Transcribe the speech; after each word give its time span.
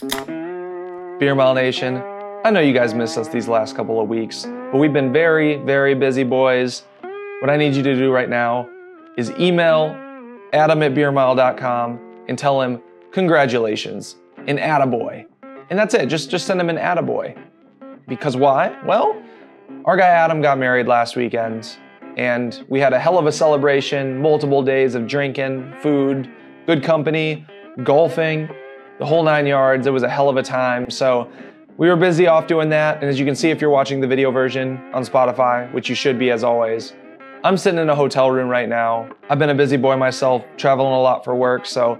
Beer 0.00 1.36
Mile 1.36 1.54
Nation, 1.54 2.02
I 2.44 2.50
know 2.50 2.58
you 2.58 2.72
guys 2.72 2.94
missed 2.94 3.16
us 3.16 3.28
these 3.28 3.46
last 3.46 3.76
couple 3.76 4.00
of 4.00 4.08
weeks, 4.08 4.42
but 4.42 4.78
we've 4.78 4.92
been 4.92 5.12
very, 5.12 5.54
very 5.58 5.94
busy, 5.94 6.24
boys. 6.24 6.82
What 7.40 7.48
I 7.48 7.56
need 7.56 7.76
you 7.76 7.82
to 7.84 7.94
do 7.94 8.10
right 8.10 8.28
now 8.28 8.68
is 9.16 9.30
email 9.38 9.96
Adam 10.52 10.82
at 10.82 10.94
beermile.com 10.94 12.24
and 12.28 12.36
tell 12.36 12.60
him 12.60 12.82
congratulations, 13.12 14.16
an 14.48 14.58
attaboy. 14.58 15.26
And 15.70 15.78
that's 15.78 15.94
it, 15.94 16.08
just, 16.08 16.28
just 16.28 16.48
send 16.48 16.60
him 16.60 16.70
an 16.70 16.76
attaboy. 16.76 17.40
Because 18.08 18.36
why? 18.36 18.76
Well, 18.84 19.22
our 19.84 19.96
guy 19.96 20.08
Adam 20.08 20.42
got 20.42 20.58
married 20.58 20.88
last 20.88 21.14
weekend, 21.14 21.76
and 22.16 22.64
we 22.68 22.80
had 22.80 22.92
a 22.92 22.98
hell 22.98 23.16
of 23.16 23.26
a 23.26 23.32
celebration, 23.32 24.20
multiple 24.20 24.60
days 24.60 24.96
of 24.96 25.06
drinking, 25.06 25.72
food, 25.80 26.28
good 26.66 26.82
company, 26.82 27.46
golfing, 27.84 28.48
the 28.98 29.06
whole 29.06 29.22
nine 29.22 29.46
yards. 29.46 29.86
It 29.86 29.92
was 29.92 30.02
a 30.02 30.08
hell 30.08 30.28
of 30.28 30.36
a 30.36 30.42
time. 30.42 30.90
So 30.90 31.30
we 31.76 31.88
were 31.88 31.96
busy 31.96 32.26
off 32.26 32.46
doing 32.46 32.68
that. 32.70 33.00
And 33.00 33.04
as 33.04 33.18
you 33.18 33.26
can 33.26 33.34
see, 33.34 33.50
if 33.50 33.60
you're 33.60 33.70
watching 33.70 34.00
the 34.00 34.06
video 34.06 34.30
version 34.30 34.78
on 34.92 35.04
Spotify, 35.04 35.72
which 35.72 35.88
you 35.88 35.94
should 35.94 36.18
be 36.18 36.30
as 36.30 36.44
always, 36.44 36.94
I'm 37.42 37.56
sitting 37.56 37.80
in 37.80 37.90
a 37.90 37.94
hotel 37.94 38.30
room 38.30 38.48
right 38.48 38.68
now. 38.68 39.10
I've 39.28 39.38
been 39.38 39.50
a 39.50 39.54
busy 39.54 39.76
boy 39.76 39.96
myself, 39.96 40.44
traveling 40.56 40.92
a 40.92 41.00
lot 41.00 41.24
for 41.24 41.34
work. 41.34 41.66
So 41.66 41.98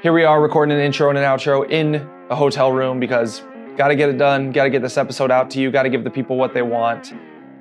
here 0.00 0.12
we 0.12 0.24
are 0.24 0.40
recording 0.40 0.74
an 0.76 0.82
intro 0.82 1.08
and 1.10 1.18
an 1.18 1.24
outro 1.24 1.68
in 1.70 1.96
a 2.30 2.36
hotel 2.36 2.72
room 2.72 3.00
because 3.00 3.42
got 3.76 3.88
to 3.88 3.96
get 3.96 4.08
it 4.08 4.16
done, 4.16 4.52
got 4.52 4.64
to 4.64 4.70
get 4.70 4.82
this 4.82 4.96
episode 4.96 5.30
out 5.30 5.50
to 5.50 5.60
you, 5.60 5.70
got 5.70 5.82
to 5.82 5.90
give 5.90 6.04
the 6.04 6.10
people 6.10 6.36
what 6.36 6.54
they 6.54 6.62
want. 6.62 7.12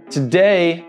Today, 0.09 0.87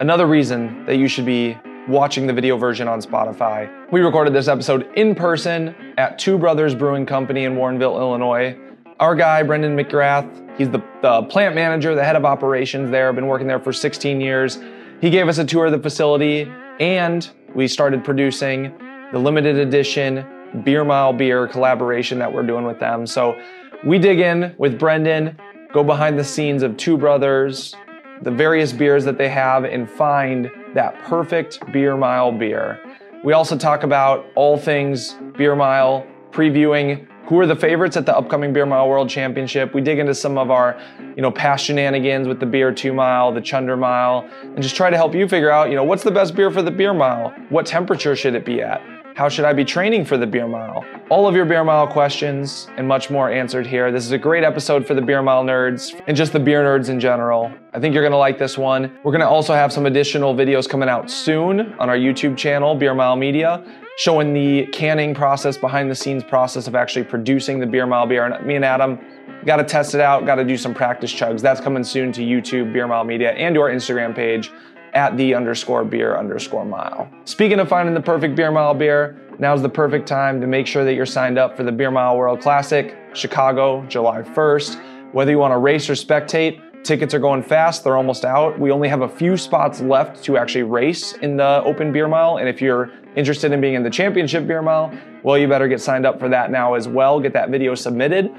another 0.00 0.26
reason 0.26 0.84
that 0.84 0.96
you 0.98 1.08
should 1.08 1.26
be 1.26 1.58
watching 1.88 2.26
the 2.26 2.32
video 2.34 2.56
version 2.58 2.86
on 2.86 3.00
Spotify. 3.00 3.90
We 3.90 4.02
recorded 4.02 4.34
this 4.34 4.46
episode 4.46 4.90
in 4.94 5.14
person 5.14 5.74
at 5.96 6.18
Two 6.18 6.36
Brothers 6.36 6.74
Brewing 6.74 7.06
Company 7.06 7.44
in 7.44 7.54
Warrenville, 7.54 7.98
Illinois. 7.98 8.58
Our 9.00 9.14
guy, 9.14 9.42
Brendan 9.42 9.74
McGrath, 9.74 10.58
he's 10.58 10.68
the, 10.68 10.82
the 11.00 11.22
plant 11.22 11.54
manager, 11.54 11.94
the 11.94 12.04
head 12.04 12.16
of 12.16 12.26
operations 12.26 12.90
there, 12.90 13.10
been 13.14 13.26
working 13.26 13.46
there 13.46 13.58
for 13.58 13.72
16 13.72 14.20
years. 14.20 14.58
He 15.00 15.08
gave 15.08 15.28
us 15.28 15.38
a 15.38 15.44
tour 15.44 15.66
of 15.66 15.72
the 15.72 15.78
facility 15.78 16.52
and 16.78 17.30
we 17.54 17.66
started 17.66 18.04
producing 18.04 18.76
the 19.12 19.18
limited 19.18 19.56
edition 19.56 20.26
Beer 20.64 20.84
Mile 20.84 21.12
Beer 21.14 21.46
collaboration 21.46 22.18
that 22.18 22.30
we're 22.30 22.46
doing 22.46 22.64
with 22.64 22.78
them. 22.80 23.06
So 23.06 23.40
we 23.84 23.98
dig 23.98 24.18
in 24.18 24.54
with 24.58 24.78
Brendan, 24.78 25.38
go 25.72 25.82
behind 25.82 26.18
the 26.18 26.24
scenes 26.24 26.62
of 26.62 26.76
Two 26.76 26.98
Brothers, 26.98 27.74
the 28.22 28.30
various 28.30 28.72
beers 28.72 29.04
that 29.04 29.16
they 29.16 29.28
have, 29.28 29.64
and 29.64 29.88
find 29.88 30.50
that 30.74 30.98
perfect 31.04 31.60
Beer 31.72 31.96
Mile 31.96 32.32
beer. 32.32 32.80
We 33.24 33.32
also 33.32 33.56
talk 33.56 33.82
about 33.82 34.26
all 34.34 34.56
things 34.56 35.14
Beer 35.36 35.56
Mile, 35.56 36.06
previewing 36.30 37.06
who 37.28 37.38
are 37.38 37.46
the 37.46 37.56
favorites 37.56 37.96
at 37.96 38.06
the 38.06 38.16
upcoming 38.16 38.54
Beer 38.54 38.64
Mile 38.64 38.88
World 38.88 39.10
Championship. 39.10 39.74
We 39.74 39.82
dig 39.82 39.98
into 39.98 40.14
some 40.14 40.38
of 40.38 40.50
our, 40.50 40.80
you 41.14 41.20
know, 41.20 41.30
past 41.30 41.66
shenanigans 41.66 42.26
with 42.26 42.40
the 42.40 42.46
Beer 42.46 42.72
2 42.72 42.94
Mile, 42.94 43.32
the 43.32 43.40
Chunder 43.42 43.76
Mile, 43.76 44.26
and 44.42 44.62
just 44.62 44.76
try 44.76 44.88
to 44.88 44.96
help 44.96 45.14
you 45.14 45.28
figure 45.28 45.50
out, 45.50 45.68
you 45.68 45.76
know, 45.76 45.84
what's 45.84 46.02
the 46.02 46.10
best 46.10 46.34
beer 46.34 46.50
for 46.50 46.62
the 46.62 46.70
Beer 46.70 46.94
Mile? 46.94 47.34
What 47.50 47.66
temperature 47.66 48.16
should 48.16 48.34
it 48.34 48.46
be 48.46 48.62
at? 48.62 48.80
How 49.18 49.28
should 49.28 49.46
I 49.46 49.52
be 49.52 49.64
training 49.64 50.04
for 50.04 50.16
the 50.16 50.28
beer 50.28 50.46
mile? 50.46 50.84
All 51.10 51.26
of 51.26 51.34
your 51.34 51.44
beer 51.44 51.64
mile 51.64 51.88
questions 51.88 52.68
and 52.76 52.86
much 52.86 53.10
more 53.10 53.28
answered 53.28 53.66
here. 53.66 53.90
This 53.90 54.04
is 54.04 54.12
a 54.12 54.18
great 54.18 54.44
episode 54.44 54.86
for 54.86 54.94
the 54.94 55.02
beer 55.02 55.22
mile 55.22 55.42
nerds 55.42 56.00
and 56.06 56.16
just 56.16 56.32
the 56.32 56.38
beer 56.38 56.62
nerds 56.62 56.88
in 56.88 57.00
general. 57.00 57.52
I 57.72 57.80
think 57.80 57.94
you're 57.94 58.04
gonna 58.04 58.16
like 58.16 58.38
this 58.38 58.56
one. 58.56 58.96
We're 59.02 59.10
gonna 59.10 59.28
also 59.28 59.54
have 59.54 59.72
some 59.72 59.86
additional 59.86 60.36
videos 60.36 60.68
coming 60.68 60.88
out 60.88 61.10
soon 61.10 61.72
on 61.80 61.88
our 61.88 61.96
YouTube 61.96 62.36
channel, 62.36 62.76
Beer 62.76 62.94
Mile 62.94 63.16
Media, 63.16 63.64
showing 63.96 64.32
the 64.32 64.66
canning 64.66 65.16
process, 65.16 65.56
behind 65.56 65.90
the 65.90 65.96
scenes 65.96 66.22
process 66.22 66.68
of 66.68 66.76
actually 66.76 67.04
producing 67.04 67.58
the 67.58 67.66
beer 67.66 67.88
mile 67.88 68.06
beer. 68.06 68.24
And 68.24 68.46
me 68.46 68.54
and 68.54 68.64
Adam 68.64 69.00
got 69.44 69.56
to 69.56 69.64
test 69.64 69.96
it 69.96 70.00
out, 70.00 70.26
got 70.26 70.36
to 70.36 70.44
do 70.44 70.56
some 70.56 70.72
practice 70.72 71.12
chugs. 71.12 71.40
That's 71.40 71.60
coming 71.60 71.82
soon 71.82 72.12
to 72.12 72.20
YouTube, 72.20 72.72
Beer 72.72 72.86
Mile 72.86 73.02
Media, 73.02 73.32
and 73.32 73.52
to 73.56 73.62
our 73.62 73.70
Instagram 73.70 74.14
page 74.14 74.52
at 74.94 75.16
the 75.16 75.34
underscore 75.34 75.84
beer 75.84 76.16
underscore 76.16 76.64
mile. 76.64 77.10
Speaking 77.24 77.60
of 77.60 77.68
finding 77.68 77.94
the 77.94 78.00
perfect 78.00 78.34
beer 78.34 78.50
mile 78.50 78.74
beer, 78.74 79.20
now's 79.38 79.62
the 79.62 79.68
perfect 79.68 80.06
time 80.06 80.40
to 80.40 80.46
make 80.46 80.66
sure 80.66 80.84
that 80.84 80.94
you're 80.94 81.06
signed 81.06 81.38
up 81.38 81.56
for 81.56 81.62
the 81.62 81.72
Beer 81.72 81.90
Mile 81.90 82.16
World 82.16 82.40
Classic, 82.40 82.96
Chicago, 83.12 83.84
July 83.86 84.22
1st. 84.22 85.12
Whether 85.12 85.30
you 85.30 85.38
want 85.38 85.52
to 85.52 85.58
race 85.58 85.88
or 85.88 85.94
spectate, 85.94 86.60
tickets 86.84 87.14
are 87.14 87.18
going 87.18 87.42
fast, 87.42 87.84
they're 87.84 87.96
almost 87.96 88.24
out. 88.24 88.58
We 88.58 88.70
only 88.70 88.88
have 88.88 89.02
a 89.02 89.08
few 89.08 89.36
spots 89.36 89.80
left 89.80 90.22
to 90.24 90.36
actually 90.36 90.64
race 90.64 91.12
in 91.14 91.36
the 91.36 91.62
open 91.64 91.92
beer 91.92 92.08
mile. 92.08 92.38
And 92.38 92.48
if 92.48 92.60
you're 92.60 92.90
interested 93.16 93.52
in 93.52 93.60
being 93.60 93.74
in 93.74 93.82
the 93.82 93.90
championship 93.90 94.46
beer 94.46 94.62
mile, 94.62 94.92
well, 95.22 95.36
you 95.36 95.48
better 95.48 95.68
get 95.68 95.80
signed 95.80 96.06
up 96.06 96.18
for 96.18 96.28
that 96.28 96.50
now 96.50 96.74
as 96.74 96.88
well. 96.88 97.20
Get 97.20 97.32
that 97.32 97.50
video 97.50 97.74
submitted. 97.74 98.30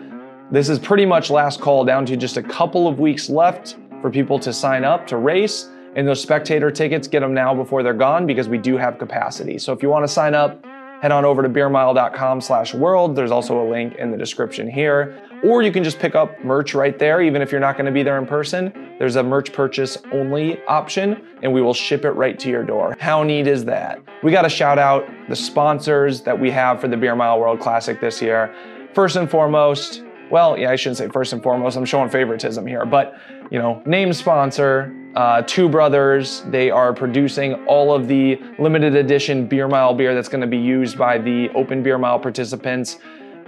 This 0.52 0.70
is 0.70 0.80
pretty 0.80 1.06
much 1.06 1.30
last 1.30 1.62
call 1.62 1.86
down 1.86 2.06
to 2.08 2.18
just 2.18 2.38
a 2.38 2.44
couple 2.44 2.88
of 2.88 3.00
weeks 3.00 3.30
left 3.30 3.78
for 4.02 4.10
people 4.10 4.40
to 4.40 4.52
sign 4.52 4.84
up 4.84 5.06
to 5.08 5.18
race. 5.18 5.70
And 5.96 6.08
those 6.08 6.22
spectator 6.22 6.72
tickets, 6.72 7.08
get 7.08 7.22
them 7.22 7.34
now 7.34 7.54
before 7.54 7.84
they're 7.84 7.94
gone 7.94 8.28
because 8.28 8.48
we 8.48 8.58
do 8.58 8.78
have 8.78 8.98
capacity. 8.98 9.58
So 9.58 9.74
if 9.74 9.82
you 9.82 9.90
want 9.90 10.04
to 10.04 10.08
sign 10.08 10.36
up, 10.36 10.64
head 11.02 11.12
on 11.12 11.26
over 11.26 11.42
to 11.42 11.50
beermile.com 11.50 12.42
slash 12.42 12.74
world. 12.74 13.16
There's 13.16 13.32
also 13.32 13.66
a 13.66 13.68
link 13.70 13.96
in 13.96 14.12
the 14.12 14.18
description 14.18 14.70
here. 14.70 15.22
Or 15.44 15.62
you 15.62 15.72
can 15.72 15.84
just 15.84 16.00
pick 16.00 16.16
up 16.16 16.44
merch 16.44 16.74
right 16.74 17.00
there, 17.00 17.22
even 17.22 17.42
if 17.42 17.52
you're 17.52 17.62
not 17.62 17.76
going 17.76 17.86
to 17.86 17.92
be 17.92 18.04
there 18.04 18.18
in 18.18 18.26
person. 18.26 18.74
There's 19.00 19.16
a 19.16 19.24
merch 19.24 19.54
purchase 19.54 19.98
only 20.12 20.62
option, 20.66 21.26
and 21.42 21.54
we 21.54 21.62
will 21.62 21.74
ship 21.74 22.04
it 22.04 22.12
right 22.12 22.38
to 22.40 22.50
your 22.50 22.64
door. 22.64 22.98
How 23.00 23.24
neat 23.24 23.48
is 23.48 23.64
that? 23.66 24.02
We 24.22 24.32
got 24.32 24.42
to 24.42 24.50
shout 24.50 24.78
out 24.78 25.10
the 25.30 25.36
sponsors 25.38 26.22
that 26.22 26.38
we 26.38 26.52
have 26.52 26.82
for 26.82 26.90
the 26.90 26.98
Beer 26.98 27.16
Mile 27.16 27.40
World 27.40 27.62
Classic 27.62 28.02
this 28.02 28.22
year. 28.22 28.54
First 28.94 29.16
and 29.16 29.32
foremost, 29.32 30.04
well, 30.30 30.58
yeah, 30.58 30.72
I 30.72 30.76
shouldn't 30.76 30.98
say 30.98 31.08
first 31.08 31.32
and 31.32 31.42
foremost, 31.42 31.78
I'm 31.78 31.86
showing 31.86 32.10
favoritism 32.10 32.68
here, 32.68 32.86
but 32.86 33.18
you 33.50 33.58
know, 33.58 33.82
name 33.86 34.12
sponsor, 34.12 34.94
uh, 35.16 35.42
Two 35.44 35.70
Brothers. 35.70 36.44
They 36.48 36.70
are 36.70 36.94
producing 36.94 37.54
all 37.66 37.94
of 37.94 38.08
the 38.08 38.40
limited 38.58 38.96
edition 38.96 39.48
Beer 39.48 39.68
Mile 39.68 39.94
beer 39.94 40.14
that's 40.14 40.30
going 40.30 40.42
to 40.42 40.48
be 40.48 40.58
used 40.58 40.98
by 40.98 41.18
the 41.18 41.50
Open 41.50 41.84
Beer 41.84 41.98
Mile 41.98 42.20
participants. 42.20 42.98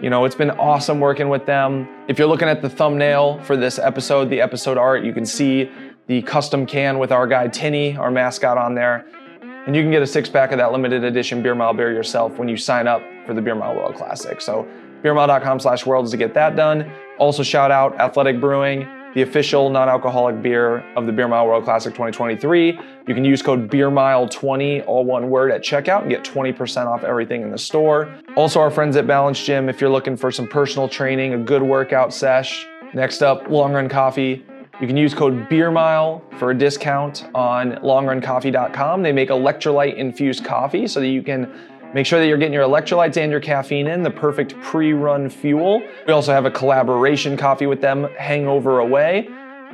You 0.02 0.10
know, 0.10 0.26
it's 0.26 0.36
been 0.36 0.52
awesome 0.52 1.00
working 1.00 1.30
with 1.30 1.46
them. 1.46 1.88
If 2.08 2.18
you're 2.18 2.28
looking 2.28 2.48
at 2.48 2.62
the 2.62 2.70
thumbnail 2.70 3.40
for 3.44 3.56
this 3.56 3.78
episode, 3.78 4.30
the 4.30 4.42
episode 4.42 4.78
art, 4.78 5.04
you 5.04 5.14
can 5.14 5.26
see 5.26 5.70
the 6.08 6.24
custom 6.24 6.66
can 6.66 6.98
with 6.98 7.12
our 7.12 7.28
guy 7.28 7.48
Tinny, 7.48 7.96
our 7.96 8.10
mascot, 8.10 8.58
on 8.58 8.74
there. 8.74 9.06
And 9.68 9.76
you 9.76 9.84
can 9.84 9.92
get 9.92 10.02
a 10.02 10.08
six 10.08 10.28
pack 10.28 10.52
of 10.52 10.58
that 10.58 10.72
limited 10.72 11.04
edition 11.04 11.44
Beer 11.44 11.54
Mile 11.54 11.74
beer 11.74 11.94
yourself 11.94 12.40
when 12.40 12.48
you 12.48 12.58
sign 12.58 12.88
up 12.88 13.04
for 13.28 13.36
the 13.36 13.42
Beer 13.42 13.54
Mile 13.54 13.76
World 13.76 13.96
Classic. 13.96 14.42
So, 14.42 14.68
beermile.com 15.04 15.60
slash 15.60 15.86
worlds 15.86 16.12
to 16.12 16.18
get 16.18 16.34
that 16.34 16.56
done. 16.56 16.92
Also, 17.20 17.44
shout 17.44 17.70
out 17.70 18.00
Athletic 18.00 18.40
Brewing 18.40 18.88
the 19.14 19.22
official 19.22 19.70
non-alcoholic 19.70 20.42
beer 20.42 20.80
of 20.96 21.06
the 21.06 21.12
Beer 21.12 21.28
Mile 21.28 21.46
World 21.46 21.64
Classic 21.64 21.94
2023. 21.94 22.80
You 23.08 23.14
can 23.14 23.26
use 23.26 23.42
code 23.42 23.70
BeerMile20, 23.70 24.86
all 24.88 25.04
one 25.04 25.30
word, 25.30 25.52
at 25.52 25.62
checkout 25.62 26.02
and 26.02 26.10
get 26.10 26.24
20% 26.24 26.86
off 26.88 27.04
everything 27.04 27.42
in 27.42 27.52
the 27.52 27.58
store. 27.58 28.14
Also, 28.36 28.60
our 28.60 28.72
friends 28.72 28.96
at 28.96 29.08
Balance 29.08 29.44
Gym, 29.44 29.68
if 29.70 29.82
you're 29.82 29.90
looking 29.90 30.16
for 30.16 30.32
some 30.32 30.48
personal 30.48 30.88
training, 30.88 31.34
a 31.34 31.38
good 31.38 31.62
workout 31.62 32.14
sesh. 32.14 32.66
Next 32.94 33.22
up, 33.22 33.50
Long 33.50 33.74
Run 33.74 33.90
Coffee. 33.90 34.46
You 34.80 34.88
can 34.88 34.98
use 34.98 35.14
code 35.14 35.48
BeerMile 35.48 36.22
for 36.40 36.52
a 36.52 36.58
discount 36.58 37.30
on 37.36 37.74
longruncoffee.com. 37.74 39.04
They 39.04 39.12
make 39.12 39.30
electrolyte 39.30 39.96
infused 39.96 40.44
coffee 40.44 40.88
so 40.88 41.00
that 41.00 41.08
you 41.08 41.22
can 41.22 41.54
Make 41.94 42.06
sure 42.06 42.20
that 42.20 42.28
you're 42.28 42.38
getting 42.38 42.54
your 42.54 42.64
electrolytes 42.64 43.18
and 43.18 43.30
your 43.30 43.42
caffeine 43.42 43.88
in, 43.88 44.02
the 44.02 44.12
perfect 44.12 44.56
pre 44.62 44.94
run 44.94 45.30
fuel. 45.30 45.82
We 46.08 46.14
also 46.14 46.32
have 46.32 46.46
a 46.46 46.52
collaboration 46.52 47.36
coffee 47.36 47.66
with 47.66 47.82
them, 47.82 48.08
Hangover 48.18 48.80
Away. 48.80 49.28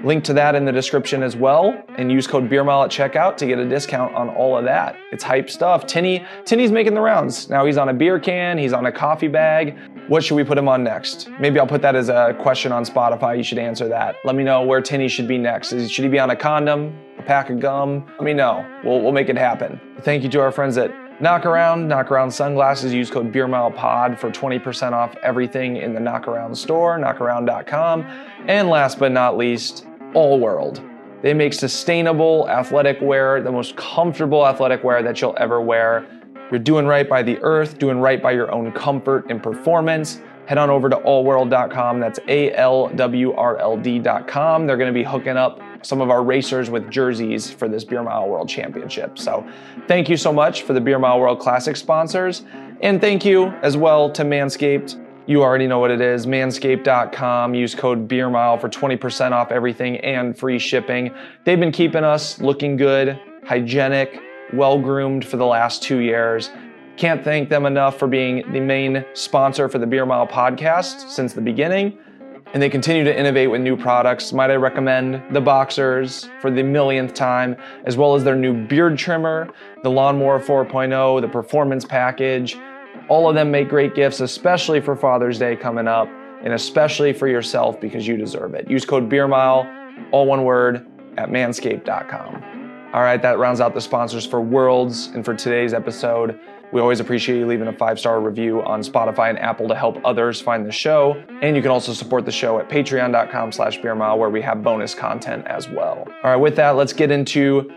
Link 0.03 0.23
to 0.23 0.33
that 0.33 0.53
in 0.53 0.66
the 0.66 0.72
description 0.72 1.23
as 1.23 1.35
well, 1.35 1.83
and 1.97 2.11
use 2.11 2.28
code 2.28 2.50
BeerMile 2.50 2.85
at 2.85 2.91
checkout 2.91 3.35
to 3.38 3.47
get 3.47 3.57
a 3.57 3.67
discount 3.67 4.13
on 4.13 4.29
all 4.29 4.55
of 4.55 4.63
that. 4.66 4.95
It's 5.11 5.23
hype 5.23 5.50
stuff. 5.50 5.88
Tinny, 5.88 6.23
Tinny's 6.45 6.72
making 6.72 6.94
the 6.94 7.01
rounds. 7.01 7.50
Now 7.50 7.66
he's 7.66 7.78
on 7.78 7.89
a 7.89 7.94
beer 7.94 8.19
can, 8.19 8.59
he's 8.59 8.73
on 8.73 8.85
a 8.85 8.91
coffee 8.91 9.28
bag. 9.28 9.75
What 10.07 10.23
should 10.23 10.35
we 10.35 10.44
put 10.44 10.57
him 10.57 10.67
on 10.67 10.84
next? 10.84 11.29
Maybe 11.39 11.59
I'll 11.59 11.67
put 11.67 11.81
that 11.81 11.95
as 11.95 12.09
a 12.09 12.35
question 12.40 12.72
on 12.72 12.85
Spotify. 12.85 13.37
You 13.37 13.43
should 13.43 13.58
answer 13.58 13.87
that. 13.90 14.17
Let 14.23 14.35
me 14.35 14.43
know 14.43 14.61
where 14.64 14.81
Tinny 14.81 15.08
should 15.08 15.28
be 15.28 15.37
next. 15.37 15.69
Should 15.69 16.05
he 16.05 16.09
be 16.09 16.19
on 16.19 16.29
a 16.29 16.35
condom, 16.35 16.96
a 17.17 17.23
pack 17.23 17.49
of 17.49 17.59
gum? 17.59 18.05
Let 18.19 18.23
me 18.23 18.34
know. 18.34 18.66
We'll, 18.84 19.02
we'll 19.02 19.11
make 19.11 19.29
it 19.29 19.37
happen. 19.37 19.79
Thank 20.02 20.23
you 20.23 20.29
to 20.29 20.41
our 20.41 20.52
friends 20.52 20.78
at 20.78 20.91
Knockaround, 21.19 21.87
Knockaround 21.87 22.31
sunglasses, 22.31 22.93
use 22.93 23.09
code 23.09 23.34
BeerMilePod 23.34 24.19
for 24.19 24.29
20% 24.29 24.91
off 24.91 25.16
everything 25.23 25.78
in 25.78 25.96
the 25.96 25.99
Knockaround 25.99 26.55
store, 26.55 26.99
knockaround.com. 26.99 28.03
And 28.47 28.69
last 28.69 28.99
but 28.99 29.11
not 29.11 29.35
least, 29.35 29.87
All 30.14 30.40
World. 30.40 30.79
They 31.23 31.34
make 31.34 31.53
sustainable 31.53 32.47
athletic 32.49 33.02
wear, 33.02 33.41
the 33.41 33.52
most 33.52 33.75
comfortable 33.75 34.46
athletic 34.46 34.84
wear 34.84 35.02
that 35.02 35.19
you'll 35.19 35.35
ever 35.40 35.59
wear. 35.59 36.05
You're 36.52 36.59
doing 36.59 36.85
right 36.85 37.09
by 37.09 37.23
the 37.23 37.40
earth, 37.41 37.79
doing 37.79 37.99
right 37.99 38.22
by 38.22 38.34
your 38.34 38.52
own 38.52 38.72
comfort 38.72 39.25
and 39.31 39.41
performance. 39.41 40.22
Head 40.46 40.59
on 40.59 40.69
over 40.69 40.87
to 40.87 40.97
allworld.com. 40.97 41.99
That's 41.99 42.19
A 42.28 42.53
L 42.53 42.90
W 42.90 43.34
R 43.34 43.58
L 43.58 43.75
D.com. 43.75 44.67
They're 44.67 44.78
going 44.78 44.93
to 44.93 44.97
be 44.97 45.03
hooking 45.03 45.35
up 45.35 45.59
some 45.82 46.02
of 46.02 46.09
our 46.09 46.24
racers 46.24 46.70
with 46.70 46.90
jerseys 46.90 47.50
for 47.50 47.68
this 47.68 47.84
Beer 47.84 48.03
Mile 48.03 48.28
World 48.28 48.50
Championship. 48.50 49.18
So 49.18 49.47
thank 49.88 50.09
you 50.09 50.18
so 50.18 50.32
much 50.34 50.64
for 50.64 50.74
the 50.74 50.82
Beer 50.82 51.00
Mile 51.00 51.20
World 51.20 51.40
Classic 51.40 51.76
sponsors. 51.76 52.44
And 52.82 53.02
thank 53.02 53.26
you 53.26 53.47
as 53.62 53.76
well 53.76 54.12
to 54.12 54.24
Manscaped. 54.24 55.03
You 55.28 55.44
already 55.44 55.68
know 55.68 55.79
what 55.79 55.91
it 55.91 56.00
is. 56.00 56.26
Manscaped.com. 56.26 57.53
Use 57.53 57.76
code 57.76 58.08
BeerMile 58.08 58.59
for 58.62 58.70
20% 58.70 59.32
off 59.32 59.52
everything 59.52 59.97
and 59.97 60.38
free 60.38 60.58
shipping. 60.58 61.14
They've 61.44 61.59
been 61.59 61.74
keeping 61.74 62.06
us 62.06 62.40
looking 62.40 62.78
good, 62.78 63.20
hygienic, 63.46 64.22
well 64.53 64.79
groomed 64.79 65.26
for 65.26 65.35
the 65.35 65.46
last 65.46 65.84
two 65.84 66.00
years. 66.00 66.50
Can't 66.96 67.24
thank 67.24 67.50
them 67.50 67.66
enough 67.66 68.00
for 68.00 68.08
being 68.08 68.50
the 68.53 68.62
main 68.62 69.06
sponsor 69.14 69.68
for 69.68 69.79
the 69.79 69.85
Beer 69.85 70.06
Mile 70.06 70.28
podcast 70.28 71.09
since 71.09 71.34
the 71.34 71.41
beginning. 71.41 71.97
And 72.53 72.64
they 72.64 72.70
continue 72.70 73.03
to 73.03 73.17
innovate 73.17 73.52
with 73.52 73.61
new 73.61 73.76
products. 73.76 74.32
Might 74.32 74.52
I 74.52 74.55
recommend 74.55 75.22
the 75.35 75.41
Boxers 75.41 76.29
for 76.40 76.49
the 76.49 76.64
millionth 76.64 77.14
time, 77.14 77.58
as 77.85 77.97
well 77.97 78.16
as 78.16 78.23
their 78.23 78.35
new 78.35 78.66
beard 78.67 78.97
trimmer, 78.97 79.49
the 79.84 79.91
Lawnmower 79.91 80.40
4.0, 80.40 81.22
the 81.22 81.28
Performance 81.28 81.84
Package. 81.85 82.58
All 83.09 83.28
of 83.29 83.35
them 83.35 83.52
make 83.52 83.70
great 83.70 83.96
gifts, 83.96 84.22
especially 84.22 84.79
for 84.79 84.96
Father's 84.96 85.38
Day 85.38 85.55
coming 85.55 85.88
up, 85.88 86.08
and 86.44 86.53
especially 86.53 87.14
for 87.14 87.28
yourself 87.28 87.79
because 87.82 88.08
you 88.08 88.17
deserve 88.17 88.53
it. 88.53 88.70
Use 88.70 88.85
code 88.85 89.09
BeerMile, 89.09 90.09
all 90.11 90.26
one 90.26 90.43
word, 90.43 90.88
at 91.17 91.29
manscaped.com. 91.29 92.90
All 92.93 93.02
right, 93.02 93.22
that 93.22 93.38
rounds 93.38 93.59
out 93.59 93.73
the 93.73 93.82
sponsors 93.82 94.26
for 94.26 94.40
Worlds 94.40 95.08
and 95.08 95.26
for 95.26 95.35
today's 95.35 95.73
episode. 95.73 96.40
We 96.73 96.81
always 96.81 96.99
appreciate 96.99 97.37
you 97.40 97.46
leaving 97.46 97.67
a 97.67 97.73
five 97.73 97.99
star 97.99 98.19
review 98.19 98.61
on 98.64 98.81
Spotify 98.81 99.29
and 99.29 99.40
Apple 99.40 99.67
to 99.69 99.75
help 99.75 99.99
others 100.03 100.41
find 100.41 100.66
the 100.66 100.72
show. 100.72 101.23
And 101.41 101.55
you 101.55 101.61
can 101.61 101.72
also 101.72 101.93
support 101.93 102.25
the 102.25 102.31
show 102.31 102.59
at 102.59 102.69
patreon.com 102.69 103.53
slash 103.53 103.79
beermile 103.79 104.17
where 104.17 104.29
we 104.29 104.41
have 104.41 104.64
bonus 104.64 104.93
content 104.93 105.47
as 105.47 105.69
well. 105.69 106.08
All 106.23 106.31
right, 106.31 106.35
with 106.35 106.55
that, 106.58 106.72
let's 106.72 106.93
get 106.93 107.09
into 107.09 107.72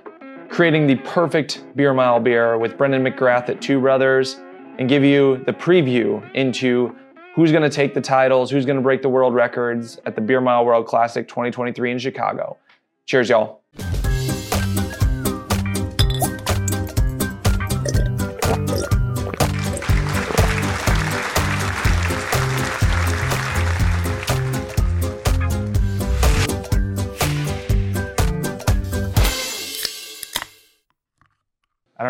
creating 0.48 0.88
the 0.88 0.96
perfect 0.96 1.64
beer 1.76 1.94
mile 1.94 2.18
beer 2.18 2.58
with 2.58 2.76
Brendan 2.76 3.04
McGrath 3.04 3.48
at 3.48 3.62
Two 3.62 3.80
Brothers 3.80 4.40
and 4.78 4.88
give 4.88 5.04
you 5.04 5.42
the 5.46 5.52
preview 5.52 6.28
into 6.34 6.96
who's 7.36 7.52
going 7.52 7.62
to 7.62 7.70
take 7.70 7.94
the 7.94 8.00
titles, 8.00 8.50
who's 8.50 8.66
going 8.66 8.76
to 8.76 8.82
break 8.82 9.02
the 9.02 9.08
world 9.08 9.34
records 9.34 10.00
at 10.04 10.16
the 10.16 10.20
Beer 10.20 10.40
Mile 10.40 10.64
World 10.64 10.86
Classic 10.86 11.28
2023 11.28 11.92
in 11.92 11.98
Chicago. 11.98 12.56
Cheers, 13.06 13.28
y'all. 13.28 13.59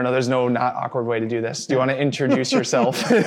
Don't 0.01 0.11
know. 0.11 0.13
There's 0.13 0.29
no 0.29 0.49
not 0.49 0.75
awkward 0.75 1.05
way 1.05 1.21
to 1.21 1.29
do 1.29 1.43
this. 1.43 1.67
Do 1.67 1.75
you 1.75 1.79
want 1.79 1.91
to 1.91 1.99
introduce 1.99 2.53
yourself? 2.53 3.05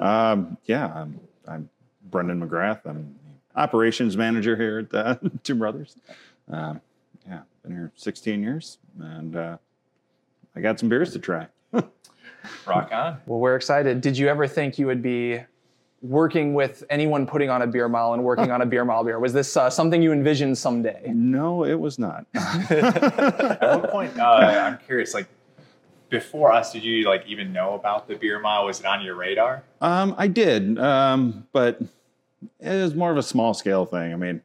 Um, 0.00 0.56
yeah, 0.64 0.92
I'm, 0.94 1.20
I'm 1.46 1.68
Brendan 2.10 2.46
McGrath. 2.46 2.80
I'm 2.84 3.14
the 3.54 3.60
operations 3.60 4.16
manager 4.16 4.56
here 4.56 4.78
at 4.78 4.94
uh, 4.94 5.16
Two 5.42 5.54
Brothers. 5.54 5.96
Um, 6.50 6.80
yeah, 7.26 7.40
been 7.62 7.72
here 7.72 7.92
16 7.96 8.42
years, 8.42 8.78
and 8.98 9.36
uh, 9.36 9.56
I 10.56 10.60
got 10.60 10.80
some 10.80 10.88
beers 10.88 11.12
to 11.12 11.18
try. 11.18 11.48
Rock 12.66 12.90
on. 12.92 13.20
well, 13.26 13.38
we're 13.38 13.56
excited. 13.56 14.00
Did 14.00 14.16
you 14.16 14.28
ever 14.28 14.46
think 14.46 14.78
you 14.78 14.86
would 14.86 15.02
be 15.02 15.40
working 16.02 16.54
with 16.54 16.82
anyone 16.88 17.26
putting 17.26 17.50
on 17.50 17.62
a 17.62 17.66
beer 17.66 17.88
mile 17.88 18.14
and 18.14 18.24
working 18.24 18.50
on 18.50 18.62
a 18.62 18.66
beer 18.66 18.84
mile 18.84 19.04
beer? 19.04 19.18
Was 19.18 19.32
this 19.32 19.56
uh, 19.56 19.68
something 19.68 20.02
you 20.02 20.12
envisioned 20.12 20.56
someday? 20.56 21.02
No, 21.14 21.64
it 21.64 21.78
was 21.78 21.98
not. 21.98 22.24
At 22.34 23.60
what 23.60 23.90
point, 23.90 24.18
uh, 24.18 24.22
I'm 24.24 24.78
curious, 24.86 25.12
like, 25.14 25.28
before 26.10 26.52
us, 26.52 26.72
did 26.72 26.82
you 26.82 27.08
like 27.08 27.24
even 27.26 27.52
know 27.52 27.74
about 27.74 28.08
the 28.08 28.16
beer 28.16 28.38
mile? 28.38 28.66
Was 28.66 28.80
it 28.80 28.86
on 28.86 29.02
your 29.02 29.14
radar? 29.14 29.62
um, 29.80 30.14
I 30.18 30.26
did, 30.26 30.78
um, 30.78 31.46
but 31.52 31.80
it 32.58 32.82
was 32.82 32.94
more 32.94 33.10
of 33.10 33.16
a 33.16 33.22
small 33.22 33.54
scale 33.54 33.86
thing. 33.86 34.12
I 34.12 34.16
mean, 34.16 34.42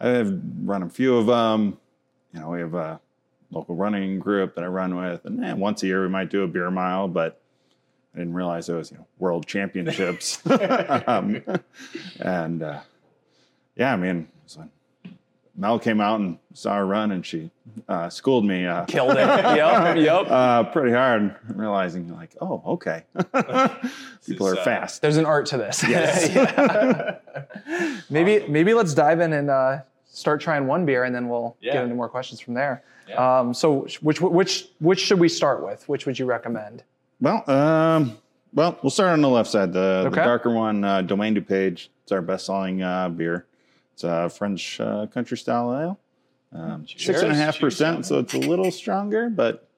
I've 0.00 0.40
run 0.62 0.82
a 0.82 0.88
few 0.88 1.16
of 1.16 1.26
them. 1.26 1.78
You 2.32 2.40
know, 2.40 2.50
we 2.50 2.60
have 2.60 2.74
a 2.74 3.00
local 3.50 3.74
running 3.74 4.18
group 4.18 4.54
that 4.54 4.64
I 4.64 4.68
run 4.68 4.96
with, 4.96 5.24
and 5.24 5.44
eh, 5.44 5.52
once 5.52 5.82
a 5.82 5.86
year 5.86 6.02
we 6.02 6.08
might 6.08 6.30
do 6.30 6.42
a 6.42 6.48
beer 6.48 6.70
mile, 6.70 7.08
but 7.08 7.40
I 8.14 8.18
didn't 8.18 8.34
realize 8.34 8.68
it 8.68 8.74
was 8.74 8.90
you 8.90 8.98
know 8.98 9.06
world 9.18 9.46
championships. 9.46 10.40
um, 11.06 11.42
and 12.20 12.62
uh, 12.62 12.80
yeah, 13.76 13.92
I 13.92 13.96
mean, 13.96 14.28
so 14.46 14.60
when 14.60 14.70
Mel 15.56 15.78
came 15.78 16.00
out 16.00 16.18
and 16.20 16.38
saw 16.52 16.76
her 16.76 16.86
run, 16.86 17.12
and 17.12 17.24
she 17.24 17.50
uh, 17.88 18.08
schooled 18.08 18.44
me 18.44 18.66
uh, 18.66 18.84
Killed 18.86 19.12
it. 19.12 19.16
yep. 19.26 19.96
Yep. 19.96 20.26
uh, 20.30 20.64
pretty 20.64 20.92
hard, 20.92 21.36
realizing 21.48 22.12
like, 22.12 22.34
oh, 22.40 22.60
okay, 22.66 23.04
people 24.26 24.48
are 24.48 24.58
uh, 24.58 24.64
fast. 24.64 25.00
There's 25.00 25.16
an 25.16 25.26
art 25.26 25.46
to 25.46 25.56
this. 25.56 25.82
Yes. 25.88 26.34
Yeah. 26.34 27.18
maybe 28.10 28.46
maybe 28.48 28.74
let's 28.74 28.94
dive 28.94 29.20
in 29.20 29.32
and 29.32 29.48
uh, 29.50 29.78
start 30.06 30.40
trying 30.40 30.66
one 30.66 30.84
beer, 30.86 31.04
and 31.04 31.14
then 31.14 31.28
we'll 31.28 31.56
Yeah. 31.60 31.74
get 31.74 31.84
into 31.84 31.94
more 31.94 32.08
questions 32.08 32.40
from 32.40 32.54
there. 32.54 32.82
Yeah. 33.08 33.38
Um, 33.40 33.54
so 33.54 33.86
which 34.00 34.20
which 34.20 34.68
which 34.80 35.00
should 35.00 35.20
we 35.20 35.28
start 35.28 35.64
with? 35.64 35.88
Which 35.88 36.06
would 36.06 36.18
you 36.18 36.26
recommend? 36.26 36.82
Well, 37.20 37.48
um, 37.48 38.18
well, 38.54 38.78
we'll 38.82 38.90
start 38.90 39.10
on 39.12 39.20
the 39.20 39.28
left 39.28 39.50
side. 39.50 39.72
The, 39.72 40.08
the 40.10 40.16
darker 40.16 40.50
one, 40.50 40.84
uh, 40.84 41.02
Domaine 41.02 41.34
DuPage. 41.34 41.88
It's 42.02 42.12
our 42.12 42.22
best-selling 42.22 42.82
uh, 42.82 43.08
beer. 43.08 43.46
It's 43.94 44.02
a 44.02 44.28
French 44.28 44.80
uh, 44.80 45.06
country 45.06 45.36
style 45.38 45.72
ale. 45.72 46.00
Um, 46.52 46.84
six 46.88 47.22
and 47.22 47.32
a 47.32 47.34
Cheers. 47.36 47.58
percent, 47.58 48.06
so 48.06 48.18
it's 48.18 48.34
a 48.34 48.38
little 48.38 48.70
stronger, 48.72 49.28
but 49.30 49.68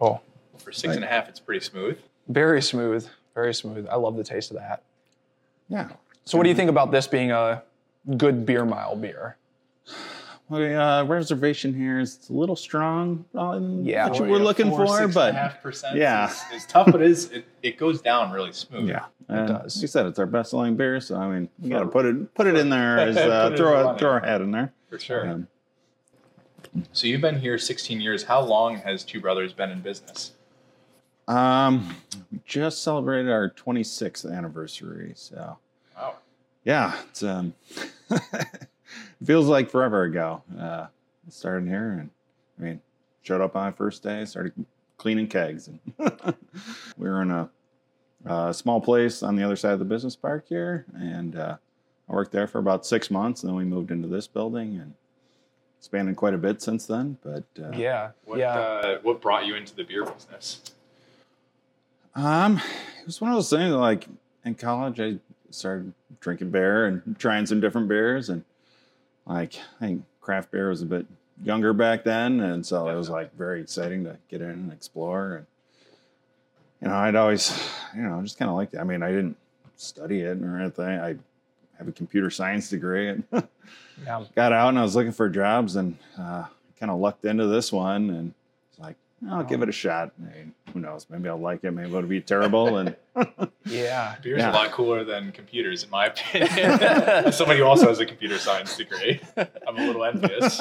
Oh, 0.00 0.20
For 0.58 0.72
six 0.72 0.94
and 0.96 1.04
a 1.04 1.06
half, 1.06 1.28
it's 1.28 1.38
pretty 1.40 1.64
smooth. 1.64 1.98
very 2.28 2.62
smooth. 2.62 3.06
Very 3.34 3.54
smooth. 3.54 3.86
I 3.90 3.96
love 3.96 4.16
the 4.16 4.24
taste 4.24 4.50
of 4.50 4.56
that. 4.58 4.82
yeah. 5.68 5.90
So 6.24 6.38
what 6.38 6.44
do 6.44 6.50
you 6.50 6.54
think 6.56 6.70
about 6.70 6.92
this 6.92 7.06
being 7.08 7.32
a 7.32 7.62
good 8.16 8.46
beer 8.46 8.64
mile 8.64 8.94
beer? 8.96 9.36
Well, 10.48 10.80
uh, 10.80 11.04
reservation 11.04 11.72
here 11.74 11.98
is 11.98 12.16
it's 12.16 12.28
a 12.28 12.32
little 12.32 12.54
strong. 12.56 13.24
On 13.34 13.84
Yeah. 13.84 14.08
what 14.08 14.18
you 14.18 14.24
were 14.26 14.38
looking 14.38 14.70
for, 14.70 15.08
but 15.08 15.34
half 15.34 15.60
percent. 15.62 15.96
yeah. 15.96 16.28
is, 16.30 16.42
is 16.62 16.66
tough, 16.66 16.86
but 16.92 17.00
it 17.02 17.10
is 17.10 17.30
it, 17.32 17.44
it 17.62 17.76
goes 17.78 18.00
down 18.02 18.30
really 18.32 18.52
smooth. 18.52 18.88
yeah, 18.88 19.06
it 19.28 19.46
does. 19.46 19.80
You 19.80 19.88
said, 19.88 20.06
it's 20.06 20.18
our 20.18 20.26
best-selling 20.26 20.76
beer, 20.76 21.00
so 21.00 21.16
I 21.16 21.28
mean, 21.28 21.48
you 21.60 21.70
got 21.70 21.80
to 21.80 21.86
put 21.86 22.04
it 22.06 22.34
put 22.34 22.46
it 22.46 22.56
in 22.56 22.68
there 22.70 22.98
as 23.08 23.16
uh, 23.16 23.44
Put 23.44 23.52
it 23.52 23.54
in 23.54 23.56
throw 23.58 23.88
a, 23.90 23.98
throw 23.98 24.10
our 24.10 24.20
hat 24.20 24.40
in 24.40 24.50
there. 24.50 24.72
for 24.88 24.98
sure. 24.98 25.28
Um, 25.28 25.48
So 26.92 27.06
you've 27.06 27.20
been 27.20 27.38
here 27.40 27.58
16 27.58 28.00
years. 28.00 28.24
How 28.24 28.40
long 28.40 28.76
has 28.76 29.04
Two 29.04 29.20
Brothers 29.20 29.52
been 29.52 29.70
in 29.70 29.80
business? 29.80 30.32
Um, 31.28 31.94
we 32.30 32.40
just 32.44 32.82
celebrated 32.82 33.30
our 33.30 33.50
26th 33.50 34.30
anniversary, 34.36 35.12
so 35.14 35.58
Wow. 35.96 36.14
yeah, 36.64 36.94
it's 37.08 37.22
um, 37.22 37.54
feels 39.24 39.46
like 39.46 39.70
forever 39.70 40.02
ago. 40.04 40.42
Uh, 40.58 40.86
started 41.28 41.68
here, 41.68 41.92
and 41.92 42.10
I 42.58 42.62
mean, 42.62 42.80
showed 43.22 43.40
up 43.40 43.54
on 43.54 43.64
my 43.66 43.70
first 43.72 44.02
day, 44.02 44.24
started 44.24 44.52
cleaning 44.98 45.28
kegs, 45.28 45.68
and 45.68 45.78
we 46.96 47.08
were 47.08 47.22
in 47.22 47.30
a, 47.30 47.48
a 48.24 48.54
small 48.54 48.80
place 48.80 49.22
on 49.22 49.36
the 49.36 49.42
other 49.42 49.56
side 49.56 49.72
of 49.72 49.78
the 49.78 49.84
business 49.84 50.16
park 50.16 50.46
here, 50.48 50.84
and 50.94 51.36
uh, 51.36 51.56
I 52.08 52.12
worked 52.12 52.32
there 52.32 52.46
for 52.46 52.58
about 52.58 52.86
six 52.86 53.10
months, 53.10 53.42
and 53.42 53.48
then 53.48 53.56
we 53.56 53.64
moved 53.64 53.90
into 53.90 54.08
this 54.08 54.26
building 54.26 54.76
and 54.76 54.94
expanded 55.78 56.16
quite 56.16 56.34
a 56.34 56.38
bit 56.38 56.62
since 56.62 56.86
then. 56.86 57.18
But 57.22 57.44
uh, 57.60 57.70
Yeah. 57.76 58.10
What 58.24 58.38
yeah. 58.38 58.54
uh, 58.54 58.98
what 59.02 59.20
brought 59.20 59.46
you 59.46 59.54
into 59.56 59.74
the 59.74 59.84
beer 59.84 60.04
business? 60.04 60.62
Um, 62.14 62.58
it 63.00 63.06
was 63.06 63.20
one 63.20 63.30
of 63.30 63.36
those 63.36 63.50
things 63.50 63.72
like 63.74 64.06
in 64.44 64.54
college, 64.54 65.00
I 65.00 65.18
started 65.50 65.92
drinking 66.20 66.50
beer 66.50 66.86
and 66.86 67.18
trying 67.18 67.46
some 67.46 67.60
different 67.60 67.88
beers, 67.88 68.28
and 68.28 68.44
like 69.26 69.56
I 69.80 69.86
think 69.86 70.04
craft 70.20 70.50
beer 70.50 70.68
was 70.68 70.82
a 70.82 70.86
bit 70.86 71.06
younger 71.42 71.72
back 71.72 72.04
then, 72.04 72.40
and 72.40 72.64
so 72.64 72.88
it 72.88 72.94
was 72.94 73.08
like 73.08 73.34
very 73.36 73.60
exciting 73.60 74.04
to 74.04 74.18
get 74.28 74.40
in 74.40 74.50
and 74.50 74.72
explore. 74.72 75.36
And 75.36 75.46
you 76.82 76.88
know, 76.88 76.94
I'd 76.94 77.14
always, 77.14 77.56
you 77.94 78.02
know, 78.02 78.20
just 78.22 78.38
kind 78.38 78.50
of 78.50 78.56
liked 78.56 78.74
it. 78.74 78.78
I 78.78 78.84
mean, 78.84 79.02
I 79.02 79.10
didn't 79.10 79.36
study 79.76 80.20
it 80.20 80.42
or 80.42 80.58
anything. 80.58 80.84
I 80.84 81.16
have 81.78 81.88
a 81.88 81.92
computer 81.92 82.28
science 82.28 82.68
degree, 82.68 83.08
and 83.08 83.24
yeah. 84.04 84.24
got 84.34 84.52
out 84.52 84.68
and 84.70 84.78
I 84.78 84.82
was 84.82 84.96
looking 84.96 85.12
for 85.12 85.28
jobs, 85.28 85.76
and 85.76 85.96
uh, 86.18 86.44
kind 86.78 86.90
of 86.90 86.98
lucked 86.98 87.24
into 87.24 87.46
this 87.46 87.72
one, 87.72 88.10
and 88.10 88.34
it's 88.70 88.78
like. 88.78 88.96
I'll 89.30 89.44
give 89.44 89.62
it 89.62 89.68
a 89.68 89.72
shot. 89.72 90.10
I 90.20 90.34
mean, 90.36 90.52
who 90.72 90.80
knows? 90.80 91.06
Maybe 91.08 91.28
I'll 91.28 91.38
like 91.38 91.62
it. 91.62 91.70
Maybe 91.70 91.86
it'll 91.90 92.02
be 92.02 92.20
terrible. 92.20 92.78
And 92.78 92.96
Yeah. 93.66 94.16
Beer's 94.20 94.40
Yeah. 94.40 94.50
a 94.50 94.52
lot 94.52 94.72
cooler 94.72 95.04
than 95.04 95.30
computers, 95.30 95.84
in 95.84 95.90
my 95.90 96.06
opinion. 96.06 96.50
As 96.82 97.38
somebody 97.38 97.60
who 97.60 97.64
also 97.66 97.86
has 97.86 98.00
a 98.00 98.04
computer 98.04 98.36
science 98.36 98.76
degree, 98.76 99.20
I'm 99.36 99.76
a 99.76 99.86
little 99.86 100.04
envious. 100.04 100.60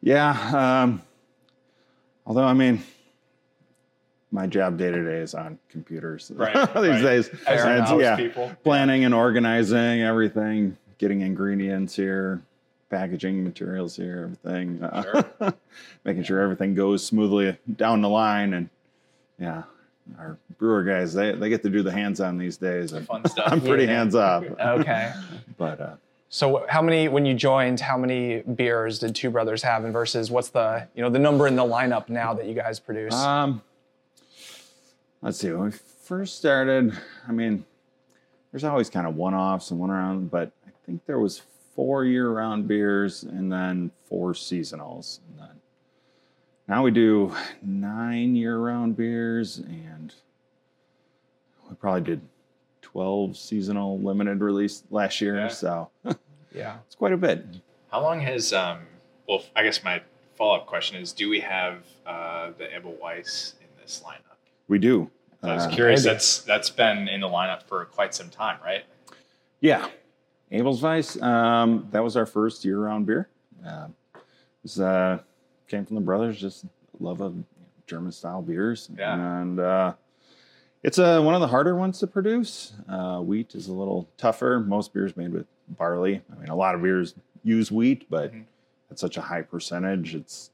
Yeah. 0.00 0.82
Um, 0.82 1.02
although, 2.26 2.44
I 2.44 2.54
mean, 2.54 2.82
my 4.32 4.46
job 4.46 4.76
day 4.78 4.90
to 4.90 5.04
day 5.04 5.18
is 5.18 5.34
on 5.34 5.58
computers 5.68 6.30
Right, 6.34 6.54
these 6.74 6.74
right. 6.74 7.02
days. 7.02 7.30
As 7.46 7.90
yeah, 8.00 8.16
people. 8.16 8.50
planning 8.62 9.04
and 9.04 9.14
organizing 9.14 10.02
everything, 10.02 10.76
getting 10.98 11.22
ingredients 11.22 11.96
here, 11.96 12.40
packaging 12.90 13.42
materials 13.42 13.96
here, 13.96 14.30
everything. 14.44 14.82
uh, 14.84 15.52
making 16.04 16.22
sure 16.22 16.40
everything 16.40 16.74
goes 16.74 17.04
smoothly 17.04 17.58
down 17.76 18.02
the 18.02 18.08
line. 18.08 18.54
And 18.54 18.68
yeah, 19.38 19.64
our 20.18 20.38
brewer 20.58 20.82
guys 20.84 21.12
they 21.14 21.32
they 21.32 21.48
get 21.48 21.62
to 21.64 21.70
do 21.70 21.82
the 21.82 21.92
hands 21.92 22.20
on 22.20 22.38
these 22.38 22.56
days. 22.56 22.92
and 22.92 23.06
Fun 23.06 23.24
stuff. 23.28 23.46
I'm 23.52 23.60
pretty 23.60 23.84
Yeah. 23.84 23.90
hands 23.98 24.14
off, 24.14 24.44
Okay. 24.44 25.12
but 25.58 25.80
uh, 25.80 25.94
So 26.28 26.64
how 26.68 26.82
many 26.82 27.08
when 27.08 27.26
you 27.26 27.34
joined, 27.34 27.80
how 27.80 27.98
many 27.98 28.42
beers 28.42 29.00
did 29.00 29.16
Two 29.16 29.30
Brothers 29.30 29.62
have 29.64 29.82
and 29.84 29.92
versus 29.92 30.30
what's 30.30 30.50
the, 30.50 30.86
you 30.94 31.02
know, 31.02 31.10
the 31.10 31.18
number 31.18 31.48
in 31.48 31.56
the 31.56 31.64
lineup 31.64 32.08
now 32.08 32.32
that 32.34 32.46
you 32.46 32.54
guys 32.54 32.78
produce? 32.78 33.14
Um, 33.14 33.62
let's 35.22 35.38
see. 35.38 35.50
When 35.50 35.64
we 35.64 35.70
first 35.70 36.36
started, 36.36 36.92
I 37.28 37.32
mean, 37.32 37.64
there's 38.50 38.64
always 38.64 38.90
kind 38.90 39.06
of 39.06 39.16
one-offs 39.16 39.70
and 39.70 39.80
one 39.80 39.90
around, 39.90 40.30
but 40.30 40.50
I 40.66 40.70
think 40.84 41.04
there 41.06 41.18
was 41.18 41.42
four 41.74 42.04
year-round 42.04 42.66
beers 42.66 43.22
and 43.22 43.50
then 43.52 43.90
four 44.04 44.32
seasonals. 44.32 45.20
And 45.28 45.40
then 45.40 45.60
now 46.68 46.82
we 46.82 46.90
do 46.90 47.34
nine 47.62 48.34
year-round 48.34 48.96
beers, 48.96 49.58
and 49.58 50.12
we 51.68 51.76
probably 51.76 52.02
did 52.02 52.20
12 52.82 53.36
seasonal 53.36 54.00
limited 54.00 54.40
release 54.40 54.82
last 54.90 55.20
year. 55.20 55.36
Yeah. 55.36 55.48
So 55.48 55.90
yeah. 56.54 56.78
it's 56.86 56.96
quite 56.96 57.12
a 57.12 57.16
bit. 57.16 57.44
How 57.90 58.02
long 58.02 58.20
has 58.20 58.52
um? 58.52 58.78
Well, 59.28 59.44
I 59.54 59.62
guess 59.62 59.84
my 59.84 60.02
follow 60.36 60.56
up 60.56 60.66
question 60.66 60.96
is: 60.96 61.12
Do 61.12 61.28
we 61.28 61.40
have 61.40 61.78
uh, 62.06 62.50
the 62.58 62.72
Ebel 62.72 62.96
Weiss 63.00 63.54
in 63.60 63.68
this 63.80 64.02
lineup? 64.04 64.29
We 64.70 64.78
do. 64.78 65.10
I 65.42 65.54
was 65.54 65.66
Uh, 65.66 65.70
curious. 65.70 66.04
That's 66.04 66.42
that's 66.42 66.70
been 66.70 67.08
in 67.08 67.20
the 67.20 67.26
lineup 67.28 67.64
for 67.64 67.84
quite 67.86 68.14
some 68.14 68.30
time, 68.30 68.58
right? 68.64 68.84
Yeah, 69.58 69.88
Ebel's 70.52 70.80
Weiss. 70.80 71.20
Um, 71.20 71.88
that 71.90 72.04
was 72.04 72.16
our 72.16 72.24
first 72.24 72.64
year-round 72.64 73.04
beer. 73.04 73.28
Uh, 73.66 73.88
it 74.14 74.20
was, 74.62 74.80
uh, 74.80 75.18
came 75.66 75.84
from 75.84 75.96
the 75.96 76.00
brothers, 76.02 76.40
just 76.40 76.66
love 77.00 77.20
of 77.20 77.34
German-style 77.88 78.42
beers, 78.42 78.88
Yeah. 78.96 79.40
and 79.40 79.58
uh, 79.58 79.94
it's 80.84 80.98
uh, 81.00 81.20
one 81.20 81.34
of 81.34 81.40
the 81.40 81.48
harder 81.48 81.74
ones 81.74 81.98
to 81.98 82.06
produce. 82.06 82.72
Uh, 82.88 83.20
wheat 83.20 83.54
is 83.56 83.66
a 83.66 83.72
little 83.72 84.08
tougher. 84.18 84.60
Most 84.60 84.92
beers 84.94 85.16
made 85.16 85.32
with 85.32 85.46
barley. 85.68 86.22
I 86.32 86.38
mean, 86.38 86.48
a 86.48 86.54
lot 86.56 86.76
of 86.76 86.82
beers 86.82 87.14
use 87.42 87.72
wheat, 87.72 88.08
but 88.08 88.32
Mhm. 88.32 88.44
at 88.90 88.98
such 89.00 89.16
a 89.16 89.20
high 89.22 89.42
percentage, 89.42 90.14
it's 90.14 90.50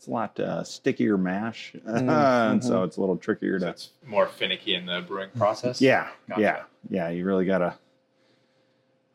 it's 0.00 0.06
a 0.06 0.10
lot 0.10 0.40
uh, 0.40 0.64
stickier 0.64 1.18
mash, 1.18 1.74
Mm, 1.86 2.52
and 2.52 2.64
so 2.64 2.84
it's 2.84 2.96
a 2.96 3.00
little 3.00 3.18
trickier 3.18 3.58
So 3.60 3.66
to 3.66 3.70
it's 3.72 3.90
more 4.06 4.26
finicky 4.26 4.74
in 4.74 4.86
the 4.86 5.02
brewing 5.06 5.28
process. 5.36 5.78
yeah, 5.82 6.08
Gotcha. 6.26 6.40
yeah, 6.40 6.62
yeah. 6.88 7.08
You 7.10 7.26
really 7.26 7.44
gotta 7.44 7.74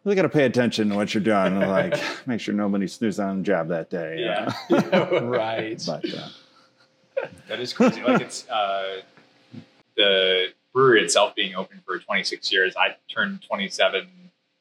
really 0.04 0.16
gotta 0.16 0.30
pay 0.30 0.44
attention 0.46 0.90
to 0.90 0.96
what 0.96 1.12
you're 1.16 1.24
doing. 1.24 1.60
like, 1.60 2.00
make 2.28 2.40
sure 2.40 2.54
nobody 2.54 2.86
snoozes 2.86 3.20
on 3.20 3.38
the 3.38 3.44
job 3.44 3.70
that 3.70 3.90
day. 3.90 4.20
you 4.20 4.26
Yeah. 4.26 4.54
know? 4.92 5.22
Right. 5.28 5.82
but 5.88 6.06
uh, 6.14 6.30
That 7.48 7.60
is 7.60 7.74
crazy. 7.74 8.04
like 8.04 8.22
it's 8.22 8.48
uh, 8.48 9.02
the 9.96 10.50
brewery 10.72 11.02
itself 11.04 11.34
being 11.34 11.56
open 11.56 11.82
for 11.84 11.98
26 11.98 12.52
years. 12.52 12.76
I 12.78 12.96
turned 13.10 13.42
27 13.42 14.08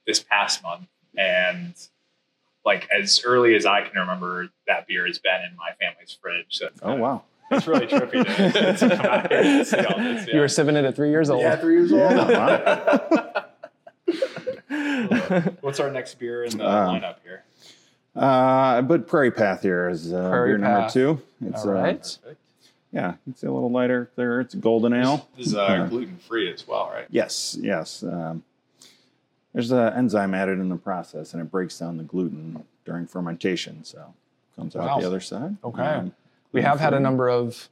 this 0.07 0.21
past 0.21 0.63
month, 0.63 0.87
and 1.19 1.75
like 2.65 2.89
as 2.91 3.23
early 3.25 3.55
as 3.55 3.67
I 3.67 3.83
can 3.83 3.99
remember, 3.99 4.49
that 4.67 4.87
beer 4.87 5.07
has 5.07 5.19
been 5.19 5.41
in 5.51 5.57
my 5.57 5.71
family's 5.81 6.17
fridge. 6.21 6.47
So 6.51 6.69
oh 6.83 6.95
wow, 6.97 7.23
it's 7.51 7.67
really 7.67 7.87
trippy 7.87 8.25
to, 8.25 8.77
to 8.89 8.97
come 8.97 9.07
out 9.07 9.31
here 9.31 9.41
and 9.43 9.67
see 9.67 9.79
all 9.85 9.99
this. 9.99 10.27
You 10.29 10.41
were 10.41 10.49
sipping 10.49 10.77
it 10.77 10.85
at 10.85 10.97
three 10.97 11.11
years 11.11 11.31
old. 11.31 11.43
yeah, 11.43 11.57
three 11.57 11.75
years 11.75 11.93
old. 11.93 12.01
Yeah, 12.11 13.45
What's 15.61 15.81
our 15.81 15.91
next 15.91 16.19
beer 16.19 16.45
in 16.45 16.57
the 16.59 16.69
Um, 16.69 17.01
lineup 17.01 17.17
here? 17.23 17.45
uh, 18.17 18.83
but 18.83 19.07
Prairie 19.07 19.31
Path 19.31 19.63
here 19.63 19.89
is 19.89 20.13
uh, 20.13 20.29
Prairie 20.31 20.51
beer 20.51 20.59
number 20.59 20.89
two. 20.91 21.21
It's 21.45 21.65
All 21.65 21.73
right. 21.73 22.19
Uh, 22.27 22.31
yeah, 22.93 23.15
it's 23.29 23.43
a 23.43 23.51
little 23.51 23.71
lighter 23.71 24.11
there. 24.17 24.41
It's 24.41 24.55
a 24.55 24.57
golden 24.57 24.93
ale. 24.95 25.29
This 25.37 25.49
is 25.49 25.55
uh, 25.57 25.63
Uh, 25.65 25.87
gluten 25.87 26.17
free 26.19 26.53
as 26.53 26.67
well, 26.67 26.91
right? 26.93 27.07
Yes, 27.11 27.57
yes. 27.61 28.03
Um, 28.05 28.45
there's 29.55 29.71
an 29.71 29.95
enzyme 29.95 30.35
added 30.35 30.59
in 30.59 30.69
the 30.69 30.77
process, 30.77 31.33
and 31.33 31.41
it 31.41 31.51
breaks 31.51 31.79
down 31.79 31.97
the 31.97 32.03
gluten 32.05 32.63
during 32.85 33.07
fermentation, 33.07 33.83
so 33.85 33.99
it 34.53 34.57
comes 34.61 34.77
out 34.77 34.85
Wow. 34.87 35.01
the 35.01 35.07
other 35.07 35.21
side. 35.21 35.43
Um, 35.43 35.59
Okay. 35.65 36.11
we 36.53 36.61
have 36.61 36.81
had 36.81 36.93
a 36.93 37.01
number 37.01 37.29
of 37.31 37.69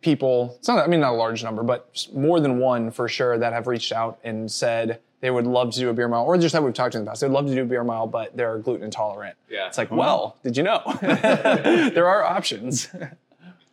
people, 0.00 0.54
it's 0.58 0.66
not, 0.68 0.82
I 0.84 0.86
mean, 0.88 1.00
not 1.00 1.12
a 1.12 1.16
large 1.16 1.42
number, 1.44 1.62
but 1.62 2.06
more 2.12 2.40
than 2.40 2.58
one 2.58 2.90
for 2.90 3.08
sure 3.08 3.38
that 3.38 3.52
have 3.52 3.66
reached 3.66 3.92
out 3.92 4.18
and 4.24 4.50
said 4.50 5.00
they 5.20 5.30
would 5.30 5.46
love 5.46 5.72
to 5.72 5.80
do 5.80 5.88
a 5.88 5.94
beer 5.94 6.08
mile, 6.08 6.24
or 6.24 6.36
just 6.36 6.52
that 6.52 6.62
we've 6.62 6.74
talked 6.74 6.92
to 6.92 6.98
in 6.98 7.04
the 7.04 7.10
past. 7.10 7.22
They'd 7.22 7.28
love 7.30 7.46
to 7.46 7.54
do 7.54 7.62
a 7.62 7.64
beer 7.64 7.84
mile, 7.84 8.06
but 8.06 8.36
they're 8.36 8.58
gluten 8.58 8.84
intolerant. 8.84 9.36
Yeah. 9.48 9.66
It's 9.68 9.78
like, 9.78 9.90
well, 9.90 10.36
did 10.42 10.56
you 10.58 10.62
know? 10.62 10.82
there 11.00 12.06
are 12.08 12.22
options. 12.24 12.88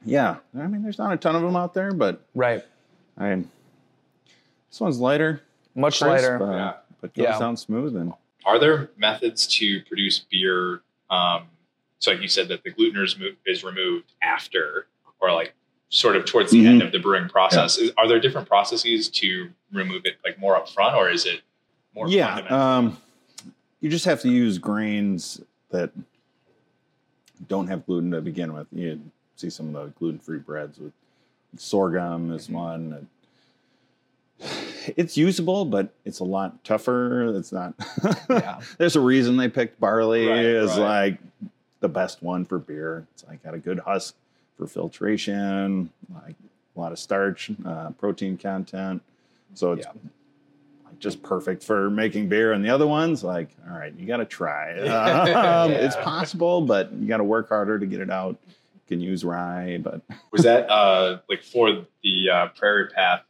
Yeah, 0.04 0.38
I 0.58 0.66
mean, 0.66 0.82
there's 0.82 0.98
not 0.98 1.14
a 1.14 1.18
ton 1.18 1.36
of 1.36 1.44
them 1.44 1.56
out 1.56 1.76
there, 1.76 1.92
but 1.94 2.26
right. 2.34 2.66
I 3.20 3.44
this 4.72 4.80
one's 4.80 4.98
lighter, 5.00 5.44
Much 5.76 6.02
crisp, 6.02 6.24
lighter. 6.24 6.42
uh, 6.44 6.56
Yeah. 6.56 6.74
But 7.02 7.14
goes 7.14 7.24
Yeah. 7.26 7.40
down 7.40 7.58
smooth 7.58 7.96
and 7.96 8.14
Are 8.46 8.58
there 8.60 8.90
methods 8.98 9.46
to 9.48 9.82
produce 9.84 10.20
beer? 10.20 10.82
Um, 11.10 11.44
so, 12.00 12.12
like 12.12 12.22
you 12.22 12.28
said, 12.28 12.48
that 12.48 12.64
the 12.64 12.72
gluten 12.72 13.04
is, 13.46 13.64
removed 13.64 14.14
after, 14.24 14.88
or 15.20 15.32
like 15.32 15.54
sort 15.90 16.16
of 16.16 16.26
towards 16.26 16.52
the 16.52 16.64
Mhm. 16.64 16.68
end 16.68 16.82
of 16.82 16.92
the 16.92 16.98
brewing 17.00 17.28
process. 17.30 17.78
Is, 17.78 17.92
are 17.98 18.08
there 18.08 18.20
different 18.20 18.48
processes 18.48 19.10
to 19.10 19.52
remove 19.72 20.06
it, 20.06 20.18
like 20.24 20.40
more 20.40 20.60
upfront, 20.60 20.96
or 20.96 21.10
is 21.10 21.26
it 21.26 21.42
more 21.94 22.08
yeah, 22.08 22.38
um, 22.50 22.98
you 23.82 23.90
just 23.90 24.06
have 24.06 24.22
to 24.22 24.30
use 24.30 24.58
grains 24.58 25.42
that 25.70 25.92
don't 27.48 27.68
have 27.68 27.86
gluten 27.86 28.12
to 28.12 28.22
begin 28.22 28.54
with. 28.54 28.68
You 28.72 29.02
see 29.36 29.50
some 29.50 29.76
of 29.76 29.86
the 29.86 29.92
gluten-free 30.00 30.40
breads 30.40 30.80
with 30.80 30.94
sorghum 31.58 32.32
is 32.32 32.48
Mhm. 32.48 32.54
one. 32.54 33.08
It's 34.98 35.18
usable, 35.18 35.66
but 35.66 35.94
it's 36.06 36.20
a 36.20 36.24
lot 36.24 36.64
tougher. 36.64 37.36
It's 37.36 37.52
not. 37.52 37.74
Yeah. 38.30 38.62
There's 38.78 38.96
a 38.96 39.00
reason 39.02 39.38
they 39.38 39.50
picked 39.50 39.80
barley 39.80 40.28
Right, 40.28 40.46
as 40.46 40.70
right. 40.72 40.78
like 40.80 41.20
the 41.82 41.90
best 41.90 42.22
one 42.24 42.46
for 42.46 42.60
beer. 42.60 43.06
It's 43.14 43.24
like 43.28 43.44
got 43.44 43.54
a 43.54 43.58
good 43.60 43.80
husk 43.80 44.16
for 44.58 44.68
filtration, 44.68 45.90
like 46.14 46.36
a 46.76 46.80
lot 46.80 46.92
of 46.92 47.00
starch, 47.00 47.52
uh, 47.66 47.90
protein 47.92 48.38
content. 48.38 49.02
So 49.54 49.74
it's 49.74 49.86
Yeah. 49.86 49.92
like 50.86 51.00
just 51.00 51.22
perfect 51.24 51.64
for 51.64 51.90
making 51.90 52.30
beer. 52.30 52.52
And 52.54 52.64
the 52.64 52.70
other 52.70 52.88
ones, 52.88 53.24
like, 53.24 53.50
all 53.70 53.78
right, 53.78 53.94
you 53.98 54.06
got 54.08 54.18
to 54.18 54.26
try. 54.26 54.76
Yeah. 54.84 55.62
Um, 55.64 55.72
It's 55.72 55.96
possible, 55.98 56.62
but 56.62 56.92
you 56.94 57.08
got 57.08 57.18
to 57.18 57.24
work 57.24 57.50
harder 57.50 57.78
to 57.80 57.86
get 57.86 58.00
it 58.00 58.10
out. 58.10 58.38
You 58.48 58.98
can 58.98 59.02
use 59.02 59.24
rye, 59.24 59.80
but 59.82 60.02
Was 60.32 60.44
that 60.44 60.70
uh, 60.70 61.20
like 61.30 61.44
for 61.44 61.86
the 62.04 62.30
uh, 62.32 62.48
Prairie 62.50 62.88
Path? 62.90 63.24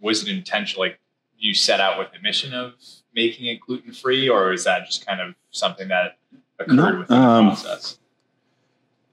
Was 0.00 0.22
it 0.22 0.28
intentional? 0.34 0.86
Like 0.86 0.98
you 1.38 1.54
set 1.54 1.80
out 1.80 1.98
with 1.98 2.08
the 2.12 2.20
mission 2.20 2.52
of 2.54 2.74
making 3.14 3.46
it 3.46 3.60
gluten 3.60 3.92
free, 3.92 4.28
or 4.28 4.52
is 4.52 4.64
that 4.64 4.86
just 4.86 5.06
kind 5.06 5.20
of 5.20 5.34
something 5.50 5.88
that 5.88 6.18
occurred 6.58 6.74
No, 6.74 6.98
within 7.00 7.16
um, 7.16 7.44
the 7.46 7.50
process? 7.52 7.98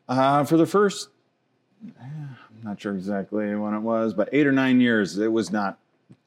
Uh, 0.07 0.43
for 0.43 0.57
the 0.57 0.65
first, 0.65 1.09
eh, 1.99 2.03
I'm 2.03 2.35
not 2.63 2.81
sure 2.81 2.93
exactly 2.95 3.55
when 3.55 3.73
it 3.73 3.79
was, 3.79 4.13
but 4.13 4.29
eight 4.31 4.45
or 4.47 4.51
nine 4.51 4.81
years, 4.81 5.17
it 5.17 5.31
was 5.31 5.51
not 5.51 5.77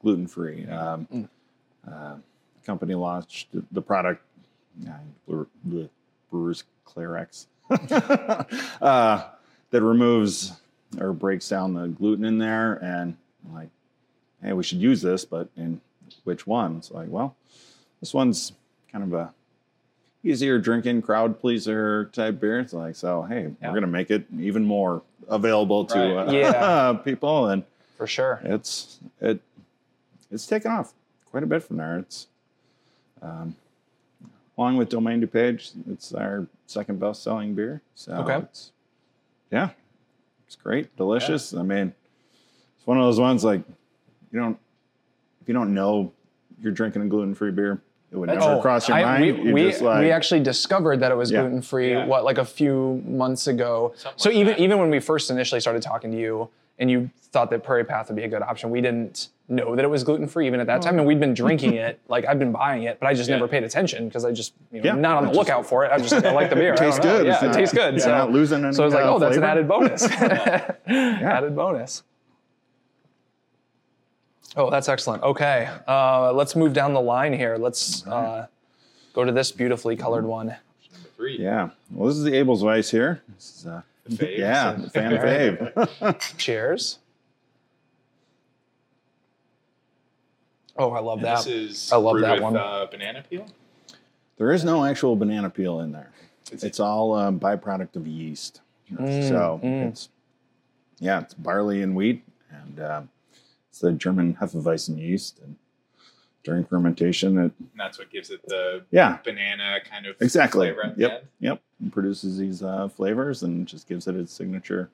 gluten 0.01 0.27
free. 0.27 0.65
Um, 0.67 1.07
Mm. 1.13 1.29
uh, 1.87 2.15
company 2.65 2.95
launched 2.95 3.51
the- 3.51 3.63
the 3.71 3.81
product, 3.81 4.23
uh, 4.89 5.43
the 5.65 5.89
Brewers 6.31 6.63
Clarex, 6.85 7.45
uh, 8.81 9.23
that 9.69 9.81
removes 9.81 10.53
or 10.99 11.13
breaks 11.13 11.47
down 11.49 11.73
the 11.73 11.87
gluten 11.87 12.25
in 12.25 12.37
there. 12.37 12.73
And 12.83 13.17
like, 13.53 13.69
hey, 14.43 14.53
we 14.53 14.63
should 14.63 14.79
use 14.79 15.01
this, 15.01 15.25
but 15.25 15.49
in 15.57 15.81
which 16.23 16.45
one? 16.47 16.77
It's 16.77 16.91
like, 16.91 17.07
well, 17.09 17.35
this 17.99 18.13
one's 18.13 18.53
kind 18.91 19.03
of 19.03 19.13
a 19.13 19.33
easier 20.23 20.57
drinking 20.59 21.01
crowd 21.01 21.39
pleaser 21.39 22.05
type 22.13 22.39
beer. 22.39 22.59
It's 22.59 22.73
like, 22.73 22.95
so 22.95 23.23
hey, 23.23 23.51
Yeah. 23.61 23.69
we're 23.69 23.75
gonna 23.75 23.87
make 23.87 24.09
it 24.11 24.25
even 24.39 24.63
more 24.65 25.03
available 25.27 25.85
to 25.85 25.97
Right. 26.15 26.27
uh, 26.27 26.31
Yeah. 26.31 26.93
people, 27.05 27.47
and 27.47 27.63
For 27.97 28.07
sure. 28.07 28.41
it's 28.43 28.99
it 29.21 29.39
it's 30.31 30.47
taken 30.47 30.71
off 30.71 30.93
quite 31.29 31.43
a 31.43 31.47
bit 31.47 31.63
from 31.63 31.77
there. 31.77 31.99
It's 31.99 32.27
um, 33.21 33.55
along 34.57 34.77
with 34.77 34.89
Domaine 34.89 35.21
DuPage, 35.21 35.71
it's 35.91 36.13
our 36.13 36.47
second 36.67 36.99
best 36.99 37.23
selling 37.23 37.53
beer. 37.55 37.81
So 37.95 38.13
Okay. 38.13 38.37
it's, 38.37 38.71
yeah, 39.51 39.69
it's 40.47 40.55
great, 40.55 40.95
delicious. 40.97 41.53
I 41.53 41.61
mean, 41.63 41.93
it's 42.77 42.87
one 42.87 42.97
of 42.97 43.03
those 43.03 43.19
ones 43.19 43.43
like 43.43 43.61
you 44.35 44.41
don't 44.41 44.57
if 45.41 45.47
you 45.47 45.53
don't 45.53 45.73
know 45.73 46.11
you're 46.61 46.71
drinking 46.73 47.01
a 47.01 47.05
gluten 47.05 47.33
free 47.35 47.51
beer, 47.51 47.81
it 48.11 48.17
would 48.17 48.29
never 48.29 48.41
Oh, 48.41 48.61
cross 48.61 48.87
your 48.87 48.97
I- 48.97 49.03
mind. 49.03 49.43
We, 49.43 49.53
we, 49.53 49.63
just 49.69 49.81
like, 49.81 49.99
we 50.01 50.09
actually 50.11 50.39
discovered 50.41 50.99
that 51.01 51.11
it 51.11 51.15
was 51.15 51.29
Yeah. 51.31 51.41
gluten 51.41 51.61
free. 51.61 51.91
Yeah. 51.91 52.05
What 52.05 52.23
like 52.23 52.37
a 52.37 52.45
few 52.45 53.03
months 53.05 53.47
ago. 53.47 53.93
Something 53.95 54.17
so 54.19 54.29
like 54.29 54.37
even 54.37 54.53
that. 54.53 54.59
even 54.59 54.77
when 54.79 54.89
we 54.89 54.99
first 54.99 55.29
initially 55.31 55.59
started 55.61 55.81
talking 55.81 56.11
to 56.11 56.17
you, 56.17 56.49
and 56.79 56.89
you 56.91 57.09
thought 57.31 57.49
that 57.51 57.63
Prairie 57.63 57.83
Path 57.85 58.07
would 58.09 58.15
be 58.17 58.23
a 58.23 58.27
good 58.27 58.41
option, 58.41 58.69
we 58.69 58.81
didn't 58.81 59.29
know 59.47 59.75
that 59.75 59.85
it 59.85 59.87
was 59.89 60.03
gluten 60.03 60.27
free 60.27 60.47
even 60.47 60.59
at 60.59 60.67
that 60.67 60.81
time, 60.81 60.97
and 60.97 61.05
we'd 61.07 61.19
been 61.19 61.33
drinking 61.43 61.73
it. 61.73 61.99
Like 62.07 62.25
I've 62.25 62.39
been 62.39 62.51
buying 62.51 62.83
it, 62.83 62.99
but 62.99 63.07
I 63.07 63.13
just 63.13 63.29
Yeah. 63.29 63.35
never 63.35 63.47
paid 63.47 63.63
attention 63.63 64.07
because 64.07 64.23
I 64.25 64.31
just 64.31 64.53
you 64.71 64.81
know, 64.81 64.85
Yeah, 64.91 64.95
not 64.95 65.17
on 65.17 65.23
the 65.23 65.29
just- 65.29 65.37
lookout 65.39 65.65
for 65.67 65.85
it. 65.85 65.91
I 65.91 65.97
just 65.99 66.11
like, 66.13 66.25
I 66.25 66.31
like 66.31 66.49
the 66.49 66.55
beer. 66.55 66.73
I 66.73 66.75
tastes 66.77 66.99
good. 66.99 67.25
Yeah, 67.25 67.33
It's 67.35 67.43
it 67.43 67.47
not- 67.47 67.55
tastes 67.55 67.73
good. 67.75 67.93
you're 67.95 67.99
so 68.01 68.11
not 68.11 68.31
losing 68.31 68.63
any, 68.63 68.73
so 68.73 68.83
I 68.83 68.85
was 68.85 68.93
like, 68.95 69.05
uh, 69.05 69.13
oh, 69.15 69.19
that's 69.19 69.37
an 69.37 69.43
added 69.43 69.67
bonus. 69.67 70.03
added 70.87 71.55
bonus. 71.55 72.03
Oh, 74.57 74.69
that's 74.69 74.87
excellent. 74.87 75.21
Okay, 75.23 75.69
uh, 75.87 76.31
let's 76.33 76.55
move 76.55 76.73
down 76.73 76.93
the 76.93 77.01
line 77.01 77.33
here. 77.33 77.57
Let's 77.57 78.05
uh, 78.07 78.47
go 79.13 79.25
to 79.25 79.31
this 79.31 79.51
beautifully 79.51 79.95
colored 79.97 80.25
one. 80.25 80.47
Number 80.47 81.09
three. 81.17 81.37
Yeah. 81.37 81.69
Well, 81.91 82.07
this 82.07 82.17
is 82.17 82.23
the 82.23 82.35
Ebel's 82.37 82.63
Weiss 82.63 82.89
here. 82.89 83.21
This 83.35 83.57
is, 83.59 83.65
uh, 83.67 83.81
faves. 84.09 84.37
yeah, 84.37 84.77
fan 84.89 85.11
fave. 85.17 86.37
Cheers. 86.37 86.99
Oh, 90.77 90.91
I 90.91 90.99
love 90.99 91.19
And 91.19 91.27
that. 91.27 91.37
This 91.37 91.47
is 91.47 91.91
I 91.91 91.97
love 91.97 92.13
brewed 92.13 92.25
that 92.25 92.33
with, 92.35 92.41
one. 92.43 92.57
Uh, 92.57 92.85
banana 92.89 93.23
peel. 93.29 93.45
there 94.37 94.51
is 94.51 94.63
no 94.65 94.83
actual 94.85 95.15
banana 95.15 95.49
peel 95.49 95.79
in 95.81 95.91
there. 95.91 96.11
It's- 96.47 96.63
It's 96.63 96.79
all 96.79 97.13
um, 97.13 97.39
byproduct 97.39 97.95
of 97.95 98.05
yeast. 98.07 98.61
so 98.89 99.59
mm. 99.63 99.87
it's 99.89 100.09
yeah, 100.99 101.21
it's 101.21 101.33
barley 101.33 101.81
and 101.81 101.95
wheat, 101.95 102.23
and 102.51 102.79
um, 102.79 103.09
it's 103.75 103.81
the 103.81 103.91
German 103.91 104.35
Hefeweizen 104.35 104.97
yeast. 104.97 105.39
And 105.43 105.57
during 106.45 106.63
fermentation, 106.63 107.37
it 107.37 107.41
And 107.59 107.67
that's 107.77 107.99
what 107.99 108.09
gives 108.09 108.29
it 108.29 108.39
the 108.47 108.83
yeah, 108.89 109.17
banana 109.25 109.79
kind 109.89 110.05
of 110.05 110.15
exactly. 110.21 110.67
flavor 110.67 110.85
at 110.85 110.95
the 110.95 111.01
Yep, 111.01 111.11
end. 111.11 111.27
yep. 111.41 111.61
It 111.85 111.91
produces 111.91 112.37
these 112.37 112.63
uh, 112.63 112.87
flavors 112.87 113.43
and 113.43 113.67
just 113.67 113.89
gives 113.89 114.07
it 114.07 114.15
its 114.15 114.31
signature 114.31 114.89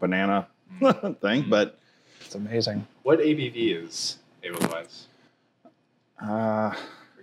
banana 0.00 0.46
Mm. 0.80 1.18
thing. 1.20 1.44
But 1.50 1.78
It's 2.24 2.34
amazing. 2.34 2.86
What 3.02 3.18
ABV 3.18 3.84
is 3.84 4.16
Ebel 4.42 4.66
Weiss? 4.70 5.06
uh, 6.22 6.72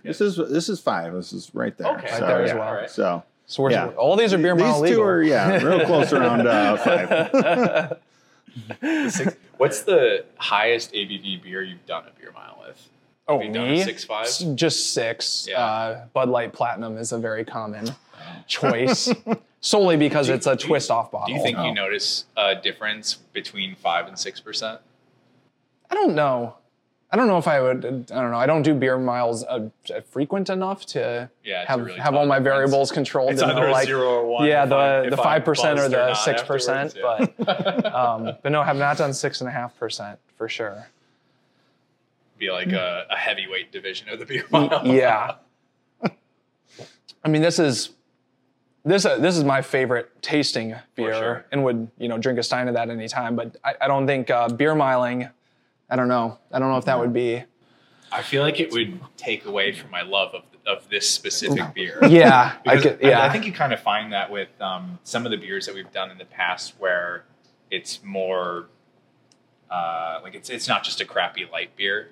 this 0.04 0.20
is 0.20 0.36
this 0.36 0.68
is 0.68 0.78
five. 0.78 1.12
This 1.14 1.32
is 1.32 1.50
right 1.52 1.76
there. 1.76 1.88
Okay. 1.96 2.06
Right 2.12 2.18
so, 2.20 2.26
there 2.28 2.42
as 2.44 2.54
well. 2.54 2.62
All 2.68 2.74
right. 2.74 2.88
So 2.88 3.24
So 3.46 3.68
Yeah. 3.68 3.88
all 3.88 4.14
these 4.14 4.32
are 4.32 4.38
beer 4.38 4.54
these 4.54 4.62
mile 4.62 4.78
two 4.78 4.84
legal. 4.84 5.02
are 5.02 5.22
yeah, 5.24 5.60
real 5.64 5.84
close 5.84 6.12
around 6.12 6.46
uh, 6.46 6.76
five. 7.90 7.98
Six, 9.12 9.34
what's 9.60 9.82
the 9.82 10.24
highest 10.38 10.92
ABV 10.94 11.42
beer 11.42 11.62
you've 11.62 11.84
done 11.86 12.04
a 12.06 12.18
beer 12.18 12.32
mile 12.32 12.56
with? 12.66 12.88
oh, 13.28 13.38
Have 13.38 13.46
you 13.46 13.52
done 13.52 13.68
a 13.68 13.70
me? 13.72 13.82
six 13.82 14.04
five? 14.04 14.26
Just 14.54 14.94
six. 14.94 15.46
Yeah. 15.48 15.62
Uh, 15.64 16.06
Bud 16.14 16.30
Light 16.30 16.52
Platinum 16.52 16.96
is 16.96 17.12
a 17.12 17.18
very 17.18 17.44
common 17.44 17.90
choice, 18.46 19.12
solely 19.60 19.96
because 19.98 20.26
Do 20.28 20.32
it's 20.34 20.46
a 20.46 20.52
you- 20.52 20.56
twist 20.56 20.90
off 20.90 21.10
bottle. 21.12 21.28
Do 21.28 21.34
you 21.34 21.42
think 21.42 21.58
Oh. 21.58 21.64
you 21.66 21.74
notice 21.74 22.24
a 22.36 22.54
difference 22.56 23.14
between 23.34 23.76
five 23.76 24.08
and 24.08 24.18
six 24.18 24.40
percent? 24.40 24.80
I 25.90 25.94
don't 25.94 26.14
know. 26.14 26.56
I 27.12 27.16
don't 27.16 27.26
know 27.26 27.38
if 27.38 27.48
I 27.48 27.60
would. 27.60 27.84
I 27.84 27.90
don't 27.90 28.30
know. 28.30 28.36
I 28.38 28.46
don't 28.46 28.62
do 28.62 28.72
beer 28.72 28.96
miles 28.96 29.42
uh, 29.44 29.68
frequent 30.10 30.48
enough 30.48 30.86
to 30.86 31.28
Yeah, 31.42 31.64
have 31.66 31.84
really 31.84 31.98
have 31.98 32.14
all 32.14 32.24
my 32.24 32.38
the 32.38 32.44
difference. 32.44 32.56
variables 32.70 32.92
controlled. 32.92 33.32
It's 33.32 33.40
to 33.40 33.48
know, 33.48 33.52
either 33.54 33.66
a 33.66 33.72
like, 33.72 33.86
zero 33.86 34.08
or 34.08 34.26
one. 34.26 34.46
yeah, 34.46 34.64
the 34.64 35.08
the 35.10 35.16
five 35.16 35.44
percent 35.44 35.80
or 35.80 35.88
the 35.88 36.14
six 36.14 36.40
percent, 36.42 36.94
yeah. 36.96 37.26
but 37.38 37.86
um, 37.94 38.36
but 38.42 38.52
no, 38.52 38.60
I 38.60 38.64
have 38.66 38.76
not 38.76 38.96
done 38.96 39.12
six 39.12 39.40
and 39.40 39.48
a 39.48 39.52
half 39.52 39.76
percent 39.76 40.20
for 40.36 40.48
sure. 40.48 40.86
be 42.38 42.50
like 42.50 42.70
a, 42.72 43.06
a 43.10 43.16
heavyweight 43.16 43.72
division 43.72 44.08
of 44.08 44.18
the 44.20 44.24
beer 44.26 44.44
mile. 44.50 44.82
yeah. 44.86 45.34
I 47.22 47.28
mean, 47.28 47.42
this 47.42 47.58
is 47.58 47.90
this 48.84 49.04
uh, 49.04 49.18
this 49.18 49.36
is 49.36 49.42
my 49.44 49.62
favorite 49.62 50.22
tasting 50.22 50.74
beer, 50.94 51.12
sure. 51.14 51.46
and 51.52 51.64
would 51.64 51.90
you 51.98 52.08
know 52.08 52.18
drink 52.18 52.38
a 52.38 52.42
stein 52.42 52.68
of 52.68 52.74
that 52.74 52.88
anytime. 52.88 53.34
But 53.36 53.56
I, 53.64 53.74
I 53.82 53.88
don't 53.88 54.06
think 54.06 54.30
uh, 54.30 54.48
beer 54.48 54.74
miling. 54.74 55.30
I 55.90 55.96
don't 55.96 56.08
know. 56.08 56.38
I 56.52 56.58
don't 56.58 56.70
know 56.70 56.78
if 56.78 56.84
that 56.84 56.98
would 56.98 57.12
be. 57.12 57.42
I 58.12 58.22
feel 58.22 58.42
like 58.42 58.60
it 58.60 58.72
would 58.72 59.00
take 59.16 59.44
away 59.44 59.72
from 59.72 59.90
my 59.90 60.02
love 60.02 60.34
of, 60.34 60.42
of 60.66 60.88
this 60.88 61.08
specific 61.08 61.74
beer. 61.74 61.98
Yeah, 62.08 62.56
I 62.66 62.76
could, 62.76 62.98
yeah. 63.02 63.20
I, 63.20 63.26
I 63.26 63.28
think 63.30 63.44
you 63.46 63.52
kind 63.52 63.72
of 63.72 63.80
find 63.80 64.12
that 64.12 64.30
with 64.30 64.48
um, 64.60 64.98
some 65.04 65.24
of 65.24 65.30
the 65.30 65.36
beers 65.36 65.66
that 65.66 65.74
we've 65.74 65.92
done 65.92 66.10
in 66.10 66.18
the 66.18 66.24
past, 66.24 66.74
where 66.78 67.24
it's 67.70 68.02
more 68.02 68.66
uh, 69.70 70.20
like 70.22 70.34
it's 70.34 70.50
it's 70.50 70.66
not 70.68 70.82
just 70.82 71.00
a 71.00 71.04
crappy 71.04 71.46
light 71.50 71.76
beer. 71.76 72.10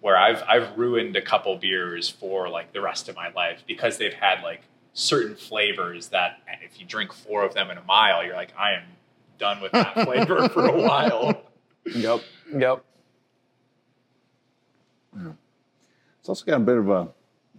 Where 0.00 0.16
I've 0.16 0.42
I've 0.48 0.78
ruined 0.78 1.16
a 1.16 1.22
couple 1.22 1.56
beers 1.56 2.08
for 2.08 2.48
like 2.48 2.72
the 2.72 2.80
rest 2.80 3.08
of 3.08 3.16
my 3.16 3.30
life 3.32 3.62
because 3.66 3.98
they've 3.98 4.14
had 4.14 4.42
like 4.42 4.62
certain 4.92 5.36
flavors 5.36 6.08
that 6.08 6.40
if 6.62 6.80
you 6.80 6.86
drink 6.86 7.12
four 7.12 7.44
of 7.44 7.54
them 7.54 7.70
in 7.70 7.78
a 7.78 7.82
mile, 7.84 8.24
you're 8.24 8.34
like 8.34 8.52
I 8.58 8.72
am 8.72 8.82
done 9.38 9.60
with 9.60 9.72
that 9.72 9.94
flavor 10.04 10.48
for 10.48 10.66
a 10.66 10.80
while. 10.80 11.42
Yep. 11.86 12.22
Yep. 12.54 12.84
It's 15.16 16.28
also 16.28 16.44
got 16.44 16.56
a 16.56 16.64
bit 16.64 16.76
of 16.76 16.88
a 16.88 17.08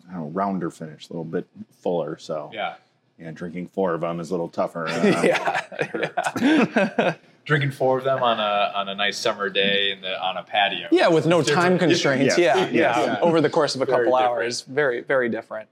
I 0.09 0.13
don't 0.13 0.21
know, 0.23 0.29
rounder 0.29 0.69
finish, 0.69 1.09
a 1.09 1.13
little 1.13 1.23
bit 1.25 1.47
fuller. 1.71 2.17
So 2.17 2.49
Yeah, 2.53 2.75
yeah, 3.19 3.31
drinking 3.31 3.67
four 3.69 3.93
of 3.93 4.01
them 4.01 4.19
is 4.19 4.29
a 4.29 4.33
little 4.33 4.49
tougher. 4.49 4.87
Uh, 4.87 5.21
yeah. 5.23 7.15
drinking 7.45 7.71
four 7.71 7.97
of 7.97 8.03
them 8.03 8.21
on 8.21 8.39
a 8.39 8.71
on 8.75 8.89
a 8.89 8.95
nice 8.95 9.17
summer 9.17 9.49
day 9.49 9.91
in 9.91 10.01
the 10.01 10.21
on 10.23 10.37
a 10.37 10.43
patio. 10.43 10.87
yeah, 10.91 11.07
with 11.07 11.25
no 11.25 11.41
Different. 11.41 11.61
time 11.61 11.79
constraints. 11.79 12.37
Yes. 12.37 12.57
Yeah, 12.57 12.65
yeah, 12.69 12.99
Yes. 12.99 13.19
Over 13.21 13.41
the 13.41 13.49
course 13.49 13.75
of 13.75 13.81
a 13.81 13.85
Very 13.85 14.05
couple 14.05 14.17
different. 14.17 14.31
hours, 14.31 14.61
very, 14.61 15.01
very 15.01 15.29
different. 15.29 15.67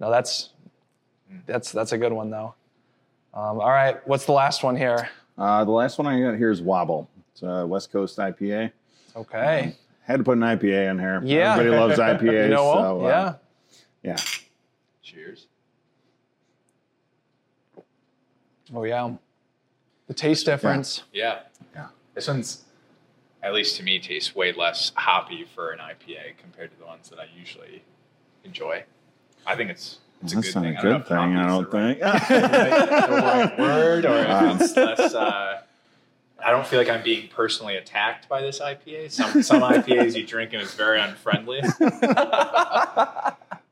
No, 0.00 0.10
that's 0.10 0.50
that's 1.46 1.72
that's 1.72 1.92
a 1.92 1.98
good 1.98 2.12
one 2.12 2.30
though. 2.30 2.54
Um, 3.34 3.60
all 3.60 3.68
right, 3.70 4.06
what's 4.08 4.24
the 4.24 4.32
last 4.32 4.62
one 4.64 4.76
here? 4.76 5.10
Uh, 5.36 5.64
the 5.64 5.70
last 5.70 5.98
one 5.98 6.06
I 6.06 6.20
got 6.20 6.36
here 6.36 6.50
is 6.50 6.60
Wobble. 6.62 7.08
It's 7.32 7.42
a 7.42 7.66
West 7.66 7.92
Coast 7.92 8.16
IPA. 8.18 8.72
Okay. 9.14 9.76
Had 10.08 10.16
to 10.18 10.24
put 10.24 10.38
an 10.38 10.42
IPA 10.42 10.90
in 10.90 10.98
here. 10.98 11.20
Yeah. 11.22 11.52
Everybody 11.54 11.76
loves 11.78 11.98
IPAs. 12.00 12.22
You 12.44 12.48
know 12.48 12.64
what? 12.64 12.74
so, 12.82 13.04
uh, 13.04 13.08
yeah. 13.08 13.34
yeah. 14.02 14.16
Cheers. 15.02 15.46
Oh 18.74 18.84
yeah. 18.84 19.12
The 20.06 20.14
taste 20.14 20.46
difference. 20.46 21.02
Yeah. 21.12 21.40
Yeah. 21.74 21.88
This 22.14 22.26
one's, 22.26 22.64
at 23.42 23.52
least 23.52 23.76
to 23.76 23.82
me, 23.82 23.98
tastes 23.98 24.34
way 24.34 24.52
less 24.52 24.92
hoppy 24.94 25.44
for 25.54 25.72
an 25.72 25.78
IPA 25.78 26.38
compared 26.40 26.70
to 26.72 26.78
the 26.78 26.86
ones 26.86 27.10
that 27.10 27.18
I 27.18 27.26
usually 27.38 27.82
enjoy. 28.44 28.84
I 29.46 29.56
think 29.56 29.70
it's 29.70 29.98
it's 30.22 30.32
That's 30.32 30.48
a 30.56 30.60
good 30.60 30.74
not 30.84 31.06
thing. 31.06 31.16
a 31.16 31.20
I 31.20 31.26
don't 31.26 31.34
know 31.34 31.62
good 31.62 31.66
if 31.66 31.98
thing, 31.98 32.02
I 32.02 32.18
don't 32.18 32.18
is 32.18 32.28
the 32.28 32.48
think. 32.48 32.80
right- 32.80 33.08
the 33.08 33.16
right 33.16 33.58
word, 33.58 34.04
or 34.06 34.08
Wow. 34.24 34.54
if 34.54 34.60
it's 34.62 34.76
less. 34.76 35.14
Uh, 35.14 35.62
I 36.44 36.50
don't 36.50 36.66
feel 36.66 36.78
like 36.78 36.88
I'm 36.88 37.02
being 37.02 37.28
personally 37.28 37.76
attacked 37.76 38.28
by 38.28 38.40
this 38.40 38.60
IPA. 38.60 39.10
Some 39.10 39.42
some 39.42 39.62
IPAs 39.72 40.14
you 40.16 40.26
drink 40.26 40.52
and 40.52 40.62
it's 40.62 40.74
very 40.74 41.00
unfriendly. 41.00 41.60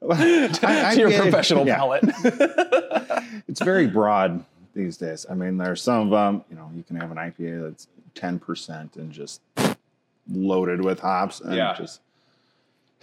I- 0.08 0.94
to 0.94 1.00
your 1.00 1.10
IPA 1.10 1.20
professional 1.22 1.66
yeah. 1.66 1.76
palate. 1.76 2.04
it's 3.48 3.60
very 3.60 3.86
broad 3.86 4.44
these 4.74 4.96
days. 4.96 5.26
I 5.28 5.34
mean, 5.34 5.56
there's 5.56 5.82
some 5.82 6.02
of 6.02 6.10
them, 6.10 6.44
you 6.50 6.56
know, 6.56 6.70
you 6.74 6.82
can 6.82 6.96
have 6.96 7.10
an 7.10 7.16
IPA 7.16 7.62
that's 7.62 7.88
10% 8.14 8.96
and 8.96 9.12
just 9.12 9.40
loaded 10.30 10.84
with 10.84 11.00
hops. 11.00 11.40
And 11.40 11.54
Yeah. 11.54 11.74
just, 11.74 12.00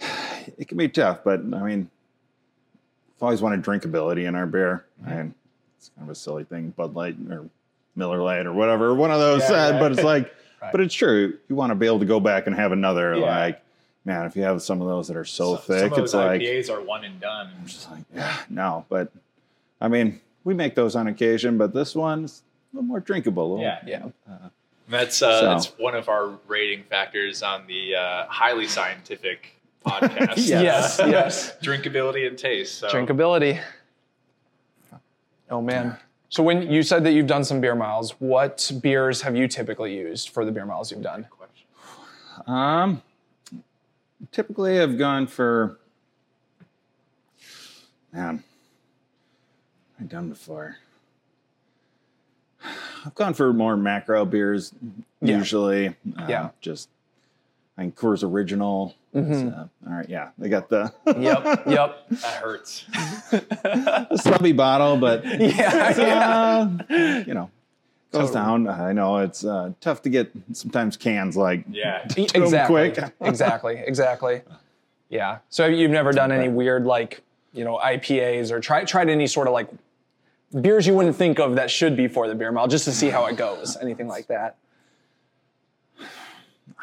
it 0.58 0.68
can 0.68 0.78
be 0.78 0.88
tough, 0.88 1.20
but 1.24 1.40
I 1.40 1.62
mean, 1.62 1.90
I've 3.16 3.22
always 3.22 3.42
wanted 3.42 3.62
drinkability 3.62 4.26
in 4.26 4.34
our 4.34 4.46
beer. 4.46 4.84
Mm-hmm. 5.02 5.12
And 5.12 5.34
it's 5.78 5.90
kind 5.96 6.08
of 6.08 6.12
a 6.12 6.14
silly 6.14 6.44
thing, 6.44 6.70
Bud 6.70 6.94
Light 6.94 7.16
or 7.30 7.48
Miller 7.96 8.20
Lite 8.22 8.46
or 8.46 8.52
whatever, 8.52 8.94
one 8.94 9.10
of 9.10 9.18
those 9.20 9.40
Yeah, 9.42 9.48
said, 9.48 9.70
right. 9.72 9.80
but 9.80 9.92
it's 9.92 10.02
like, 10.02 10.32
Right. 10.62 10.72
but 10.72 10.80
it's 10.80 10.94
true. 10.94 11.38
You 11.48 11.56
want 11.56 11.70
to 11.70 11.74
be 11.74 11.86
able 11.86 11.98
to 12.00 12.06
go 12.06 12.20
back 12.20 12.46
and 12.46 12.56
have 12.56 12.72
another, 12.72 13.16
Yeah. 13.16 13.24
like, 13.38 13.62
man, 14.06 14.24
if 14.26 14.34
you 14.34 14.42
have 14.42 14.62
some 14.62 14.80
of 14.80 14.88
those 14.88 15.08
that 15.08 15.16
are 15.16 15.24
so, 15.24 15.56
Some- 15.56 15.64
thick, 15.64 15.80
some 15.80 15.92
of 15.92 15.98
it's 15.98 16.12
those 16.12 16.14
like, 16.26 16.40
IPAs 16.40 16.70
are 16.70 16.80
one 16.80 17.04
and 17.04 17.20
done. 17.20 17.50
I'm 17.60 17.66
just 17.66 17.90
like, 17.90 18.02
yeah, 18.14 18.36
no. 18.48 18.84
But 18.88 19.12
I 19.80 19.88
mean, 19.88 20.20
we 20.44 20.54
make 20.54 20.74
those 20.74 20.96
on 20.96 21.06
occasion, 21.06 21.58
but 21.58 21.74
this 21.74 21.94
one's 21.94 22.42
a 22.72 22.76
little 22.76 22.86
more 22.88 23.00
drinkable. 23.00 23.50
little- 23.56 23.64
Yeah. 23.64 23.80
yeah. 24.26 24.36
That's 24.88 25.22
uh, 25.22 25.40
So- 25.40 25.46
that's 25.46 25.66
one 25.78 25.94
of 25.94 26.08
our 26.08 26.30
rating 26.48 26.84
factors 26.84 27.42
on 27.42 27.66
the 27.66 27.94
uh, 27.96 28.26
highly 28.28 28.66
scientific 28.66 29.60
podcast. 29.86 30.36
Yes, 30.48 30.98
Uh, 30.98 31.06
yes. 31.08 31.56
drinkability 31.62 32.26
and 32.26 32.38
taste. 32.38 32.78
So. 32.78 32.88
Drinkability. 32.88 33.60
Oh 35.50 35.60
man. 35.60 35.98
So 36.34 36.42
when 36.42 36.68
you 36.68 36.82
said 36.82 37.04
that 37.04 37.12
you've 37.12 37.28
done 37.28 37.44
some 37.44 37.60
beer 37.60 37.76
miles, 37.76 38.16
what 38.18 38.68
beers 38.82 39.22
have 39.22 39.36
you 39.36 39.46
typically 39.46 39.96
used 39.96 40.30
for 40.30 40.44
the 40.44 40.50
beer 40.50 40.66
miles 40.66 40.90
you've 40.90 41.00
done? 41.00 41.28
Um, 42.48 43.00
typically, 44.32 44.80
I've 44.80 44.98
gone 44.98 45.28
for 45.28 45.78
man. 48.12 48.42
I've 50.00 50.08
done 50.08 50.28
before. 50.28 50.78
I've 53.06 53.14
gone 53.14 53.34
for 53.34 53.52
more 53.52 53.76
macro 53.76 54.24
beers 54.24 54.72
Yeah. 55.22 55.38
usually. 55.38 55.86
Um, 56.16 56.28
Yeah. 56.28 56.48
Just 56.60 56.88
I 57.78 57.82
think 57.82 57.94
Coors 57.94 58.28
Original. 58.28 58.96
Is, 59.14 59.42
uh, 59.44 59.66
all 59.86 59.92
right, 59.92 60.08
yeah, 60.08 60.30
they 60.38 60.48
got 60.48 60.68
the 60.68 60.92
Yep. 61.06 61.66
Yep. 61.66 62.06
That 62.10 62.34
hurts. 62.42 62.84
stubby 64.16 64.52
bottle, 64.52 64.96
but 64.96 65.24
Yeah. 65.40 65.96
yeah. 65.98 66.68
uh, 66.90 67.22
you 67.26 67.34
know, 67.34 67.50
goes 68.12 68.30
Totally. 68.30 68.64
down. 68.64 68.68
I 68.68 68.92
know 68.92 69.18
it's 69.18 69.44
uh, 69.44 69.72
tough 69.80 70.02
to 70.02 70.08
get 70.10 70.30
sometimes 70.52 70.96
cans 70.96 71.36
like 71.36 71.64
Yeah. 71.70 72.06
Exactly. 72.16 72.90
quick. 72.90 73.12
exactly. 73.20 73.82
Exactly. 73.86 74.42
Yeah. 75.10 75.38
So 75.48 75.66
you've 75.66 75.90
never 75.90 76.12
done 76.12 76.32
any 76.32 76.48
weird 76.48 76.84
like 76.84 77.22
you 77.52 77.64
know 77.64 77.78
IPAs 77.82 78.50
or 78.50 78.60
tried 78.60 78.88
tried 78.88 79.08
any 79.08 79.26
sort 79.26 79.46
of 79.46 79.52
like 79.52 79.68
beers 80.60 80.86
you 80.86 80.94
wouldn't 80.94 81.16
think 81.16 81.38
of 81.38 81.56
that 81.56 81.70
should 81.70 81.96
be 81.96 82.08
for 82.08 82.26
the 82.28 82.34
beer 82.34 82.50
mile 82.52 82.66
just 82.68 82.84
to 82.84 82.92
see 82.92 83.10
how 83.10 83.26
it 83.26 83.36
goes. 83.36 83.76
Anything 83.80 84.08
like 84.08 84.26
that? 84.28 84.56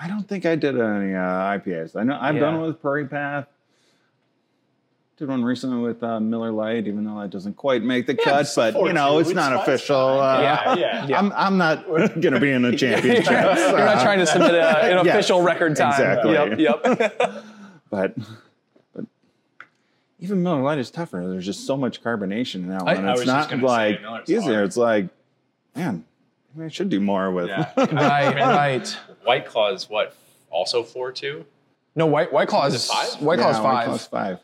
I 0.02 0.08
don't 0.08 0.28
think 0.28 0.48
I 0.48 0.56
did 0.56 0.76
any 0.80 1.14
uh, 1.14 1.20
IPAs. 1.20 1.96
I 1.96 2.04
know 2.04 2.18
I've 2.20 2.40
done 2.40 2.58
one 2.58 2.68
with 2.68 2.82
Prairie 2.82 3.08
Path. 3.08 3.46
Did 5.18 5.28
one 5.30 5.44
recently 5.44 5.78
with 5.78 6.02
uh, 6.02 6.20
Miller 6.20 6.52
Lite, 6.52 6.88
even 6.88 7.04
though 7.04 7.20
that 7.22 7.30
doesn't 7.30 7.56
quite 7.56 7.84
make 7.84 8.08
the 8.08 8.16
cut. 8.16 8.52
But 8.56 8.74
you 8.74 8.94
know, 8.94 9.20
it's, 9.20 9.30
not 9.30 9.54
official. 9.54 9.96
Uh, 10.20 10.42
Yeah, 10.42 11.06
yeah. 11.08 11.20
I'm 11.20 11.32
I'm 11.34 11.58
not 11.60 11.86
going 11.88 12.34
to 12.34 12.40
be 12.40 12.50
in 12.50 12.64
the 12.64 12.76
championship. 12.76 13.30
You're 13.30 13.78
not 13.78 14.02
trying 14.02 14.18
to 14.18 14.26
submit 14.26 14.56
a, 14.56 15.00
an 15.00 15.06
Yeah, 15.06 15.14
official 15.14 15.44
record 15.44 15.76
time. 15.76 15.92
exactly. 15.92 16.34
Yep. 16.34 16.84
Yep. 16.84 17.44
but 17.92 18.16
even 20.20 20.42
Miller 20.42 20.64
Lite 20.64 20.80
is 20.80 20.90
tougher. 20.90 21.28
There's 21.28 21.46
just 21.46 21.68
so 21.68 21.78
much 21.78 22.04
carbonation 22.04 22.56
in 22.56 22.70
that 22.70 22.86
one. 22.86 23.06
I 23.06 23.12
it's 23.12 23.20
was 23.20 23.28
not 23.28 23.56
like 23.62 24.00
easier. 24.28 24.64
It's 24.64 24.78
like, 24.78 25.10
man, 25.76 26.06
I 26.60 26.68
should 26.70 26.90
do 26.90 27.00
more 27.00 27.32
with. 27.32 27.48
Yeah. 27.48 27.72
right. 27.78 28.36
Right. 28.36 28.88
White 29.24 29.46
Claw 29.46 29.72
is 29.74 29.90
what? 29.90 30.16
Also 30.50 30.84
four 30.84 31.12
two. 31.12 31.46
No, 31.96 32.06
White 32.06 32.32
White 32.34 32.48
Claw 32.48 32.66
is 32.66 32.74
Is 32.76 32.86
it 32.86 32.94
five? 32.94 33.22
White 33.22 33.40
Claw 33.40 33.50
is 33.52 33.58
Yeah, 33.58 33.64
White 33.64 33.74
five. 33.74 33.86
Claw's 33.86 34.08
five. 34.08 34.40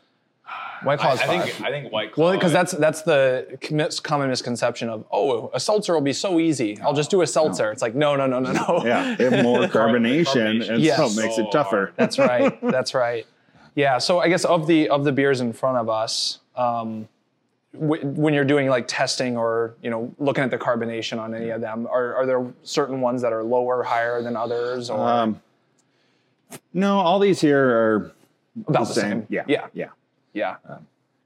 White 0.84 0.98
Claw 1.00 1.12
is 1.14 1.20
I, 1.20 1.24
I 1.24 1.26
five. 1.26 1.44
think 1.50 1.60
I 1.62 1.70
think 1.70 1.92
White 1.92 2.12
Claw. 2.12 2.24
well, 2.26 2.32
because 2.34 2.52
that's 2.52 2.72
that's 2.72 3.02
the 3.02 3.58
common 4.04 4.28
misconception 4.28 4.88
of 4.88 5.04
oh 5.10 5.50
a 5.52 5.58
seltzer 5.60 5.92
will 5.94 6.00
be 6.00 6.12
so 6.12 6.38
easy. 6.38 6.80
I'll 6.80 6.94
just 6.94 7.10
do 7.10 7.20
a 7.22 7.26
seltzer. 7.26 7.70
It's 7.72 7.82
like 7.82 7.94
no 7.94 8.16
no 8.16 8.26
no 8.26 8.38
no 8.38 8.52
no. 8.52 8.82
Yeah, 8.84 9.14
they 9.16 9.28
have 9.28 9.42
more 9.44 9.60
carbonation, 9.66 10.60
Carbonation. 10.62 10.70
and 10.74 10.82
Yes. 10.82 10.96
so 10.98 11.06
it 11.06 11.16
makes 11.22 11.36
So 11.36 11.46
it 11.48 11.52
tougher. 11.52 11.76
hard. 11.76 11.94
That's 11.96 12.18
right. 12.18 12.60
That's 12.62 12.94
right. 12.94 13.26
Yeah. 13.74 13.98
So 13.98 14.20
I 14.20 14.28
guess 14.28 14.44
of 14.44 14.66
the 14.66 14.88
of 14.88 15.04
the 15.04 15.12
beers 15.12 15.40
in 15.40 15.52
front 15.52 15.78
of 15.78 15.88
us, 15.88 16.38
um, 16.56 17.08
w- 17.80 18.06
when 18.06 18.34
you're 18.34 18.44
doing 18.44 18.68
like 18.68 18.86
testing 18.88 19.36
or 19.36 19.74
you 19.82 19.90
know 19.90 20.14
looking 20.18 20.44
at 20.44 20.50
the 20.50 20.58
carbonation 20.58 21.18
on 21.18 21.34
any 21.34 21.50
of 21.50 21.60
them, 21.60 21.86
are 21.90 22.14
are 22.14 22.26
there 22.26 22.46
certain 22.62 23.00
ones 23.00 23.22
that 23.22 23.32
are 23.32 23.42
lower, 23.42 23.82
higher 23.82 24.22
than 24.22 24.36
others, 24.36 24.90
or 24.90 24.98
Um, 25.08 25.40
no, 26.72 26.98
all 27.00 27.18
these 27.18 27.40
here 27.40 27.64
are 27.68 28.12
about 28.66 28.88
the 28.88 28.94
same? 28.94 29.26
Yeah, 29.28 29.44
Yeah. 29.46 29.66
yeah. 29.74 29.88
Yeah. 30.32 30.56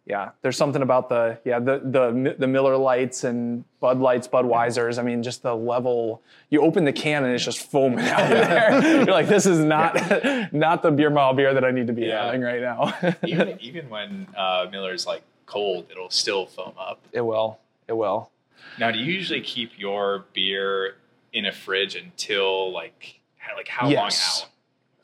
yeah. 0.07 0.31
There's 0.43 0.57
something 0.57 0.83
about 0.83 1.09
the 1.09 1.39
yeah 1.45 1.59
the 1.59 1.81
the 1.85 2.35
the 2.39 2.47
Miller 2.47 2.77
Lites 2.77 3.25
and 3.25 3.65
Bud 3.81 3.99
Lights, 4.01 4.27
Budweisers. 4.27 4.99
I 4.99 5.03
mean, 5.03 5.23
just 5.23 5.43
the 5.43 5.55
level. 5.55 6.23
You 6.51 6.63
open 6.63 6.85
the 6.85 6.93
can 6.93 7.25
and 7.25 7.33
it's 7.35 7.45
just 7.45 7.59
foaming 7.71 8.07
out 8.07 8.23
of 8.23 8.29
there. 8.49 8.97
You're 8.97 9.05
like, 9.07 9.29
this 9.29 9.45
is 9.47 9.59
not 9.59 9.95
not 10.53 10.83
the 10.83 10.91
beer 10.91 11.11
mile 11.11 11.35
beer 11.35 11.53
that 11.55 11.65
I 11.65 11.71
need 11.73 11.87
to 11.89 11.93
be 11.93 12.03
Yeah. 12.03 12.25
having 12.27 12.41
right 12.43 12.61
now. 12.61 12.95
even 13.25 13.59
even 13.61 13.89
when 13.91 14.27
uh, 14.37 14.67
Miller's 14.71 15.07
like 15.07 15.23
cold, 15.53 15.87
it'll 15.91 16.11
still 16.11 16.47
foam 16.47 16.73
up. 16.79 16.99
it 17.13 17.21
will. 17.21 17.59
It 17.89 17.93
will. 17.97 18.31
Now, 18.79 18.91
do 18.91 18.99
you 18.99 19.13
usually 19.13 19.41
keep 19.43 19.79
your 19.79 20.25
beer 20.33 20.97
in 21.33 21.45
a 21.47 21.53
fridge 21.53 21.95
until 21.95 22.73
like 22.73 23.21
how- 23.37 23.57
like 23.57 23.69
how 23.69 23.89
Yes. 23.89 24.41
long 24.41 24.49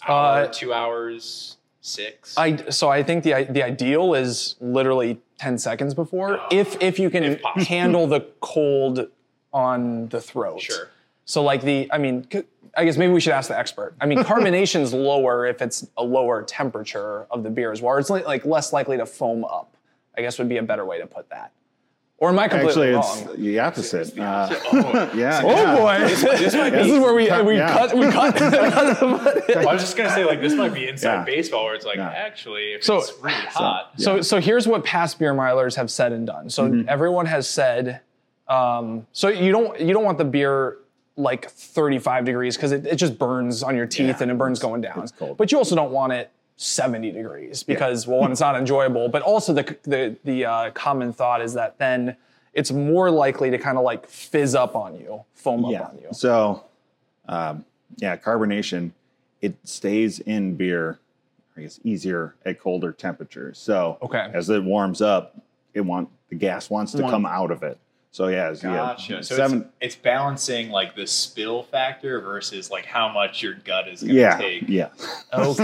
out? 0.03 0.09
Hour, 0.11 0.45
Uh, 0.45 0.47
two 0.53 0.73
hours, 0.73 1.57
six. 1.81 2.37
I 2.39 2.57
so 2.71 2.89
I 2.89 3.03
think 3.03 3.25
the 3.25 3.47
the 3.51 3.63
ideal 3.63 4.15
is 4.15 4.57
literally 4.61 5.21
10 5.39 5.59
seconds 5.59 5.93
before 5.95 6.41
if 6.51 6.81
if 6.81 6.99
you 6.99 7.11
can 7.11 7.25
If 7.25 7.43
handle 7.69 8.07
the 8.07 8.21
cold 8.41 9.09
on 9.53 10.09
the 10.09 10.21
throat. 10.21 10.61
sure. 10.63 10.89
So 11.25 11.43
like 11.43 11.61
the, 11.63 11.89
I 11.93 11.99
mean, 11.99 12.27
I 12.75 12.85
guess 12.87 12.97
maybe 12.97 13.13
we 13.13 13.21
should 13.21 13.35
ask 13.35 13.49
the 13.49 13.59
expert. 13.59 13.95
I 14.01 14.07
mean, 14.07 14.25
carbonation's 14.33 14.95
lower 14.95 15.47
if 15.47 15.61
it's 15.61 15.87
a 15.99 16.03
lower 16.05 16.43
temperature 16.43 17.27
of 17.31 17.43
the 17.43 17.51
beer 17.51 17.71
as 17.71 17.83
well. 17.83 17.99
It's 17.99 18.09
like, 18.09 18.27
like 18.27 18.47
less 18.47 18.73
likely 18.73 18.97
to 18.97 19.05
foam 19.07 19.45
up. 19.45 19.75
I 20.19 20.21
guess 20.21 20.39
would 20.39 20.49
be 20.49 20.57
a 20.57 20.63
better 20.63 20.85
way 20.85 20.99
to 20.99 21.07
put 21.07 21.31
that. 21.31 21.53
Or 22.21 22.31
am 22.31 22.39
I 22.41 22.49
completely 22.49 22.93
Actually, 22.97 23.27
wrong? 23.27 23.35
it's 23.35 23.41
the 23.41 23.59
opposite. 23.61 24.19
Uh, 24.19 24.49
Oh, 24.73 25.11
yeah. 25.17 25.41
Oh 25.45 25.51
yeah. 25.51 25.77
boy, 25.77 25.99
this, 26.09 26.53
is 26.53 26.55
where 27.01 27.15
we 27.15 27.31
we 27.45 27.57
Yeah. 27.57 27.73
cut 27.73 27.95
we 27.97 28.11
cut. 28.11 28.43
I 28.43 29.73
was 29.73 29.81
just 29.83 29.97
gonna 29.97 30.11
say 30.11 30.25
like 30.25 30.41
this 30.41 30.53
might 30.55 30.75
be 30.75 30.89
inside 30.89 31.19
Yeah. 31.19 31.25
baseball 31.25 31.67
where 31.67 31.77
it's 31.77 31.87
like 31.87 31.99
Yeah. 31.99 32.09
actually 32.11 32.73
if 32.73 32.83
So- 32.83 32.97
it's 32.99 33.13
really 33.21 33.35
hot. 33.37 33.93
So 33.99 34.21
so 34.21 34.41
here's 34.41 34.67
what 34.67 34.85
past 34.85 35.21
beer 35.21 35.33
milers 35.33 35.77
have 35.77 35.93
said 35.93 36.11
and 36.11 36.27
done. 36.27 36.51
So 36.51 36.65
Mm-hmm. 36.69 36.89
everyone 36.89 37.27
has 37.27 37.49
said, 37.49 38.01
um, 38.49 39.07
so 39.13 39.29
you 39.29 39.53
don't 39.53 39.79
you 39.81 39.93
don't 39.95 40.05
want 40.05 40.19
the 40.19 40.25
beer 40.25 40.79
like 41.17 41.49
35 41.51 42.25
degrees 42.25 42.57
because 42.57 42.73
it, 42.73 42.85
it 42.85 42.97
just 42.97 43.17
burns 43.17 43.63
on 43.63 43.77
your 43.77 43.87
teeth 43.87 44.07
Yeah, 44.09 44.23
and 44.23 44.31
it 44.33 44.39
burns 44.39 44.59
going 44.59 44.81
down. 44.81 45.01
it's 45.05 45.13
cold. 45.13 45.37
But 45.37 45.53
you 45.53 45.59
also 45.59 45.77
don't 45.77 45.93
want 45.93 46.13
it 46.13 46.31
70 46.68 47.12
degrees 47.12 47.62
because 47.62 48.07
well, 48.07 48.18
one, 48.18 48.33
it's 48.33 48.40
not 48.40 48.57
enjoyable. 48.57 49.09
But 49.09 49.23
also 49.23 49.53
the 49.55 49.77
the 49.85 50.16
the 50.25 50.44
uh, 50.44 50.71
common 50.73 51.12
thought 51.12 51.40
is 51.40 51.55
that 51.55 51.79
then 51.79 52.16
it's 52.53 52.73
more 52.73 53.11
likely 53.11 53.51
to 53.51 53.59
kind 53.59 53.79
of 53.79 53.85
like 53.85 54.07
fizz 54.07 54.55
up 54.57 54.75
on 54.75 54.97
you, 54.97 55.25
foam 55.35 55.64
up 55.64 55.90
on 55.90 55.99
you. 55.99 56.09
So, 56.12 56.64
um, 57.29 57.64
yeah, 57.97 58.16
carbonation 58.16 58.90
it 59.40 59.55
stays 59.64 60.18
in 60.18 60.57
beer. 60.57 60.99
I 61.57 61.62
guess 61.62 61.81
easier 61.83 62.35
at 62.44 62.61
colder 62.61 62.92
temperatures. 62.92 63.59
So, 63.59 63.99
Okay. 64.03 64.31
as 64.33 64.49
it 64.49 64.62
warms 64.62 65.01
up, 65.03 65.37
it 65.75 65.81
want 65.81 66.09
the 66.29 66.37
gas 66.37 66.71
wants 66.71 66.92
to 66.92 67.03
Want- 67.03 67.12
come 67.12 67.27
out 67.27 67.51
of 67.51 67.62
it. 67.62 67.79
So 68.11 68.29
yeah, 68.29 68.49
as 68.49 68.62
you 68.62 68.71
have 68.71 68.97
Gotcha. 68.97 69.23
So 69.23 69.37
seven. 69.37 69.59
it's, 69.81 69.94
it's 69.94 69.97
balancing 69.97 70.71
like 70.71 70.97
the 70.97 71.07
spill 71.07 71.62
factor 71.64 72.21
versus 72.21 72.71
like 72.71 72.85
how 72.87 73.09
much 73.09 73.42
your 73.42 73.55
gut 73.55 73.87
is 73.88 74.01
gonna 74.03 74.14
yeah, 74.14 74.38
take. 74.38 74.64
yeah. 74.68 74.88
Still 74.97 75.53
left 75.55 75.61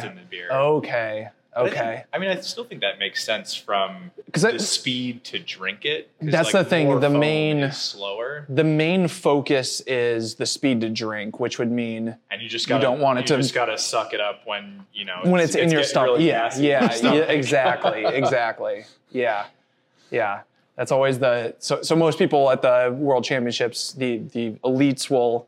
Okay. 0.00 0.08
in 0.08 0.14
the 0.16 0.22
beer. 0.28 0.50
Okay. 0.50 1.28
But 1.28 1.62
I 1.62 1.66
Okay. 1.68 2.04
I 2.12 2.18
mean, 2.18 2.30
I 2.30 2.40
still 2.40 2.64
think 2.64 2.80
that 2.80 2.98
makes 2.98 3.22
sense 3.22 3.54
from 3.54 4.10
'Cause 4.32 4.42
the 4.42 4.52
that- 4.52 4.60
speed 4.60 5.22
to 5.24 5.38
drink 5.38 5.84
it. 5.84 6.10
That's 6.20 6.52
like, 6.52 6.64
the 6.64 6.68
thing, 6.68 6.98
the 6.98 7.08
main- 7.08 7.70
slower, 7.70 8.44
The 8.48 8.64
main 8.64 9.06
focus 9.06 9.80
is 9.86 10.34
the 10.34 10.46
speed 10.46 10.80
to 10.80 10.90
drink, 10.90 11.38
which 11.38 11.60
would 11.60 11.70
mean 11.70 12.16
and 12.28 12.42
you 12.42 12.48
just 12.48 12.66
gotta, 12.68 12.80
you 12.82 12.88
don't 12.90 13.00
want 13.00 13.20
it 13.20 13.22
you 13.30 13.36
to- 13.36 13.42
just 13.42 13.54
gotta 13.54 13.78
suck 13.78 14.12
it 14.12 14.20
up 14.20 14.40
when 14.46 14.84
you 14.92 15.04
know 15.04 15.20
when 15.22 15.40
it's, 15.40 15.54
in 15.54 15.70
your 15.70 15.84
stomach. 15.84 16.14
really 16.16 16.26
yeah, 16.26 16.50
yeah, 16.58 16.92
your 17.02 17.14
yeah, 17.14 17.20
exactly, 17.30 18.04
exactly. 18.04 18.84
Yeah, 19.12 19.44
yeah. 20.10 20.40
That's 20.76 20.90
always 20.92 21.18
the 21.18 21.54
so. 21.58 21.82
So 21.82 21.94
most 21.96 22.18
people 22.18 22.50
at 22.50 22.62
the 22.62 22.94
World 22.98 23.24
Championships, 23.24 23.92
the 23.92 24.18
the 24.18 24.52
elites 24.64 25.08
will 25.10 25.46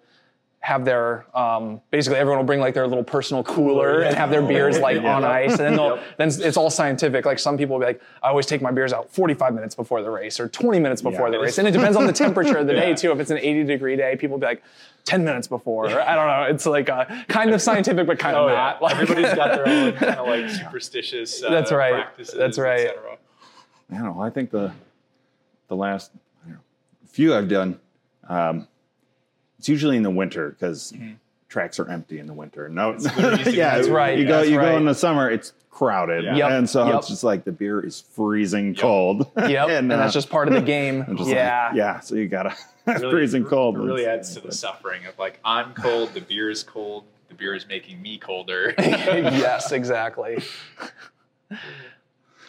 have 0.60 0.84
their 0.84 1.24
um, 1.36 1.80
basically 1.92 2.18
everyone 2.18 2.38
will 2.38 2.44
bring 2.46 2.58
like 2.58 2.74
their 2.74 2.88
little 2.88 3.04
personal 3.04 3.44
cooler 3.44 4.00
and 4.02 4.16
have 4.16 4.30
their 4.30 4.42
beers 4.42 4.78
like 4.80 5.00
on 5.02 5.24
ice, 5.24 5.50
and 5.52 5.60
then 5.60 5.76
they'll 5.76 6.00
then 6.16 6.28
it's 6.28 6.56
all 6.56 6.70
scientific. 6.70 7.24
Like 7.24 7.38
some 7.38 7.56
people 7.56 7.74
will 7.74 7.80
be 7.80 7.86
like, 7.86 8.02
I 8.22 8.28
always 8.30 8.46
take 8.46 8.62
my 8.62 8.70
beers 8.72 8.92
out 8.92 9.12
45 9.12 9.54
minutes 9.54 9.74
before 9.76 10.02
the 10.02 10.10
race 10.10 10.40
or 10.40 10.48
20 10.48 10.78
minutes 10.80 11.02
before 11.02 11.30
the 11.30 11.38
race, 11.38 11.58
and 11.58 11.66
it 11.68 11.72
depends 11.72 11.96
on 11.96 12.06
the 12.06 12.12
temperature 12.12 12.58
of 12.58 12.66
the 12.66 12.72
day 12.82 12.94
too. 12.94 13.12
If 13.12 13.20
it's 13.20 13.30
an 13.30 13.38
80 13.38 13.64
degree 13.64 13.96
day, 13.96 14.16
people 14.16 14.34
will 14.36 14.40
be 14.40 14.46
like. 14.46 14.62
10 15.04 15.24
minutes 15.24 15.46
before. 15.46 15.86
I 15.86 16.16
don't 16.16 16.26
know. 16.26 16.52
It's 16.52 16.66
like 16.66 16.90
uh, 16.90 17.04
kind 17.28 17.50
of 17.54 17.62
scientific, 17.62 18.08
but 18.08 18.18
kind 18.18 18.34
of 18.36 18.46
Oh, 18.46 18.48
yeah. 18.48 18.54
not. 18.54 18.82
Like, 18.82 18.96
Everybody's 18.96 19.34
got 19.34 19.54
their 19.54 19.68
own 19.68 19.92
kind 19.96 20.16
of 20.16 20.26
like 20.26 20.50
superstitious. 20.50 21.44
Uh, 21.44 21.48
That's 21.50 21.70
right. 21.70 21.92
Practices, 21.92 22.34
That's 22.36 22.58
right. 22.58 22.80
et 22.80 22.88
cetera. 22.88 23.16
I 23.92 23.94
don't 23.98 24.16
know. 24.16 24.20
I 24.20 24.30
think 24.30 24.50
the 24.50 24.72
the 25.68 25.76
last 25.76 26.12
know, 26.46 26.58
few 27.06 27.34
I've 27.34 27.48
done, 27.48 27.78
um, 28.28 28.68
it's 29.58 29.68
usually 29.68 29.96
in 29.96 30.02
the 30.02 30.10
winter 30.10 30.50
because 30.50 30.92
tracks 31.48 31.78
are 31.78 31.88
empty 31.88 32.18
in 32.18 32.26
the 32.26 32.32
winter. 32.32 32.68
No, 32.68 32.90
literally 32.90 33.40
easy 33.40 33.52
yeah, 33.52 33.72
do. 33.72 33.76
That's 33.78 33.88
right, 33.88 34.18
You 34.18 34.26
go, 34.26 34.38
that's 34.38 34.50
you 34.50 34.58
right. 34.58 34.72
go 34.72 34.76
in 34.76 34.84
the 34.84 34.94
summer, 34.94 35.30
it's 35.30 35.52
crowded, 35.70 36.24
Yeah. 36.24 36.36
Yep, 36.36 36.50
and 36.50 36.70
so 36.70 36.86
yep. 36.86 36.96
it's 36.96 37.08
just 37.08 37.22
like 37.24 37.44
the 37.44 37.52
beer 37.52 37.80
is 37.84 38.00
freezing 38.00 38.74
cold. 38.74 39.30
Yep, 39.36 39.68
and, 39.70 39.92
uh, 39.92 39.96
that's 39.96 40.14
just 40.14 40.30
part 40.30 40.48
of 40.48 40.54
the 40.54 40.60
game. 40.62 41.02
I'm 41.08 41.16
like, 41.16 41.28
yeah, 41.28 41.72
yeah. 41.74 42.00
So 42.00 42.14
you 42.14 42.28
gotta 42.28 42.54
it's 42.86 43.02
Really- 43.02 43.10
freezing 43.12 43.44
cold. 43.44 43.76
It 43.76 43.80
really 43.80 44.06
adds 44.06 44.34
to 44.34 44.40
the 44.40 44.52
suffering 44.52 45.04
of 45.06 45.18
like 45.18 45.38
I'm 45.44 45.74
cold, 45.74 46.14
the 46.14 46.20
beer 46.20 46.50
is 46.50 46.62
cold, 46.62 47.04
the 47.28 47.34
beer 47.34 47.54
is 47.54 47.66
making 47.68 48.00
me 48.00 48.18
colder. 48.18 48.74
yes, 48.78 49.72
exactly. 49.72 50.42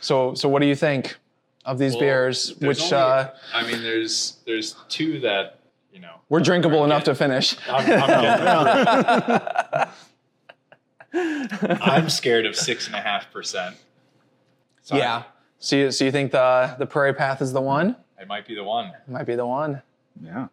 So, 0.02 0.34
so 0.34 0.48
what 0.48 0.62
do 0.62 0.68
you 0.68 0.76
think 0.76 1.18
of 1.68 1.78
these 1.78 1.92
Well, 1.94 2.00
beers? 2.02 2.56
Which 2.60 2.82
only- 2.82 2.96
uh, 2.96 3.28
I 3.54 3.70
mean, 3.70 3.84
there's 3.84 4.38
there's 4.48 4.76
two 4.90 5.20
that 5.20 5.60
you 5.94 6.00
know 6.00 6.16
were 6.30 6.40
drinkable 6.40 6.80
are 6.82 6.86
enough 6.86 7.04
to 7.04 7.14
finish. 7.14 7.56
I'm, 7.70 7.92
I'm, 7.92 9.90
I'm 11.82 12.10
scared 12.10 12.46
of 12.46 12.56
six 12.56 12.88
and 12.88 12.96
a 12.96 13.02
half 13.02 13.32
percent. 13.32 13.76
Yeah. 14.92 15.24
So, 15.60 15.76
you, 15.76 15.92
so 15.92 16.06
you 16.06 16.12
think 16.12 16.32
the 16.32 16.76
the 16.80 16.86
Prairie 16.86 17.14
Path 17.14 17.42
is 17.42 17.52
the 17.54 17.62
one? 17.62 17.96
It 18.20 18.28
might 18.28 18.48
be 18.48 18.56
the 18.56 18.64
one. 18.64 18.88
It 18.88 19.12
Might 19.12 19.26
be 19.26 19.36
the 19.36 19.46
one. 19.46 19.82
yeah. 20.24 20.48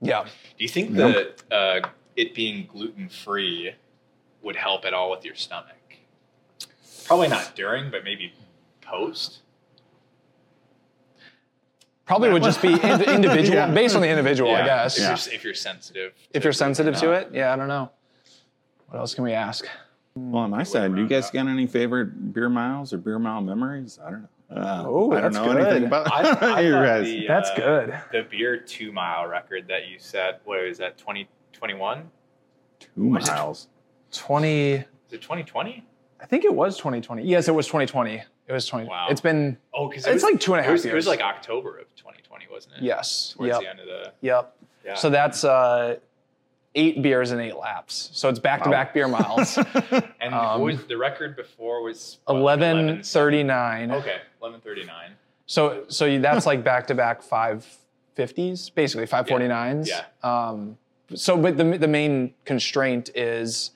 Yeah. 0.00 0.24
Do 0.24 0.64
you 0.64 0.68
think 0.68 0.94
that 0.94 1.42
uh, 1.52 1.80
it 2.16 2.34
being 2.34 2.66
gluten 2.66 3.08
free 3.10 3.74
would 4.42 4.56
help 4.56 4.86
at 4.86 4.94
all 4.94 5.10
with 5.10 5.24
your 5.26 5.34
stomach? 5.34 5.76
Probably 7.04 7.28
not 7.28 7.54
during, 7.54 7.90
but 7.90 8.02
maybe 8.02 8.32
post. 9.00 9.40
Probably 12.06 12.30
would 12.30 12.42
just 12.42 12.60
be 12.60 12.72
in- 12.82 13.02
individual, 13.02 13.54
Yeah. 13.56 13.70
based 13.70 13.94
on 13.94 14.02
the 14.02 14.08
individual, 14.08 14.54
I 14.54 14.64
guess. 14.64 14.96
If, 14.96 15.02
Yeah. 15.02 15.08
you're, 15.10 15.34
if 15.34 15.44
you're 15.44 15.54
sensitive. 15.54 16.12
If 16.32 16.42
to 16.42 16.46
you're 16.46 16.52
sensitive 16.52 16.96
to 16.96 17.12
it, 17.12 17.28
yeah, 17.32 17.52
I 17.52 17.56
don't 17.56 17.68
know. 17.68 17.90
What 18.88 18.98
else 18.98 19.14
can 19.14 19.22
we 19.24 19.32
ask? 19.32 19.66
Well, 20.16 20.42
on 20.42 20.50
my 20.50 20.64
side, 20.64 20.94
do 20.94 21.00
you 21.00 21.06
guys 21.06 21.30
got 21.30 21.46
any 21.46 21.66
favorite 21.68 22.32
beer 22.34 22.48
miles 22.48 22.92
or 22.92 22.98
beer 22.98 23.20
mile 23.20 23.40
memories? 23.40 24.00
I 24.04 24.10
don't 24.10 24.22
know. 24.22 24.28
Uh, 24.56 24.84
Oh, 24.84 25.12
I 25.12 25.20
don't 25.20 25.32
that's 25.32 25.46
know 25.46 25.52
anything 25.56 25.84
about 25.84 26.10
I, 26.12 26.54
I 26.56 26.60
you 26.62 26.72
guys. 26.72 27.04
the, 27.06 27.26
That's 27.28 27.50
uh, 27.50 27.54
good. 27.54 27.94
The 28.10 28.22
beer 28.28 28.56
two 28.58 28.90
mile 28.90 29.28
record 29.28 29.68
that 29.68 29.86
you 29.86 30.00
set, 30.00 30.40
what 30.44 30.64
was 30.64 30.78
that, 30.78 30.98
2021? 30.98 32.10
Two 32.80 32.90
miles. 32.96 33.68
20. 34.10 34.72
Is 34.72 34.82
it 35.12 35.22
2020? 35.22 35.86
I 36.20 36.26
think 36.26 36.44
it 36.44 36.52
was 36.52 36.76
2020. 36.78 37.22
Yes, 37.22 37.46
it 37.46 37.54
was 37.54 37.66
2020. 37.68 38.24
It 38.50 38.54
was 38.54 38.66
20. 38.66 38.88
Wow. 38.88 39.06
It's 39.10 39.20
been 39.20 39.56
Oh, 39.72 39.88
because 39.88 40.06
It's 40.06 40.24
like 40.24 40.40
two 40.40 40.54
and 40.54 40.60
a 40.60 40.62
half 40.64 40.70
it 40.70 40.72
was, 40.72 40.84
It 40.84 40.92
was 40.94 41.06
like 41.06 41.20
October 41.20 41.78
of 41.78 41.86
2020, 41.94 42.46
wasn't 42.50 42.74
it? 42.74 42.82
yes. 42.82 43.34
Towards 43.36 43.52
Yep. 43.52 43.60
the 43.60 43.70
end 43.70 43.80
of 43.80 43.86
the. 43.86 44.12
Yep. 44.22 44.56
Yeah. 44.84 44.94
So 44.94 45.08
that's 45.08 45.44
uh, 45.44 45.98
eight 46.74 47.00
beers 47.00 47.30
and 47.30 47.40
eight 47.40 47.54
laps. 47.56 48.10
So 48.12 48.28
it's 48.28 48.40
back 48.40 48.64
to 48.64 48.70
back 48.70 48.92
beer 48.92 49.06
miles. 49.06 49.56
and 50.20 50.34
um, 50.34 50.62
was 50.62 50.84
the 50.86 50.96
record 50.96 51.36
before 51.36 51.80
was 51.82 52.18
what, 52.24 52.40
1139. 52.40 53.92
Okay, 53.92 54.16
11:39. 54.42 54.88
So 55.46 55.84
so 55.88 56.18
that's 56.18 56.44
like 56.46 56.64
back 56.64 56.86
to 56.88 56.94
back 56.94 57.22
550s, 57.22 58.74
basically 58.74 59.06
549s. 59.06 59.88
Yeah. 59.88 60.04
Um, 60.24 60.76
so 61.14 61.36
but 61.36 61.56
the 61.56 61.78
the 61.78 61.88
main 61.88 62.34
constraint 62.44 63.10
is 63.14 63.72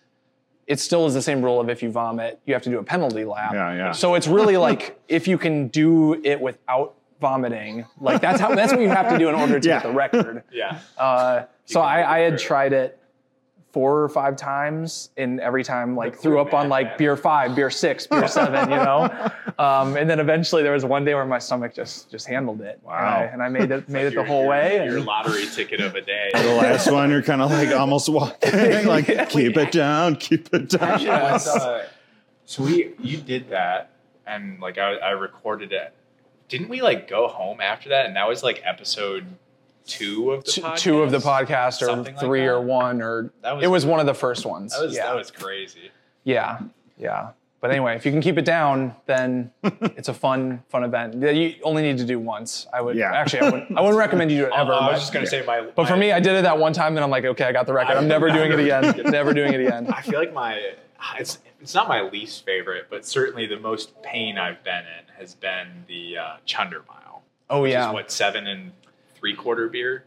it 0.67 0.81
still 0.81 1.07
is 1.07 1.15
the 1.15 1.23
same 1.23 1.43
rule 1.43 1.61
of 1.61 1.69
if 1.69 1.83
you 1.83 1.91
vomit, 1.91 2.41
you 2.47 2.55
have 2.55 2.63
to 2.63 2.71
do 2.71 2.79
a 2.79 2.83
penalty 2.85 3.25
lap. 3.25 3.53
Yeah, 3.55 3.75
yeah. 3.75 3.93
So 3.93 4.15
it's 4.15 4.27
really 4.27 4.57
like 4.57 4.99
if 5.09 5.29
you 5.29 5.37
can 5.39 5.69
do 5.69 6.15
it 6.25 6.41
without 6.41 6.95
vomiting, 7.21 7.87
like 8.01 8.21
that's 8.21 8.41
how 8.41 8.55
that's 8.55 8.73
what 8.73 8.81
you 8.83 8.89
have 8.89 9.09
to 9.11 9.19
do 9.19 9.29
in 9.29 9.35
order 9.35 9.59
to 9.61 9.69
Yeah. 9.69 9.81
get 9.81 9.89
the 9.89 9.93
record. 9.95 10.43
Yeah. 10.53 10.79
Uh, 10.99 11.45
so 11.67 11.81
I, 11.81 12.17
I 12.17 12.19
had 12.21 12.39
tried 12.39 12.73
it 12.73 12.99
four 13.75 14.03
or 14.03 14.09
five 14.09 14.37
times, 14.37 15.11
and 15.19 15.41
every 15.41 15.65
time 15.65 15.95
like 15.97 16.13
Good 16.15 16.23
threw 16.23 16.41
up 16.41 16.55
on 16.55 16.69
like 16.71 16.87
man. 16.87 16.99
beer 16.99 17.17
five, 17.17 17.55
beer 17.57 17.69
six, 17.71 18.07
beer 18.07 18.27
seven, 18.29 18.71
you 18.71 18.77
know. 18.77 19.31
Um, 19.57 19.97
and 19.97 20.11
then 20.11 20.19
eventually 20.19 20.65
there 20.65 20.73
was 20.73 20.85
one 20.85 21.05
day 21.05 21.15
where 21.15 21.25
my 21.25 21.39
stomach 21.39 21.75
just 21.75 22.11
just 22.11 22.27
handled 22.27 22.61
it. 22.61 22.75
And 22.81 22.83
Wow. 22.87 23.19
I, 23.21 23.23
and 23.25 23.41
I 23.41 23.49
made 23.49 23.71
it 23.71 23.89
made 23.89 24.07
it 24.07 24.11
the 24.11 24.15
Your- 24.15 24.25
whole 24.25 24.41
your- 24.43 24.51
way. 24.51 24.85
Your 24.85 24.97
and- 24.97 25.07
lottery 25.07 25.47
ticket 25.47 25.81
of 25.81 25.95
a 25.95 26.01
day. 26.01 26.31
The 26.35 26.55
last 26.55 26.91
one, 26.91 27.09
you're 27.11 27.23
kind 27.23 27.41
of 27.41 27.53
like 27.53 27.69
almost 27.77 28.09
walking, 28.09 28.51
like 28.87 29.07
keep 29.31 29.57
it 29.57 29.71
down, 29.71 30.17
keep 30.17 30.53
it 30.53 30.71
down. 30.71 31.01
Yeah, 31.01 31.37
it's, 31.37 31.47
uh, 31.47 31.87
so 32.47 32.65
we 32.65 32.95
you 32.99 33.19
did 33.19 33.51
that 33.51 33.91
and 34.27 34.59
like 34.61 34.77
I, 34.79 34.95
I 34.95 35.11
recorded 35.11 35.73
it. 35.73 35.93
Didn't 36.49 36.69
we 36.69 36.83
like 36.83 37.09
go 37.09 37.29
home 37.29 37.61
after 37.61 37.91
that? 37.91 38.07
And 38.07 38.17
that 38.17 38.27
was 38.27 38.43
like 38.43 38.61
episode 38.65 39.25
two 39.87 40.33
of 40.33 40.45
the 40.45 40.51
two, 40.51 40.61
podcast. 40.63 40.79
two 40.79 41.03
of 41.03 41.11
the 41.11 41.19
podcast 41.19 41.83
or 41.83 41.87
Something 41.87 42.15
like 42.15 42.25
three 42.25 42.41
that? 42.41 42.49
or 42.53 42.61
one 42.61 43.03
or 43.03 43.33
That 43.43 43.57
was- 43.57 43.65
it 43.65 43.69
was 43.69 43.87
one 43.87 44.01
of 44.01 44.07
the 44.07 44.15
first 44.15 44.47
ones. 44.47 44.73
That 44.77 44.83
was 44.87 44.95
yeah. 44.97 45.07
that 45.07 45.15
was 45.17 45.31
crazy. 45.31 45.91
yeah. 46.25 46.61
Yeah. 46.99 47.31
But 47.61 47.71
anyway, 47.71 47.97
if 47.97 48.05
you 48.05 48.13
can 48.13 48.21
keep 48.21 48.37
it 48.37 48.45
down, 48.45 48.95
then 49.07 49.51
it's 49.63 50.09
a 50.11 50.15
fun, 50.15 50.63
fun 50.69 50.85
event. 50.85 51.19
that 51.23 51.35
You 51.35 51.55
only 51.63 51.81
need 51.83 51.97
to 51.97 52.05
do 52.05 52.19
once. 52.19 52.67
I 52.75 52.83
would 52.83 52.95
Yeah. 52.95 53.11
actually, 53.15 53.41
I 53.41 53.51
wouldn't, 53.51 53.79
I 53.79 53.81
wouldn't 53.81 53.99
recommend 53.99 54.31
you 54.31 54.39
do 54.41 54.45
it 54.45 54.53
Oh, 54.55 54.57
ever. 54.61 54.73
I 54.75 54.79
but- 54.81 54.93
was 54.93 55.01
just 55.01 55.13
gonna 55.15 55.27
say 55.27 55.43
my. 55.47 55.63
But 55.75 55.89
for 55.89 55.97
me, 55.97 56.13
I 56.13 56.21
did 56.21 56.35
it 56.35 56.43
that 56.43 56.59
one 56.59 56.73
time, 56.75 56.95
and 56.97 57.03
I'm 57.03 57.11
like, 57.11 57.25
okay, 57.25 57.45
I 57.45 57.53
got 57.53 57.67
the 57.67 57.73
record. 57.73 57.97
I'm 57.97 58.07
never 58.07 58.29
doing 58.31 58.53
it 58.53 58.61
again. 58.61 58.95
Never 59.11 59.33
doing 59.33 59.55
it 59.55 59.61
again. 59.61 59.87
I 59.91 60.03
feel 60.03 60.19
like 60.19 60.33
my 60.35 60.61
it's 61.19 61.39
it's 61.61 61.75
not 61.75 61.89
my 61.89 62.03
least 62.03 62.45
favorite, 62.45 62.89
but 62.91 63.07
certainly 63.07 63.47
the 63.47 63.59
most 63.59 64.01
pain 64.03 64.37
I've 64.37 64.63
been 64.63 64.85
in 64.85 65.15
has 65.19 65.35
been 65.35 65.85
the 65.89 66.19
uh, 66.19 66.37
Chunder 66.45 66.83
Mile. 66.87 67.23
Oh 67.49 67.63
Which 67.63 67.73
yeah, 67.73 67.89
is 67.89 67.95
what 67.95 68.11
seven 68.11 68.47
and 68.47 68.73
three 69.25 69.35
quarter 69.35 69.69
beer. 69.69 70.05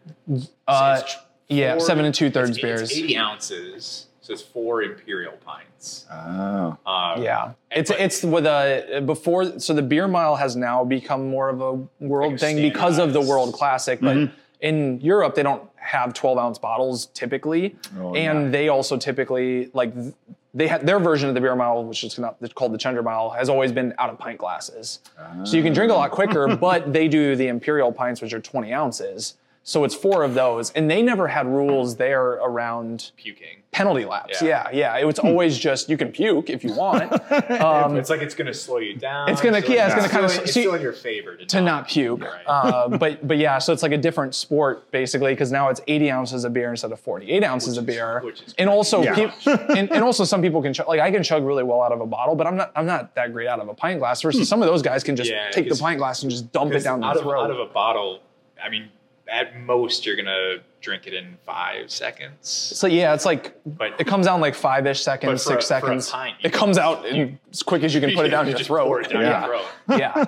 uh, 0.67 1.01
It's 1.01 1.17
yeah, 1.47 1.80
seven 1.80 2.06
and 2.06 2.13
two 2.13 2.30
thirds 2.30 2.60
beers. 2.60 2.82
It's 2.84 2.95
eighty 2.99 3.17
ounces, 3.17 4.08
so 4.21 4.32
it's 4.34 4.43
four 4.43 4.84
imperial 4.84 5.34
pints. 5.43 6.06
Oh, 6.12 6.77
Um, 6.86 7.23
Yeah, 7.23 7.53
it's 7.71 7.89
but- 7.89 7.99
it's 7.99 8.23
with 8.23 8.45
a 8.45 9.01
before. 9.06 9.60
So 9.60 9.73
the 9.73 9.82
beer 9.82 10.08
mile 10.08 10.36
has 10.36 10.56
now 10.56 10.84
become 10.84 11.30
more 11.30 11.49
of 11.49 11.62
a 11.62 11.73
world 12.06 12.34
Like 12.34 12.39
thing 12.41 12.58
because 12.58 12.99
of 12.99 13.13
the 13.13 13.21
World 13.21 13.53
Classic. 13.56 13.99
But 13.99 14.30
in 14.62 14.99
Europe, 15.01 15.34
they 15.36 15.43
don't 15.43 15.63
have 15.77 16.13
12 16.13 16.38
ounce 16.38 16.60
bottles 16.60 17.08
typically, 17.08 17.75
Oh, 17.99 18.13
and 18.13 18.45
yeah. 18.45 18.51
they 18.51 18.69
also 18.69 18.97
typically 18.97 19.71
like 19.73 19.93
th- 19.95 20.13
they 20.53 20.67
have 20.67 20.86
their 20.86 20.99
version 20.99 21.29
of 21.29 21.36
the 21.36 21.41
beer 21.41 21.55
mile, 21.55 21.83
which 21.83 22.03
is 22.03 22.19
called 22.55 22.73
the 22.73 22.77
Chunder 22.77 23.03
Mile, 23.03 23.29
has 23.31 23.49
always 23.49 23.71
been 23.71 23.93
out 23.99 24.10
of 24.10 24.17
pint 24.17 24.39
glasses. 24.39 24.99
So 25.43 25.57
you 25.57 25.63
can 25.63 25.73
drink 25.73 25.91
a 25.91 25.95
lot 25.95 26.12
quicker, 26.12 26.49
ah. 26.49 26.55
but 26.55 26.93
they 26.93 27.07
do 27.07 27.36
the 27.36 27.47
imperial 27.47 27.91
pints, 27.91 28.21
which 28.21 28.33
are 28.33 28.39
20 28.39 28.73
ounces. 28.73 29.36
So 29.67 29.84
it's 29.84 29.93
four 29.93 30.23
of 30.23 30.34
those, 30.34 30.71
and 30.71 30.89
they 30.89 31.01
never 31.01 31.27
had 31.27 31.45
rules 31.45 31.97
there 31.97 32.23
around 32.25 33.12
puking. 33.17 33.63
penalty 33.73 34.06
laps. 34.06 34.41
Yeah. 34.41 34.69
Yeah, 34.71 34.93
yeah. 34.95 34.97
It 34.97 35.06
was 35.06 35.19
always 35.19 35.58
just 35.58 35.89
you 35.89 35.97
can 35.97 36.10
puke 36.13 36.49
if 36.49 36.63
you 36.63 36.71
want. 36.73 37.12
Um, 37.58 37.97
it's 37.97 38.10
like 38.10 38.21
it's 38.21 38.34
gonna 38.34 38.53
slow 38.53 38.77
you 38.77 38.95
down. 38.95 39.30
It's 39.30 39.41
gonna- 39.41 39.60
yeah, 39.60 39.88
it's 39.88 39.95
it's 39.95 39.95
gonna 39.95 40.10
kinda 40.10 40.30
still, 40.30 40.43
it's 40.43 40.53
see- 40.53 40.62
still 40.62 40.73
in 40.75 40.82
your 40.82 40.93
favor 40.93 41.36
to, 41.36 41.45
to 41.47 41.60
not 41.62 41.89
puke. 41.89 42.21
Right. 42.21 42.43
Uh, 42.47 42.88
but 42.97 43.27
but 43.27 43.38
yeah, 43.38 43.58
so 43.58 43.73
it's 43.73 43.84
like 43.84 43.91
a 43.91 43.97
different 43.97 44.36
sport 44.36 44.89
basically 44.91 45.34
because 45.34 45.51
now 45.51 45.67
it's 45.67 45.82
80 45.86 46.12
ounces 46.12 46.45
of 46.45 46.53
beer 46.53 46.69
instead 46.69 46.93
of 46.93 46.99
48 47.01 47.43
ounces 47.43 47.77
of 47.77 47.86
Which 47.86 47.89
is- 47.93 47.95
beer. 47.97 48.21
which 48.23 48.41
is 48.43 48.56
and 48.58 48.69
also 48.69 49.03
Yeah. 49.03 49.15
peop- 49.15 49.32
and, 49.69 49.91
and 49.91 50.01
also 50.03 50.23
some 50.23 50.41
people 50.41 50.62
can 50.62 50.73
chug, 50.73 50.88
like 50.88 51.01
I 51.01 51.12
can 51.12 51.23
chug 51.23 51.43
really 51.43 51.63
well 51.63 51.82
out 51.82 51.91
of 51.91 51.99
a 51.99 52.06
bottle, 52.06 52.36
but 52.36 52.47
I'm 52.47 52.56
not 52.56 52.71
I'm 52.75 52.86
not 52.86 53.15
that 53.15 53.34
great 53.34 53.47
out 53.49 53.60
of 53.60 53.67
a 53.67 53.73
pint 53.73 53.99
glass. 53.99 54.21
Versus 54.21 54.47
some 54.47 54.62
of 54.62 54.69
those 54.69 54.82
guys 54.82 55.03
can 55.03 55.17
just 55.17 55.30
Yeah, 55.30 55.49
take 55.51 55.67
the 55.67 55.75
pint 55.75 55.97
glass 55.99 56.21
and 56.23 56.32
just 56.32 56.53
dump 56.53 56.71
it 56.71 56.84
down 56.86 57.03
out 57.03 57.15
their 57.15 57.23
of 57.23 57.30
throat. 57.30 57.43
out 57.43 57.51
of 57.51 57.60
a 57.60 57.65
bottle. 57.65 58.21
I 58.63 58.69
mean, 58.69 58.89
at 59.31 59.59
most 59.59 60.05
you're 60.05 60.15
gonna 60.15 60.57
drink 60.81 61.07
it 61.07 61.13
in 61.13 61.37
five 61.45 61.89
seconds. 61.91 62.47
so 62.49 62.87
yeah, 62.87 63.13
it's 63.13 63.25
like 63.25 63.55
But- 63.65 63.99
it 63.99 64.07
comes 64.07 64.25
down 64.25 64.41
like 64.41 64.55
five 64.55 64.85
ish 64.87 65.01
seconds, 65.01 65.41
six 65.43 65.65
a- 65.65 65.67
seconds. 65.67 66.09
pint, 66.11 66.37
it 66.43 66.53
comes 66.53 66.77
out 66.77 67.05
in, 67.05 67.39
as 67.51 67.63
quick 67.63 67.83
as 67.83 67.93
you 67.93 68.01
can 68.01 68.11
put 68.15 68.25
it 68.25 68.29
down 68.29 68.45
You 68.45 68.51
your 68.51 68.57
just 68.57 68.67
throat. 68.67 69.05
it 69.05 69.09
down 69.11 69.21
yeah. 69.23 69.45
your 69.47 69.59
throat. 69.59 69.65
yeah. 69.99 70.25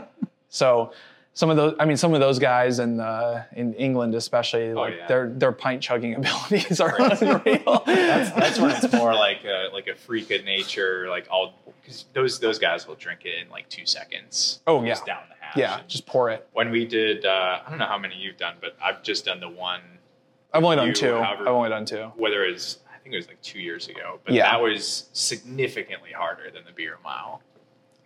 So 0.49 0.91
some 1.33 1.49
of 1.49 1.55
those, 1.55 1.75
I 1.79 1.85
mean, 1.85 1.95
some 1.95 2.13
of 2.13 2.19
those 2.19 2.39
guys 2.39 2.79
in 2.79 2.99
uh, 2.99 3.45
in 3.53 3.73
England, 3.75 4.13
especially, 4.15 4.73
like 4.73 4.93
Oh, 4.93 4.97
yeah. 4.97 5.07
their 5.07 5.29
their 5.29 5.51
pint 5.53 5.81
chugging 5.81 6.15
abilities 6.17 6.81
are 6.81 6.95
unreal. 6.99 7.83
That's 7.85 8.31
that's 8.31 8.59
when 8.59 8.71
it's 8.71 8.91
more 8.91 9.13
like 9.13 9.45
a 9.45 9.69
like 9.71 9.87
a 9.87 9.95
freak 9.95 10.31
of 10.31 10.43
nature. 10.43 11.07
Like 11.07 11.27
all 11.29 11.53
because 11.81 12.05
those 12.13 12.39
those 12.39 12.59
guys 12.59 12.87
will 12.87 12.95
drink 12.95 13.21
it 13.25 13.41
in 13.41 13.49
like 13.49 13.69
two 13.69 13.85
seconds. 13.85 14.59
Oh, 14.67 14.83
yeah. 14.83 14.95
down 15.05 15.21
the 15.29 15.35
yeah, 15.55 15.81
just 15.87 16.05
pour 16.05 16.29
it. 16.29 16.47
When 16.53 16.71
we 16.71 16.85
did, 16.85 17.25
uh, 17.25 17.59
I 17.65 17.69
don't 17.69 17.79
know 17.79 17.85
how 17.85 17.97
many 17.97 18.15
you've 18.15 18.37
done, 18.37 18.55
but 18.61 18.75
I've 18.83 19.03
just 19.03 19.25
done 19.25 19.39
the 19.39 19.49
one. 19.49 19.81
I've 20.53 20.63
only 20.63 20.75
done 20.77 20.93
two. 20.93 21.13
however- 21.13 21.43
I've 21.43 21.47
only 21.55 21.69
done 21.69 21.85
two. 21.85 22.11
Whether 22.15 22.43
it's 22.45 22.79
I 22.93 22.97
think 23.01 23.13
it 23.13 23.17
was 23.17 23.27
like 23.27 23.41
two 23.41 23.59
years 23.59 23.87
ago, 23.87 24.19
but 24.25 24.33
Yeah. 24.33 24.51
that 24.51 24.61
was 24.61 25.09
significantly 25.13 26.11
harder 26.11 26.49
than 26.51 26.63
the 26.65 26.71
beer 26.71 26.97
mile. 27.03 27.41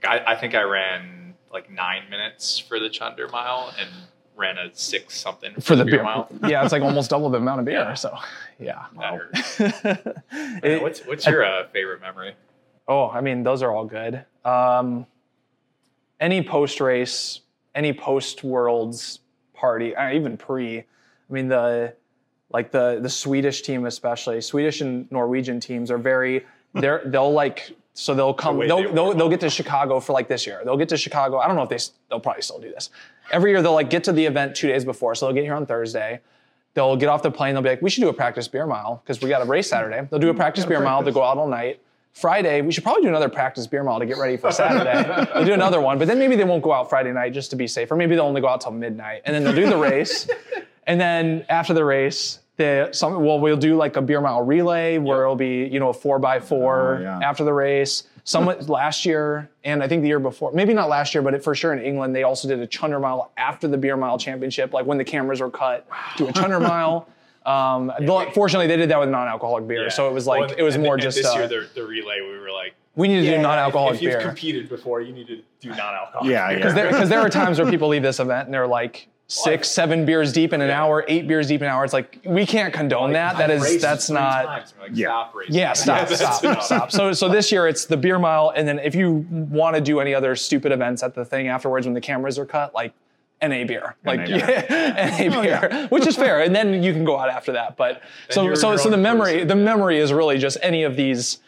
I, 0.08 0.20
I 0.34 0.36
think 0.36 0.54
I 0.56 0.62
ran 0.64 1.34
like 1.52 1.70
nine 1.72 2.10
minutes 2.10 2.60
for 2.60 2.80
the 2.80 2.90
Chunder 2.90 3.28
mile 3.30 3.74
and 3.80 3.90
ran 4.36 4.58
a 4.58 4.74
six 4.74 5.16
something 5.18 5.54
for, 5.56 5.62
For 5.62 5.76
the 5.76 5.86
beer, 5.86 5.96
beer, 5.96 6.04
mile. 6.04 6.28
yeah, 6.48 6.64
it's 6.64 6.72
like 6.72 6.82
almost 6.82 7.10
double 7.10 7.30
the 7.30 7.38
amount 7.38 7.60
of 7.60 7.66
beer. 7.66 7.80
Yeah. 7.80 7.94
So, 7.94 8.18
yeah. 8.60 8.86
That 9.00 9.14
hurt. 9.14 10.14
It- 10.64 10.82
what's 10.82 11.02
what's 11.06 11.26
your 11.26 11.44
uh, 11.46 11.68
favorite 11.70 12.02
memory? 12.02 12.36
Oh, 12.88 13.10
I 13.10 13.22
mean, 13.22 13.44
those 13.44 13.62
are 13.64 13.72
all 13.72 13.86
good. 13.86 14.26
Um, 14.44 15.06
any 16.24 16.42
post 16.42 16.80
race, 16.80 17.42
any 17.76 17.92
post 17.92 18.44
worlds 18.44 19.20
party, 19.54 19.94
uh, 19.96 20.14
even 20.14 20.38
pre. 20.38 20.80
I 20.80 20.84
mean, 21.30 21.50
the 21.50 21.94
like 22.52 22.72
the 22.72 23.00
the 23.02 23.10
Swedish 23.10 23.62
team, 23.62 23.86
especially 23.86 24.40
Swedish 24.40 24.82
and 24.82 25.12
Norwegian 25.12 25.60
teams, 25.60 25.92
are 25.92 25.98
very. 25.98 26.46
They're 26.74 27.02
they'll 27.06 27.32
like 27.32 27.76
so 27.94 28.16
they'll 28.16 28.34
come 28.34 28.58
way 28.58 28.68
they'll 28.68 28.78
they 28.78 28.92
they'll, 28.92 29.14
they'll 29.14 29.30
get 29.30 29.42
to 29.42 29.50
Chicago 29.50 30.00
for 30.00 30.14
like 30.14 30.28
this 30.28 30.48
year. 30.48 30.62
They'll 30.64 30.78
get 30.78 30.90
to 30.90 30.98
Chicago. 30.98 31.38
I 31.38 31.48
don't 31.48 31.56
know 31.56 31.64
if 31.64 31.70
they 31.70 31.80
they'll 32.10 32.22
probably 32.22 32.42
still 32.42 32.60
do 32.60 32.72
this. 32.72 32.90
Every 33.32 33.52
year 33.52 33.62
they'll 33.62 33.74
like 33.74 33.90
get 33.90 34.04
to 34.06 34.14
the 34.14 34.26
event 34.26 34.56
two 34.56 34.68
days 34.68 34.86
before, 34.86 35.14
so 35.16 35.28
they'll 35.28 35.36
get 35.36 35.44
here 35.44 35.56
on 35.56 35.66
Thursday. 35.66 36.22
They'll 36.74 36.96
get 36.96 37.10
off 37.10 37.22
the 37.22 37.30
plane. 37.30 37.54
They'll 37.54 37.62
be 37.62 37.70
like, 37.70 37.84
"We 37.84 37.90
should 37.92 38.02
do 38.02 38.10
a 38.10 38.14
practice 38.14 38.48
beer 38.48 38.66
mile 38.66 39.02
because 39.04 39.22
we 39.22 39.30
got 39.30 39.44
a 39.44 39.46
race 39.46 39.70
Saturday." 39.70 40.08
They'll 40.10 40.20
do 40.20 40.30
a 40.30 40.34
practice 40.34 40.66
beer 40.66 40.80
mile. 40.80 41.04
They'll 41.04 41.14
go 41.14 41.22
out 41.22 41.38
all 41.38 41.48
night. 41.48 41.82
Friday, 42.14 42.62
we 42.62 42.72
should 42.72 42.84
probably 42.84 43.02
do 43.02 43.10
another 43.10 43.28
practice 43.28 43.66
beer 43.66 43.84
mile 43.84 44.00
to 44.00 44.06
get 44.06 44.18
ready 44.18 44.38
for 44.38 44.52
Saturday. 44.52 45.26
they'll 45.34 45.46
do 45.46 45.54
another 45.54 45.82
one, 45.82 45.98
but 45.98 46.08
then 46.08 46.20
maybe 46.20 46.36
they 46.36 46.44
won't 46.44 46.64
go 46.64 46.72
out 46.72 46.90
Friday 46.90 47.12
night 47.12 47.34
just 47.34 47.50
to 47.50 47.56
be 47.56 47.68
safe, 47.68 47.92
or 47.92 47.96
maybe 47.96 48.16
they'll 48.16 48.26
only 48.26 48.40
go 48.40 48.48
out 48.48 48.62
till 48.62 48.72
midnight, 48.72 49.24
and 49.26 49.36
then 49.36 49.44
they'll 49.44 49.56
do 49.56 49.68
the 49.68 49.78
race. 49.78 50.28
and 50.88 51.02
then 51.02 51.44
after 51.50 51.74
the 51.74 51.84
race, 51.84 52.40
they 52.58 52.88
some 52.92 53.24
well 53.24 53.40
we'll 53.40 53.58
do 53.58 53.76
like 53.76 53.96
a 53.96 54.02
beer 54.02 54.22
mile 54.22 54.44
relay 54.44 55.00
where 55.00 55.24
it'll 55.24 55.36
be 55.36 55.66
you 55.66 55.80
know 55.80 55.90
a 55.90 55.94
four 55.94 56.20
by 56.20 56.38
oh, 56.38 56.42
four 56.42 56.98
Oh, 56.98 57.02
yeah. 57.02 57.20
after 57.28 57.44
the 57.44 57.54
race. 57.54 58.04
Some 58.26 58.46
last 58.68 59.06
year 59.06 59.50
and 59.66 59.84
I 59.84 59.88
think 59.88 60.02
the 60.02 60.08
year 60.08 60.20
before, 60.20 60.54
maybe 60.54 60.74
not 60.74 60.88
last 60.88 61.14
year, 61.14 61.22
but 61.22 61.44
for 61.44 61.56
sure 61.56 61.74
in 61.74 61.84
England 61.84 62.16
they 62.16 62.24
also 62.24 62.48
did 62.48 62.60
a 62.60 62.68
Chunder 62.68 63.00
Mile 63.00 63.32
after 63.38 63.68
the 63.68 63.78
Beer 63.78 63.98
Mile 63.98 64.18
Championship, 64.18 64.72
like 64.72 64.86
when 64.86 64.98
the 64.98 65.04
cameras 65.04 65.42
were 65.42 65.50
cut, 65.50 65.86
do 66.16 66.28
a 66.28 66.32
Chunder 66.32 66.60
Mile. 66.72 67.08
Um, 67.46 67.92
though, 68.00 68.30
fortunately, 68.32 68.68
they 68.68 68.78
did 68.78 68.90
that 68.90 69.00
with 69.00 69.10
non-alcoholic 69.10 69.68
beer, 69.68 69.90
so 69.90 70.08
it 70.10 70.14
was 70.14 70.26
like 70.28 70.40
Well, 70.42 70.50
and- 70.52 70.60
it 70.60 70.64
was 70.64 70.76
and- 70.76 70.84
more 70.84 70.94
and 70.96 71.02
just 71.04 71.18
this 71.18 71.26
uh, 71.28 71.34
year 71.34 71.48
the, 71.48 71.68
the 71.76 71.84
relay. 71.86 72.22
We 72.22 72.38
were 72.40 72.52
like, 72.52 72.74
we 72.96 73.08
need 73.08 73.22
to 73.26 73.36
do 73.36 73.42
non-alcoholic 73.42 73.96
if, 73.96 74.02
if 74.02 74.06
beer 74.06 74.18
you've 74.20 74.28
competed 74.28 74.70
before, 74.70 75.02
you 75.02 75.14
need 75.14 75.28
to 75.28 75.42
do 75.60 75.70
non-alcoholic. 75.70 76.30
Yeah, 76.32 76.48
beer. 76.48 76.52
yeah. 76.52 76.56
because 76.58 76.74
there, 76.76 76.90
'cause 77.00 77.10
there 77.10 77.20
are 77.20 77.30
times 77.30 77.60
where 77.60 77.70
people 77.70 77.88
leave 77.90 78.04
this 78.04 78.20
event 78.20 78.46
and 78.46 78.54
they're 78.54 78.68
like 78.68 79.08
six, 79.28 79.68
seven 79.68 80.06
beers 80.06 80.32
deep 80.32 80.54
in 80.54 80.62
an 80.62 80.70
hour, 80.70 81.04
eight 81.08 81.28
beers 81.28 81.48
deep 81.48 81.62
in 81.62 81.66
an 81.68 81.74
hour. 81.74 81.84
It's 81.84 81.94
like 81.94 82.20
we 82.24 82.46
can't 82.46 82.72
condone 82.74 83.14
that. 83.14 83.38
That 83.38 83.50
I've 83.50 83.58
is 83.58 83.64
raced 83.64 83.82
that's 83.82 84.10
not. 84.10 84.46
like, 84.46 84.92
Yeah. 84.94 85.08
Stop 85.08 85.36
racing. 85.36 85.56
Yeah, 85.56 85.74
stop, 85.84 86.08
that's 86.08 86.40
stop, 86.40 86.62
stop. 86.62 86.92
So, 86.92 87.14
so 87.14 87.28
this 87.30 87.52
year 87.52 87.68
it's 87.68 87.86
the 87.86 87.98
beer 87.98 88.20
mile, 88.20 88.54
and 88.56 88.68
then 88.68 88.78
if 88.80 88.94
you 88.96 89.26
want 89.30 89.76
to 89.76 89.82
do 89.82 90.00
any 90.00 90.14
other 90.14 90.36
stupid 90.36 90.72
events 90.72 91.02
at 91.04 91.16
the 91.16 91.26
thing 91.26 91.48
afterwards 91.48 91.88
when 91.88 91.94
the 91.96 92.02
cameras 92.02 92.38
are 92.38 92.46
cut, 92.46 92.76
like 92.76 92.94
NA 93.48 93.66
beer, 93.66 93.96
like 94.06 94.22
NA 94.22 94.26
beer. 94.26 94.66
Oh, 94.70 94.74
yeah, 94.74 95.28
NA 95.30 95.42
beer, 95.42 95.88
which 95.90 96.08
is 96.08 96.16
fair, 96.16 96.42
and 96.42 96.56
then 96.56 96.82
you 96.84 96.94
can 96.94 97.04
go 97.04 97.18
out 97.20 97.30
after 97.30 97.52
that. 97.54 97.76
But 97.78 98.02
so 98.30 98.54
so 98.56 98.78
so 98.78 98.90
the 98.90 98.98
memory 98.98 99.34
person. 99.34 99.48
the 99.48 99.56
memory 99.56 99.98
is 100.00 100.12
really 100.14 100.38
just 100.38 100.58
any 100.62 100.84
of 100.84 100.96
these, 100.96 101.40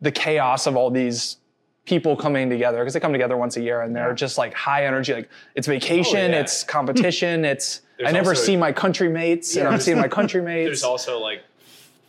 the 0.00 0.10
chaos 0.12 0.66
of 0.66 0.76
all 0.76 0.90
these 0.90 1.36
people 1.84 2.14
coming 2.16 2.50
together 2.50 2.78
because 2.78 2.92
they 2.92 3.00
come 3.00 3.12
together 3.12 3.36
once 3.36 3.56
a 3.56 3.62
year 3.62 3.80
and 3.80 3.96
they're 3.96 4.08
Yeah. 4.10 4.14
just 4.14 4.36
like 4.36 4.52
high 4.52 4.84
energy, 4.86 5.14
like 5.14 5.30
it's 5.54 5.66
oh, 5.68 5.72
vacation, 5.72 6.18
Oh, 6.32 6.34
yeah. 6.34 6.40
it's 6.40 6.62
competition, 6.62 7.44
it's 7.52 7.80
There's 7.96 8.10
I 8.10 8.12
never 8.12 8.30
also- 8.30 8.42
see 8.42 8.56
my 8.56 8.72
country 8.72 9.08
mates 9.08 9.56
and 9.56 9.66
I'm 9.66 9.80
seeing 9.80 9.96
my 9.98 10.08
country 10.18 10.42
mates. 10.42 10.66
There's 10.68 10.82
also 10.84 11.18
like 11.18 11.42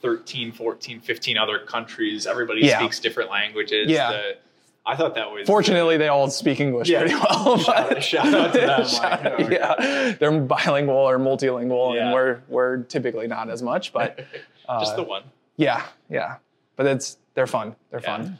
13, 0.01 0.51
14, 0.51 0.99
15 0.99 1.37
other 1.37 1.59
countries. 1.59 2.27
Everybody 2.27 2.61
Yeah. 2.61 2.79
speaks 2.79 2.99
different 2.99 3.29
languages. 3.29 3.89
Yeah. 3.89 4.11
The- 4.11 4.37
I 4.85 4.95
thought 4.95 5.13
that 5.15 5.29
was 5.31 5.45
Fortunately, 5.45 5.97
they 5.97 6.07
all 6.07 6.29
speak 6.29 6.59
English 6.59 6.89
Yeah. 6.89 7.01
pretty 7.01 7.15
well. 7.15 7.57
Shout- 7.59 7.89
but- 7.89 8.03
shout 8.03 8.33
out 8.33 8.53
to 8.53 8.59
them, 8.59 8.85
Shout 8.87 9.23
like, 9.23 9.25
out- 9.25 9.51
yeah, 9.51 10.15
they're 10.19 10.39
bilingual 10.41 10.95
or 10.95 11.19
multilingual, 11.19 11.99
and 11.99 12.11
we're 12.13 12.39
we're 12.47 12.77
typically 12.83 13.27
not 13.27 13.49
as 13.49 13.61
much. 13.61 13.93
But 13.93 14.17
just 14.79 14.93
uh, 14.93 14.95
the 14.95 15.03
one. 15.03 15.23
yeah, 15.57 15.83
yeah. 16.09 16.37
But 16.75 16.85
it's 16.87 17.17
they're 17.35 17.45
fun. 17.47 17.75
They're 17.91 17.99
Yeah. 18.01 18.17
fun. 18.17 18.39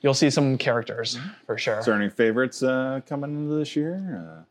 You'll 0.00 0.14
see 0.14 0.30
some 0.30 0.58
characters 0.58 1.18
for 1.46 1.56
sure 1.58 1.78
Is 1.78 1.84
there 1.86 1.94
any 1.94 2.08
favorites 2.08 2.60
uh, 2.62 3.00
coming 3.06 3.30
into 3.30 3.54
this 3.54 3.76
year 3.76 4.44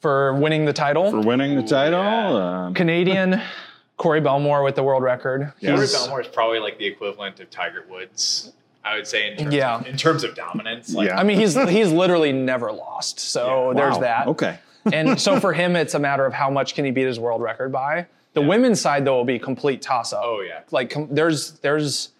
for 0.00 0.34
winning 0.34 0.64
the 0.64 0.70
uh, 0.70 0.74
title. 0.74 1.10
for 1.10 1.20
winning 1.20 1.56
the 1.56 1.62
Ooh, 1.62 1.66
title? 1.68 2.00
yeah. 2.02 2.66
Um, 2.66 2.74
Corey 2.74 3.04
Corey 3.96 4.20
Bellemore 4.20 4.62
with 4.64 4.74
the 4.76 4.82
world 4.82 5.02
record. 5.02 5.52
Yeah. 5.60 5.70
Corey 5.74 5.86
He's- 5.86 5.96
Bellemore 5.96 6.20
is 6.20 6.28
probably 6.28 6.58
like 6.60 6.78
the 6.78 6.86
equivalent 6.86 7.40
of 7.40 7.48
Tiger 7.50 7.84
Woods. 7.88 8.52
I 8.84 8.96
would 8.96 9.06
say 9.06 9.32
in 9.32 9.36
terms, 9.36 9.54
Yeah. 9.54 9.76
of, 9.80 9.86
in 9.86 9.96
terms 9.96 10.24
of 10.24 10.34
dominance. 10.34 10.94
Like, 10.94 11.08
Yeah. 11.08 11.18
I 11.18 11.22
mean, 11.24 11.38
he's 11.38 11.54
he's 11.68 11.92
literally 11.92 12.32
never 12.32 12.72
lost. 12.72 13.20
So 13.20 13.70
Yeah. 13.72 13.76
there's 13.80 13.94
wow. 13.96 14.00
that. 14.00 14.26
Okay. 14.28 14.58
and 14.92 15.20
so 15.20 15.38
for 15.40 15.52
him, 15.52 15.76
it's 15.76 15.94
a 15.94 15.98
matter 15.98 16.24
of 16.24 16.32
how 16.32 16.48
much 16.50 16.74
can 16.74 16.84
he 16.84 16.90
beat 16.90 17.06
his 17.06 17.18
world 17.20 17.42
record 17.42 17.70
by. 17.72 18.06
The 18.34 18.42
women's 18.42 18.80
side 18.80 19.04
though 19.04 19.16
will 19.16 19.24
be 19.24 19.38
complete 19.38 19.82
toss 19.82 20.12
up. 20.12 20.22
Oh 20.24 20.40
yeah. 20.40 20.60
Like 20.70 20.90
com- 20.90 21.08
there's 21.10 21.52
there's 21.60 22.10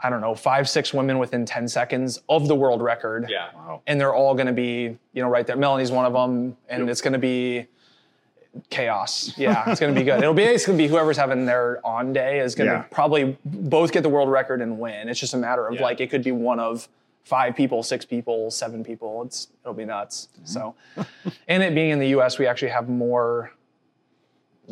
I 0.00 0.10
don't 0.10 0.20
know 0.20 0.34
five 0.34 0.68
six 0.68 0.94
women 0.94 1.18
within 1.18 1.44
ten 1.44 1.66
seconds 1.66 2.20
of 2.28 2.46
the 2.46 2.54
world 2.54 2.80
record. 2.82 3.26
Yeah. 3.28 3.48
Wow. 3.54 3.82
and 3.86 4.00
they're 4.00 4.14
all 4.14 4.34
going 4.34 4.46
to 4.46 4.52
be 4.52 4.96
you 5.12 5.22
know 5.22 5.28
right 5.28 5.46
there. 5.46 5.56
Melanie's 5.56 5.90
one 5.90 6.04
of 6.06 6.12
them, 6.12 6.56
and 6.68 6.88
it's 6.88 7.00
going 7.00 7.14
to 7.14 7.18
be 7.18 7.66
chaos. 8.70 9.32
Yeah, 9.36 9.68
it's 9.70 9.80
going 9.80 9.94
to 9.94 9.98
be 10.00 10.04
good. 10.04 10.18
It'll 10.20 10.34
be 10.34 10.42
it's 10.44 10.66
going 10.66 10.78
to 10.78 10.82
be 10.84 10.88
whoever's 10.88 11.16
having 11.16 11.44
their 11.46 11.84
on 11.86 12.12
day 12.12 12.40
is 12.40 12.54
going 12.54 12.68
to 12.68 12.76
Yeah. 12.76 12.82
probably 12.90 13.36
both 13.44 13.92
get 13.92 14.02
the 14.02 14.08
world 14.08 14.30
record 14.30 14.60
and 14.62 14.78
win. 14.78 15.08
It's 15.08 15.20
just 15.20 15.34
a 15.34 15.38
matter 15.38 15.66
of 15.66 15.74
Yeah. 15.74 15.82
like 15.82 16.00
it 16.00 16.08
could 16.10 16.22
be 16.24 16.32
one 16.32 16.60
of 16.60 16.88
five 17.24 17.54
people, 17.54 17.82
six 17.82 18.04
people, 18.04 18.50
seven 18.50 18.82
people. 18.82 19.22
It's 19.24 19.48
it'll 19.62 19.74
be 19.74 19.84
nuts. 19.84 20.28
So, 20.44 20.74
and 21.48 21.62
it 21.62 21.74
being 21.74 21.90
in 21.90 21.98
the 21.98 22.08
U.S., 22.08 22.38
we 22.38 22.46
actually 22.46 22.70
have 22.70 22.88
more. 22.88 23.52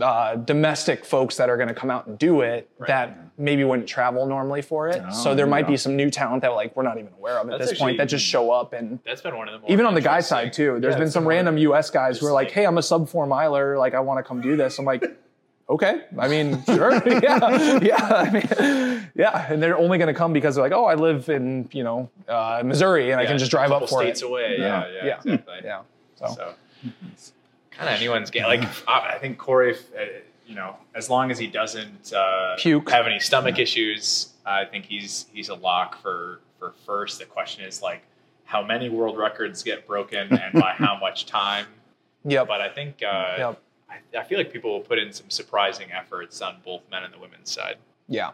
Uh, 0.00 0.36
domestic 0.36 1.06
folks 1.06 1.36
that 1.38 1.48
are 1.48 1.56
going 1.56 1.68
to 1.68 1.74
come 1.74 1.90
out 1.90 2.06
and 2.06 2.18
do 2.18 2.42
it 2.42 2.68
that 2.86 3.16
maybe 3.38 3.64
wouldn't 3.64 3.88
travel 3.88 4.26
normally 4.26 4.60
for 4.60 4.88
it. 4.88 5.00
so 5.10 5.24
there 5.30 5.36
there 5.36 5.46
might 5.46 5.66
be 5.66 5.76
some 5.76 5.96
new 5.96 6.10
talent 6.10 6.42
that 6.42 6.48
like 6.52 6.76
we're 6.76 6.82
not 6.82 6.98
even 6.98 7.10
aware 7.16 7.38
of 7.38 7.48
at 7.48 7.58
That's 7.58 7.70
this 7.70 7.78
point 7.78 7.96
that 7.96 8.04
just 8.08 8.24
show 8.26 8.50
up 8.50 8.74
and 8.74 8.98
That's 9.06 9.22
been 9.22 9.36
one 9.38 9.48
of 9.48 9.62
the 9.62 9.72
even 9.72 9.86
on 9.86 9.94
the 9.94 10.02
guy 10.02 10.20
side 10.20 10.52
too. 10.52 10.78
There's 10.80 10.94
Yeah, 10.94 10.98
been 10.98 11.10
some 11.10 11.26
random 11.26 11.56
U.S. 11.58 11.88
guys 11.88 12.18
who 12.20 12.26
are 12.26 12.32
like, 12.32 12.48
like- 12.48 12.54
"Hey, 12.54 12.66
I'm 12.66 12.76
a 12.76 12.82
sub 12.82 13.08
four 13.08 13.26
miler. 13.26 13.78
Like, 13.78 13.94
I 13.94 14.00
want 14.00 14.18
to 14.18 14.22
come 14.22 14.42
do 14.42 14.54
this." 14.54 14.78
I'm 14.78 14.84
like, 14.84 15.02
"Okay, 15.70 16.02
I 16.18 16.28
mean, 16.28 16.62
sure, 16.64 16.92
yeah, 17.06 17.78
yeah, 17.82 17.96
I 18.26 18.30
mean, 18.30 19.08
yeah." 19.14 19.50
And 19.50 19.62
they're 19.62 19.78
only 19.78 19.96
going 19.96 20.12
to 20.12 20.18
come 20.18 20.32
because 20.34 20.56
they're 20.56 20.64
like, 20.64 20.72
"Oh, 20.72 20.84
I 20.84 20.94
live 20.94 21.28
in 21.30 21.68
you 21.72 21.84
know 21.84 22.10
uh, 22.28 22.60
Missouri, 22.64 23.12
and 23.12 23.20
I 23.20 23.24
can 23.24 23.38
just 23.38 23.50
drive 23.50 23.72
up 23.72 23.88
for 23.88 24.02
states 24.02 24.20
it." 24.20 24.26
away. 24.26 24.56
Yeah, 24.58 24.86
Yeah. 24.88 24.92
yeah, 24.94 25.04
Yeah. 25.06 25.14
exactly. 25.32 25.54
Yeah. 25.64 25.80
So, 26.16 26.26
So, 26.34 27.32
kind 27.76 27.88
of 27.88 27.96
anyone's 27.96 28.30
game. 28.30 28.44
Like 28.44 28.64
I, 28.88 29.12
I 29.14 29.18
think 29.18 29.38
Corey, 29.38 29.74
uh, 29.74 30.02
you 30.46 30.54
know, 30.54 30.76
as 30.94 31.10
long 31.10 31.30
as 31.30 31.38
he 31.38 31.46
doesn't 31.46 32.12
uh, 32.12 32.56
Puke. 32.58 32.90
have 32.90 33.06
any 33.06 33.18
stomach 33.20 33.58
issues, 33.58 34.32
I 34.44 34.64
think 34.64 34.84
he's 34.86 35.26
he's 35.32 35.48
a 35.48 35.54
lock 35.54 36.00
for 36.00 36.40
for 36.58 36.72
first. 36.84 37.18
The 37.18 37.24
question 37.26 37.64
is 37.64 37.82
like 37.82 38.02
how 38.44 38.62
many 38.62 38.88
world 38.88 39.18
records 39.18 39.62
get 39.62 39.86
broken 39.86 40.32
and 40.32 40.52
by 40.54 40.72
how 40.72 40.96
much 41.00 41.26
time. 41.26 41.66
yep, 42.24 42.46
But 42.46 42.60
I 42.60 42.68
think 42.68 43.02
uh, 43.02 43.34
yep, 43.38 43.62
I, 43.90 44.18
I 44.20 44.22
feel 44.24 44.38
like 44.38 44.52
people 44.52 44.72
will 44.72 44.80
put 44.80 44.98
in 45.00 45.12
some 45.12 45.28
surprising 45.30 45.88
efforts 45.92 46.40
on 46.40 46.56
both 46.64 46.82
men 46.90 47.02
and 47.02 47.12
the 47.12 47.18
women's 47.18 47.50
side. 47.50 47.76
yeah, 48.08 48.30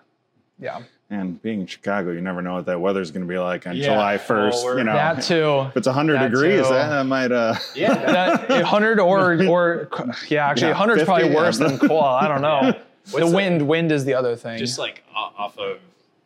yeah. 0.62 0.80
And 1.10 1.42
being 1.42 1.60
in 1.60 1.66
Chicago, 1.66 2.10
you 2.12 2.22
never 2.22 2.40
know 2.40 2.54
what 2.54 2.64
that 2.66 2.80
weather's 2.80 3.10
going 3.10 3.20
to 3.26 3.28
be 3.28 3.36
like 3.38 3.66
on 3.66 3.76
Yeah. 3.76 3.84
July 3.88 4.14
Oh, 4.14 4.18
1st. 4.18 4.64
we're- 4.64 4.78
you 4.78 4.84
know, 4.84 4.94
That 4.94 5.22
too. 5.22 5.66
if 5.68 5.76
it's 5.76 5.86
100 5.86 6.14
That 6.14 6.30
degrees, 6.30 6.62
too. 6.66 6.72
that, 6.72 6.88
that 6.88 7.04
might. 7.04 7.30
Uh, 7.32 7.54
Yeah, 7.74 7.94
That, 8.46 8.48
100 8.48 8.98
or 8.98 9.34
or 9.48 9.88
yeah, 10.28 10.46
actually 10.48 10.68
Yeah, 10.68 10.78
100 10.78 10.98
is 11.00 11.04
probably 11.04 11.24
50, 11.24 11.36
worse 11.36 11.58
than 11.58 11.78
cool. 11.78 12.00
I 12.00 12.28
don't 12.28 12.40
know. 12.40 12.60
Yeah. 13.04 13.10
The 13.10 13.12
What's 13.16 13.30
the- 13.30 13.36
wind, 13.36 13.66
wind 13.68 13.90
is 13.92 14.04
the 14.04 14.14
other 14.14 14.36
thing. 14.36 14.58
just 14.58 14.78
like 14.78 15.02
off 15.12 15.58
of 15.58 15.78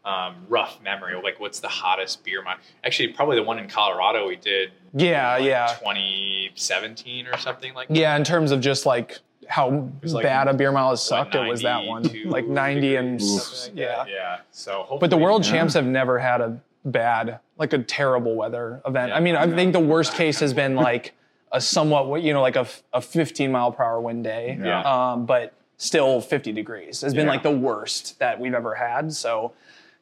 um, 0.05 0.35
rough 0.49 0.79
memory, 0.83 1.15
like 1.21 1.41
what's 1.41 1.59
the 1.59 1.69
hottest 1.69 2.23
beer 2.23 2.43
mile? 2.43 2.59
Actually, 2.85 3.09
probably 3.09 3.37
the 3.37 3.43
one 3.43 3.59
in 3.59 3.67
Colorado 3.67 4.29
we 4.29 4.37
did. 4.37 4.71
yeah, 4.93 5.33
like, 5.37 5.45
yeah. 5.45 5.67
2017 5.81 7.27
or 7.27 7.37
something 7.39 7.75
like 7.75 7.89
that. 7.89 7.97
Yeah, 7.97 8.17
in 8.17 8.25
terms 8.25 8.51
of 8.53 8.61
just 8.61 8.87
like 8.87 9.19
how 9.49 9.89
like, 10.03 10.23
bad 10.25 10.49
a 10.49 10.55
beer 10.55 10.73
mile 10.73 10.91
has 10.91 11.01
What, 11.01 11.19
sucked, 11.31 11.35
it 11.35 11.49
was 11.49 11.63
that 11.63 11.85
one. 11.85 12.03
Like 12.27 12.47
90 12.47 12.97
and 12.97 13.19
degrees, 13.19 13.37
s- 13.37 13.43
something 13.47 13.77
like 13.83 13.89
yeah. 13.91 13.97
that. 14.05 14.09
yeah. 14.11 14.37
So 14.51 14.73
hopefully, 14.81 14.99
But 15.01 15.11
the 15.11 15.17
world 15.17 15.45
Yeah. 15.45 15.53
champs 15.53 15.75
have 15.75 15.87
never 15.87 16.19
had 16.19 16.41
a 16.41 16.59
bad, 16.85 17.41
like 17.59 17.73
a 17.73 17.79
terrible 17.79 18.35
weather 18.35 18.81
event. 18.87 19.09
Yeah, 19.11 19.17
I 19.17 19.21
mean, 19.21 19.37
I 19.37 19.45
yeah. 19.45 19.55
think 19.57 19.73
the 19.73 19.81
worst 19.81 20.15
case 20.23 20.41
has 20.41 20.53
been 20.55 20.75
like 20.77 21.15
a 21.53 21.61
somewhat, 21.61 22.23
you 22.23 22.33
know, 22.33 22.43
like 22.43 22.57
a, 22.57 22.67
a 22.93 23.01
15 23.01 23.51
mile 23.53 23.73
per 23.73 23.83
hour 23.85 24.01
wind 24.01 24.25
day. 24.25 24.59
Yeah. 24.63 24.83
Um, 24.83 25.27
but 25.27 25.53
still 25.79 26.21
50 26.21 26.53
degrees 26.53 27.01
has 27.03 27.15
been 27.15 27.27
Yeah. 27.27 27.33
like 27.33 27.43
the 27.43 27.51
worst 27.51 28.19
that 28.19 28.41
we've 28.41 28.55
ever 28.55 28.75
had. 28.75 29.13
So, 29.13 29.53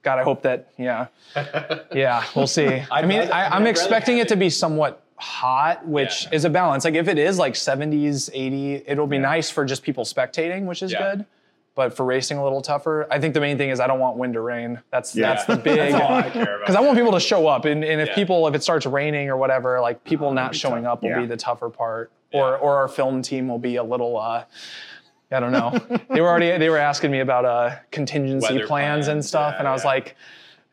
God, 0.03 0.19
I 0.19 0.23
hope 0.23 0.43
that, 0.43 0.69
yeah, 0.79 1.07
yeah, 1.93 2.25
we'll 2.37 2.47
see. 2.47 2.83
I 2.91 3.03
mean, 3.07 3.21
rather- 3.21 3.35
I, 3.35 3.47
I'd 3.47 3.53
I'm 3.53 3.67
expecting 3.67 4.19
it 4.19 4.29
to 4.29 4.37
be 4.37 4.51
somewhat 4.51 5.03
hot, 5.25 5.87
which 5.87 6.25
Yeah. 6.25 6.35
is 6.37 6.45
a 6.45 6.51
balance. 6.51 6.85
Like 6.85 6.95
if 6.95 7.09
it 7.09 7.19
is 7.19 7.39
like 7.39 7.55
70s, 7.55 8.29
80, 8.33 8.83
it'll 8.87 9.07
be 9.07 9.19
nice 9.19 9.49
for 9.51 9.65
just 9.65 9.83
people 9.83 10.05
spectating, 10.05 10.67
which 10.67 10.83
is 10.83 10.93
Yeah. 10.93 11.03
good. 11.17 11.25
But 11.75 11.97
for 11.97 12.05
racing 12.05 12.39
a 12.39 12.45
little 12.45 12.61
tougher, 12.61 13.07
I 13.11 13.19
think 13.19 13.35
the 13.35 13.41
main 13.41 13.57
thing 13.59 13.71
is 13.71 13.81
I 13.81 13.87
don't 13.89 13.99
want 13.99 14.17
wind 14.17 14.37
or 14.37 14.43
rain. 14.43 14.81
That's 14.93 15.17
Yeah. 15.17 15.29
that's 15.31 15.47
the 15.47 15.57
big 15.69 15.79
That's 15.79 15.95
all 15.95 16.13
I 16.15 16.23
care 16.31 16.43
about. 16.43 16.61
because 16.61 16.77
I 16.77 16.81
want 16.81 16.97
people 16.97 17.13
to 17.13 17.21
show 17.21 17.49
up, 17.49 17.65
and, 17.65 17.83
and 17.83 18.01
if 18.01 18.09
Yeah. 18.09 18.15
people 18.15 18.47
if 18.47 18.55
it 18.55 18.63
starts 18.63 18.85
raining 18.87 19.29
or 19.31 19.37
whatever, 19.37 19.81
like 19.81 20.05
people 20.05 20.31
not 20.33 20.55
showing 20.55 20.85
tough. 20.85 20.93
up 20.99 21.03
will 21.03 21.11
Yeah. 21.11 21.21
be 21.21 21.27
the 21.27 21.37
tougher 21.39 21.71
part, 21.71 22.13
or 22.33 22.51
Yeah. 22.51 22.57
or 22.59 22.77
our 22.77 22.89
film 22.89 23.23
team 23.23 23.49
will 23.49 23.59
be 23.59 23.77
a 23.77 23.83
little. 23.83 24.19
uh 24.19 24.45
I 25.33 25.41
don't 25.41 25.51
know. 25.53 25.73
they 26.11 26.21
were 26.21 26.29
already 26.29 26.57
they 26.59 26.69
were 26.69 26.79
asking 26.79 27.11
me 27.11 27.21
about 27.21 27.45
uh 27.45 27.71
contingency 27.91 28.55
Weather 28.55 28.67
plans, 28.69 29.09
and 29.09 29.25
stuff, 29.25 29.55
yeah, 29.55 29.59
and 29.61 29.67
I 29.69 29.73
was 29.73 29.83
yeah. 29.85 29.89
like. 29.91 30.17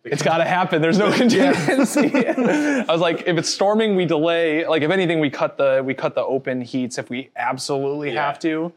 It's 0.03 0.23
got 0.23 0.37
to 0.39 0.45
happen. 0.45 0.81
There's 0.81 0.97
no 0.97 1.11
contingency. 1.15 2.11
I 2.15 2.85
was 2.87 3.01
like, 3.01 3.23
if 3.27 3.37
it's 3.37 3.49
storming, 3.49 3.95
we 3.95 4.05
delay. 4.05 4.65
Like, 4.67 4.81
if 4.81 4.89
anything, 4.91 5.19
we 5.19 5.29
cut 5.29 5.57
the 5.57 5.81
we 5.85 5.93
cut 5.93 6.15
the 6.15 6.23
open 6.23 6.61
heats 6.61 6.97
if 6.97 7.09
we 7.09 7.29
absolutely 7.35 8.13
Yeah. 8.13 8.25
have 8.25 8.39
to. 8.39 8.73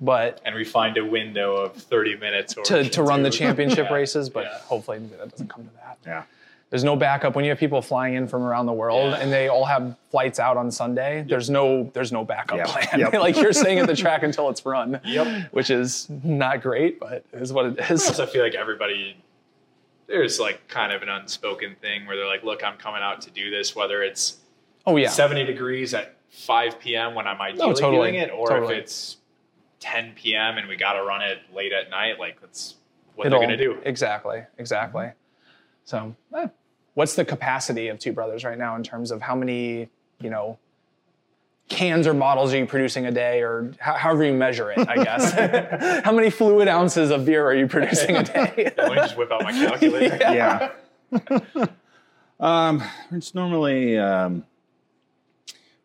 But 0.00 0.40
and 0.44 0.54
we 0.54 0.64
find 0.64 0.96
a 0.96 1.04
window 1.04 1.56
of 1.56 1.74
30 1.74 2.16
minutes 2.16 2.56
or 2.56 2.62
to, 2.64 2.88
to 2.88 3.02
run 3.02 3.22
the 3.22 3.30
championship 3.30 3.86
Yeah. 3.90 3.94
races, 3.94 4.30
but 4.30 4.44
Yeah. 4.44 4.58
hopefully 4.60 4.98
that 5.18 5.30
doesn't 5.30 5.48
come 5.48 5.64
to 5.64 5.70
that. 5.74 5.98
yeah. 6.06 6.22
There's 6.70 6.84
no 6.84 6.94
backup 6.94 7.34
when 7.34 7.44
you 7.44 7.50
have 7.50 7.58
people 7.58 7.82
flying 7.82 8.14
in 8.14 8.28
from 8.28 8.42
around 8.44 8.66
the 8.66 8.72
world 8.72 9.14
and 9.14 9.32
they 9.32 9.48
all 9.48 9.64
have 9.64 9.96
flights 10.12 10.38
out 10.38 10.56
on 10.56 10.70
Sunday. 10.70 11.24
There's 11.28 11.50
no 11.50 11.90
there's 11.94 12.12
no 12.12 12.24
backup 12.24 12.58
Yep. 12.58 12.66
plan. 12.68 13.00
Yep. 13.00 13.12
like 13.14 13.36
you're 13.36 13.52
staying 13.52 13.80
at 13.80 13.88
the 13.88 13.96
track 13.96 14.22
until 14.22 14.48
it's 14.50 14.64
run. 14.64 15.00
Yep. 15.04 15.50
Which 15.52 15.68
is 15.68 16.06
not 16.22 16.62
great, 16.62 17.00
but 17.00 17.24
it 17.32 17.42
is 17.42 17.52
what 17.52 17.66
it 17.66 17.90
is. 17.90 18.04
I 18.04 18.08
also 18.10 18.24
feel 18.26 18.44
like 18.44 18.54
everybody 18.54 19.16
there's 20.10 20.38
like 20.40 20.66
kind 20.68 20.92
of 20.92 21.02
an 21.02 21.08
unspoken 21.08 21.76
thing 21.80 22.04
where 22.06 22.16
they're 22.16 22.26
like, 22.26 22.42
look, 22.44 22.62
I'm 22.64 22.76
coming 22.76 23.00
out 23.02 23.20
to 23.22 23.30
do 23.30 23.50
this, 23.50 23.74
whether 23.74 24.02
it's 24.02 24.38
Oh 24.86 24.96
yeah. 24.96 25.08
70 25.08 25.44
degrees 25.44 25.94
at 25.94 26.16
5 26.30 26.80
p.m. 26.80 27.14
when 27.14 27.26
I'm 27.26 27.40
ideally 27.40 27.74
totally. 27.74 27.96
doing 28.10 28.14
it, 28.16 28.30
or 28.30 28.48
Totally. 28.48 28.74
if 28.76 28.82
it's 28.82 29.16
10 29.80 30.12
p.m. 30.16 30.58
and 30.58 30.68
we 30.68 30.76
got 30.76 30.94
to 30.94 31.02
run 31.04 31.22
it 31.22 31.38
late 31.54 31.72
at 31.72 31.90
night, 31.90 32.18
like 32.18 32.40
that's 32.40 32.76
what 33.14 33.26
It'll- 33.26 33.38
they're 33.38 33.48
going 33.48 33.58
to 33.58 33.64
do. 33.64 33.78
Exactly. 33.84 34.42
Exactly. 34.58 35.10
So, 35.84 36.14
eh, 36.36 36.48
what's 36.94 37.14
the 37.14 37.24
capacity 37.24 37.88
of 37.88 37.98
Two 37.98 38.12
Brothers 38.12 38.44
right 38.44 38.58
now 38.58 38.76
in 38.76 38.82
terms 38.82 39.10
of 39.10 39.20
how 39.22 39.34
many, 39.34 39.88
you 40.20 40.30
know, 40.30 40.58
cans 41.70 42.06
or 42.06 42.12
bottles 42.12 42.52
are 42.52 42.58
you 42.58 42.66
producing 42.66 43.06
a 43.06 43.10
day, 43.12 43.40
or 43.42 43.72
ho- 43.80 43.94
however 43.94 44.24
you 44.24 44.34
measure 44.34 44.70
it? 44.72 44.86
I 44.86 45.02
guess. 45.02 45.32
how 46.04 46.12
many 46.12 46.28
fluid 46.28 46.68
ounces 46.68 47.10
of 47.10 47.24
beer 47.24 47.46
are 47.46 47.54
you 47.54 47.66
producing 47.66 48.16
a 48.16 48.22
day? 48.24 48.72
Let 48.76 48.90
me 48.90 48.96
just 48.96 49.16
whip 49.16 49.32
out 49.32 49.42
my 49.44 49.52
calculator. 49.52 50.18
Yeah. 50.20 50.72
Yeah. 51.12 51.66
um, 52.38 52.82
it's 53.10 53.34
normally 53.34 53.98
um, 53.98 54.44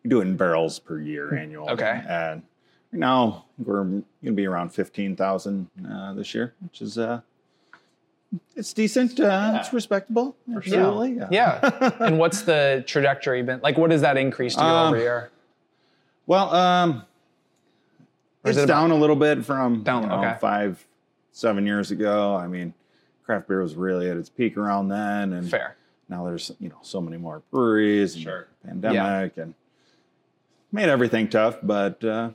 we 0.03 0.09
do 0.09 0.19
it 0.19 0.23
in 0.27 0.37
barrels 0.37 0.79
per 0.79 0.99
year 0.99 1.33
annual. 1.35 1.69
Okay. 1.71 2.03
And 2.07 2.43
right 2.91 2.99
now 2.99 3.45
we're 3.57 3.83
going 3.83 4.03
to 4.25 4.31
be 4.33 4.45
around 4.45 4.69
fifteen 4.69 5.15
thousand 5.15 5.69
uh, 5.89 6.13
this 6.13 6.33
year, 6.35 6.53
which 6.61 6.81
is 6.81 6.97
uh, 6.97 7.21
it's 8.55 8.73
decent. 8.73 9.19
Uh, 9.19 9.57
It's 9.59 9.71
respectable. 9.73 10.35
Absolutely. 10.55 11.19
Yeah. 11.31 11.93
and 11.99 12.17
what's 12.19 12.41
the 12.41 12.83
trajectory 12.85 13.41
been? 13.43 13.61
Like, 13.61 13.77
what 13.77 13.91
has 13.91 14.01
that 14.01 14.17
increased 14.17 14.57
year 14.57 14.67
Um, 14.67 14.87
over 14.93 14.97
year? 14.97 15.31
Well, 16.27 16.53
um, 16.53 17.03
it's 18.43 18.57
it 18.57 18.65
down 18.65 18.91
a 18.91 18.95
little 18.95 19.15
bit 19.15 19.45
from 19.45 19.83
Down, 19.83 20.03
you 20.03 20.09
know, 20.09 20.19
okay. 20.19 20.37
five, 20.39 20.85
seven 21.31 21.65
years 21.65 21.91
ago. 21.91 22.35
I 22.35 22.47
mean, 22.47 22.73
craft 23.23 23.47
beer 23.47 23.61
was 23.61 23.75
really 23.75 24.09
at 24.09 24.17
its 24.17 24.29
peak 24.29 24.57
around 24.57 24.87
then, 24.89 25.33
and 25.33 25.49
Fair. 25.49 25.75
now 26.09 26.25
there's 26.25 26.51
you 26.59 26.69
know 26.69 26.77
so 26.81 27.01
many 27.01 27.17
more 27.17 27.41
breweries, 27.51 28.15
and 28.15 28.23
Sure. 28.23 28.47
pandemic, 28.65 29.37
and 29.37 29.53
made 30.71 30.89
everything 30.89 31.27
tough. 31.29 31.57
But 31.63 32.03
uh, 32.03 32.31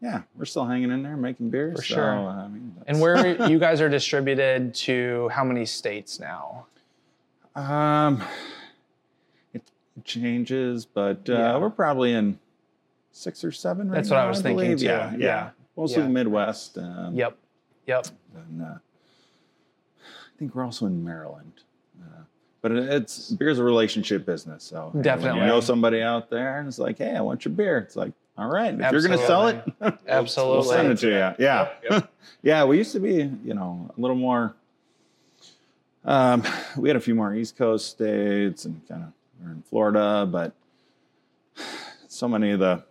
yeah, 0.00 0.22
we're 0.36 0.44
still 0.44 0.64
hanging 0.66 0.90
in 0.90 1.02
there, 1.02 1.16
making 1.16 1.50
beer. 1.50 1.72
For 1.74 1.82
so, 1.82 1.94
sure. 1.96 2.10
I 2.12 2.46
mean, 2.48 2.74
And 2.86 3.00
where 3.00 3.46
you 3.48 3.58
guys 3.58 3.80
are 3.80 3.88
distributed 3.88 4.74
to 4.74 5.28
how 5.30 5.44
many 5.44 5.66
states 5.66 6.20
now? 6.20 6.66
Um, 7.56 8.22
it 9.52 9.62
changes, 10.04 10.84
but 10.86 11.28
uh, 11.28 11.32
Yeah. 11.32 11.58
we're 11.58 11.70
probably 11.70 12.12
in 12.12 12.38
six 13.12 13.42
or 13.44 13.52
seven. 13.52 13.88
Right 13.88 13.96
That's 13.96 14.10
what 14.10 14.18
I 14.18 14.22
now, 14.24 14.28
was 14.28 14.40
thinking, 14.42 14.64
believe. 14.64 14.78
too. 14.78 14.84
Yeah, 14.86 15.10
Yeah. 15.12 15.18
yeah, 15.18 15.50
mostly 15.76 16.02
the 16.02 16.08
Midwest. 16.08 16.78
Um, 16.78 17.14
Yep. 17.14 17.36
Yep. 17.86 18.06
And, 18.34 18.62
uh, 18.62 18.66
I 20.04 20.38
think 20.38 20.54
we're 20.54 20.64
also 20.64 20.86
in 20.86 21.04
Maryland. 21.04 21.52
Uh, 22.00 22.22
but 22.62 22.72
it- 22.72 22.88
it's 22.92 23.30
beer's 23.32 23.58
a 23.58 23.64
relationship 23.64 24.24
business, 24.24 24.62
so 24.64 24.90
hey, 24.94 25.02
Definitely. 25.02 25.40
when 25.40 25.48
you 25.48 25.54
know 25.54 25.60
somebody 25.60 26.00
out 26.02 26.30
there, 26.30 26.58
and 26.58 26.68
it's 26.68 26.78
like, 26.78 26.98
hey, 26.98 27.16
I 27.16 27.20
want 27.20 27.44
your 27.44 27.54
beer. 27.54 27.78
It's 27.78 27.96
like, 27.96 28.12
all 28.36 28.48
right, 28.48 28.72
if 28.72 28.92
you're 28.92 29.02
going 29.02 29.18
to 29.18 29.26
sell 29.26 29.48
it, 29.48 29.64
Absolutely. 30.06 30.54
we'll 30.58 30.62
send 30.64 30.92
it 30.92 30.98
to 30.98 31.08
you. 31.08 31.44
Yeah, 31.44 32.02
yeah. 32.42 32.64
We 32.64 32.78
used 32.78 32.92
to 32.92 33.00
be, 33.00 33.28
you 33.44 33.54
know, 33.54 33.90
a 33.96 34.00
little 34.00 34.14
more. 34.16 34.54
Um, 36.04 36.44
we 36.76 36.88
had 36.88 36.94
a 36.96 37.00
few 37.00 37.16
more 37.16 37.34
East 37.34 37.56
Coast 37.56 37.88
states 37.90 38.64
and 38.64 38.80
kind 38.88 39.02
of 39.02 39.12
we're 39.42 39.50
in 39.50 39.62
Florida, 39.62 40.24
but 40.30 40.52
so 42.08 42.28
many 42.28 42.52
of 42.52 42.60
the 42.60 42.84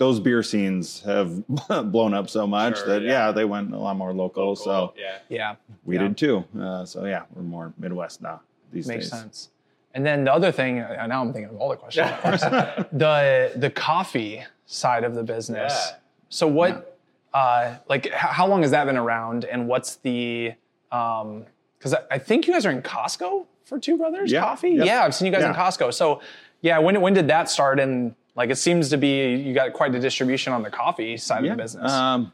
those 0.00 0.18
beer 0.18 0.42
scenes 0.42 1.02
have 1.02 1.46
blown 1.92 2.14
up 2.14 2.28
so 2.30 2.46
much 2.46 2.78
Sure, 2.78 2.86
that 2.88 3.02
yeah. 3.02 3.26
yeah. 3.26 3.32
they 3.32 3.44
went 3.44 3.72
a 3.74 3.78
lot 3.78 3.96
more 3.96 4.12
local. 4.14 4.56
So 4.56 4.94
yeah. 4.98 5.18
Yeah. 5.28 5.54
we 5.84 5.96
Yeah. 5.96 6.02
did 6.08 6.16
too. 6.16 6.44
Uh, 6.58 6.84
so 6.86 7.04
yeah, 7.04 7.24
we're 7.34 7.42
more 7.42 7.72
Midwest 7.78 8.22
now 8.22 8.40
these 8.72 8.86
Makes 8.88 9.04
days. 9.04 9.12
Makes 9.12 9.22
sense. 9.22 9.48
And 9.92 10.06
then 10.06 10.24
the 10.24 10.32
other 10.32 10.50
thing, 10.52 10.80
uh, 10.80 11.06
now 11.06 11.20
I'm 11.20 11.32
thinking 11.34 11.50
of 11.54 11.60
all 11.60 11.68
the 11.68 11.76
questions. 11.76 12.08
at 12.08 12.90
the 12.98 13.52
the 13.56 13.70
coffee 13.70 14.42
side 14.66 15.04
of 15.04 15.14
the 15.14 15.22
business. 15.22 15.72
Yeah. 15.90 15.96
So 16.30 16.46
what, 16.46 16.96
uh, 17.34 17.74
like, 17.88 18.06
h- 18.06 18.12
how 18.12 18.46
long 18.46 18.62
has 18.62 18.70
that 18.70 18.84
been 18.86 18.96
around, 18.96 19.44
and 19.44 19.66
what's 19.68 19.96
the? 19.96 20.52
Because 20.90 21.94
I, 21.94 21.98
I 22.12 22.18
think 22.18 22.46
you 22.46 22.52
guys 22.52 22.64
are 22.66 22.70
in 22.70 22.82
Costco 22.82 23.46
for 23.64 23.78
Two 23.80 23.96
Brothers 23.96 24.30
Yeah. 24.32 24.42
Coffee. 24.42 24.70
Yep. 24.70 24.86
Yeah, 24.86 25.04
I've 25.04 25.14
seen 25.14 25.26
you 25.26 25.32
guys 25.32 25.42
in 25.44 25.50
Yeah. 25.52 25.56
Costco. 25.60 25.92
So, 25.92 26.20
yeah, 26.62 26.78
when 26.78 27.00
when 27.00 27.12
did 27.14 27.26
that 27.28 27.50
start? 27.50 27.80
And 27.80 28.14
like, 28.40 28.48
it 28.48 28.56
seems 28.56 28.88
to 28.88 28.96
be 28.96 29.34
you 29.34 29.52
got 29.52 29.74
quite 29.74 29.94
a 29.94 30.00
distribution 30.00 30.54
on 30.54 30.62
the 30.62 30.70
coffee 30.70 31.18
side 31.18 31.44
of 31.44 31.50
the 31.50 31.62
business. 31.62 31.92
Um, 31.92 32.32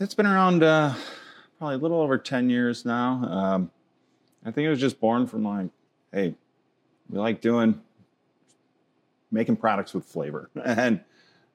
it's 0.00 0.14
been 0.14 0.24
around 0.24 0.62
uh, 0.62 0.94
probably 1.58 1.74
a 1.74 1.78
little 1.78 2.00
over 2.00 2.16
10 2.16 2.48
years 2.48 2.86
now. 2.86 3.24
Um, 3.24 3.70
I 4.46 4.50
think 4.50 4.64
it 4.64 4.70
was 4.70 4.80
just 4.80 5.00
born 5.00 5.26
from 5.26 5.44
like, 5.44 5.68
hey, 6.12 6.34
we 7.10 7.18
like 7.18 7.42
doing, 7.42 7.78
making 9.30 9.56
products 9.56 9.92
with 9.92 10.06
flavor. 10.06 10.48
And 10.64 11.00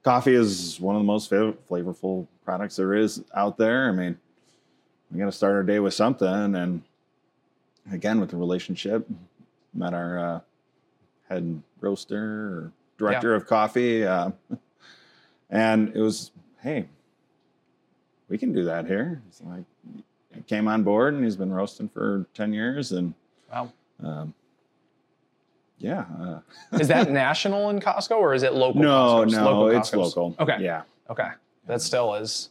coffee 0.03 0.35
is 0.35 0.79
one 0.79 0.95
of 0.95 0.99
the 0.99 1.07
most 1.07 1.31
fav- 1.31 1.57
flavorful 1.67 2.27
products 2.45 2.75
there 2.75 2.93
is 2.93 3.23
out 3.33 3.57
there. 3.57 3.89
I 3.89 3.91
mean, 3.91 4.19
we 5.11 5.17
got 5.17 5.25
to 5.25 5.31
start 5.31 5.55
our 5.55 5.63
day 5.63 5.79
with 5.79 5.95
something. 5.95 6.27
And 6.27 6.83
again, 7.91 8.19
with 8.19 8.29
the 8.29 8.37
relationship, 8.37 9.07
met 9.73 9.95
our 9.95 10.19
uh, 10.19 10.39
head 11.27 11.63
roaster 11.81 12.23
or 12.23 12.71
director 12.97 13.33
of 13.35 13.47
coffee. 13.47 14.05
Uh, 14.05 14.31
and 15.49 15.95
it 15.95 15.99
was, 15.99 16.31
hey, 16.61 16.87
we 18.29 18.37
can 18.37 18.53
do 18.53 18.65
that 18.65 18.85
here. 18.87 19.21
It's 19.27 19.41
like, 19.41 19.63
he 20.33 20.41
came 20.41 20.67
on 20.67 20.83
board 20.83 21.13
and 21.13 21.23
he's 21.23 21.35
been 21.35 21.51
roasting 21.51 21.89
for 21.89 22.25
10 22.33 22.53
years. 22.53 22.91
And 22.91 23.13
wow. 23.51 23.71
um, 24.03 24.33
yeah. 25.77 26.05
Uh, 26.19 26.39
Is 26.79 26.87
that 26.87 27.11
national 27.11 27.69
in 27.69 27.79
Costco 27.79 28.11
or 28.17 28.33
is 28.33 28.43
it 28.43 28.53
local? 28.53 28.81
no, 28.81 28.89
Costco's? 29.25 29.33
no, 29.33 29.43
Local 29.43 29.77
it's 29.79 29.89
Costco's? 29.91 30.15
local. 30.17 30.35
Okay. 30.39 30.57
Yeah. 30.61 30.83
Okay, 31.09 31.27
that 31.67 31.81
still 31.81 32.15
is. 32.15 32.49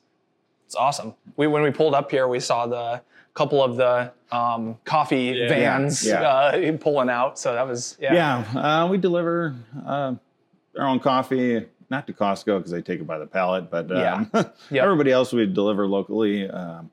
It's 0.67 0.75
awesome. 0.77 1.15
We 1.37 1.47
when 1.47 1.63
we 1.63 1.71
pulled 1.71 1.95
up 1.95 2.11
here, 2.11 2.29
we 2.29 2.39
saw 2.39 2.67
the 2.67 3.01
couple 3.35 3.65
of 3.65 3.77
the 3.77 4.13
um, 4.31 4.79
coffee 4.85 5.35
Yeah. 5.35 5.49
vans 5.49 6.07
Yeah. 6.07 6.21
Uh, 6.23 6.77
pulling 6.79 7.09
out. 7.09 7.39
So 7.39 7.55
that 7.55 7.67
was 7.67 7.97
yeah. 7.99 8.45
Yeah. 8.55 8.61
Uh, 8.85 8.89
we 8.89 8.99
deliver 8.99 9.55
our 10.79 10.87
own 10.87 11.01
coffee, 11.01 11.67
not 11.91 12.07
to 12.07 12.13
Costco 12.13 12.59
because 12.59 12.71
they 12.73 12.83
take 12.83 13.01
it 13.01 13.07
by 13.07 13.19
the 13.19 13.27
pallet, 13.27 13.71
but 13.71 13.91
um, 13.93 14.31
Yep. 14.71 14.85
everybody 14.85 15.11
else 15.13 15.33
we 15.33 15.47
deliver 15.47 15.87
locally. 15.87 16.49
Um, 16.49 16.91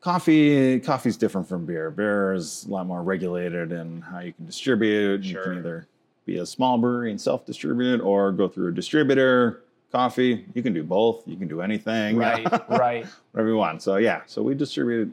coffee, 0.00 0.80
coffee's 0.80 1.16
different 1.16 1.48
from 1.48 1.66
beer. 1.66 1.90
Beer 1.90 2.32
is 2.32 2.64
a 2.66 2.70
lot 2.70 2.86
more 2.86 3.02
regulated 3.02 3.72
in 3.72 4.00
how 4.02 4.20
you 4.20 4.32
can 4.32 4.46
distribute. 4.46 5.24
Sure. 5.24 5.44
You 5.44 5.50
can 5.50 5.58
either 5.58 5.86
be 6.24 6.38
a 6.38 6.46
small 6.46 6.78
brewery 6.78 7.10
and 7.10 7.20
self-distribute, 7.20 8.00
or 8.00 8.32
go 8.32 8.48
through 8.48 8.68
a 8.68 8.72
distributor. 8.72 9.62
Coffee, 9.90 10.44
you 10.54 10.62
can 10.62 10.74
do 10.74 10.82
both. 10.84 11.26
You 11.26 11.36
can 11.36 11.48
do 11.48 11.62
anything, 11.62 12.16
Right. 12.18 12.46
Right. 12.68 13.06
whatever 13.32 13.48
you 13.48 13.56
want. 13.56 13.82
So 13.82 13.96
yeah, 13.96 14.20
so 14.26 14.42
we 14.42 14.54
distribute, 14.54 15.10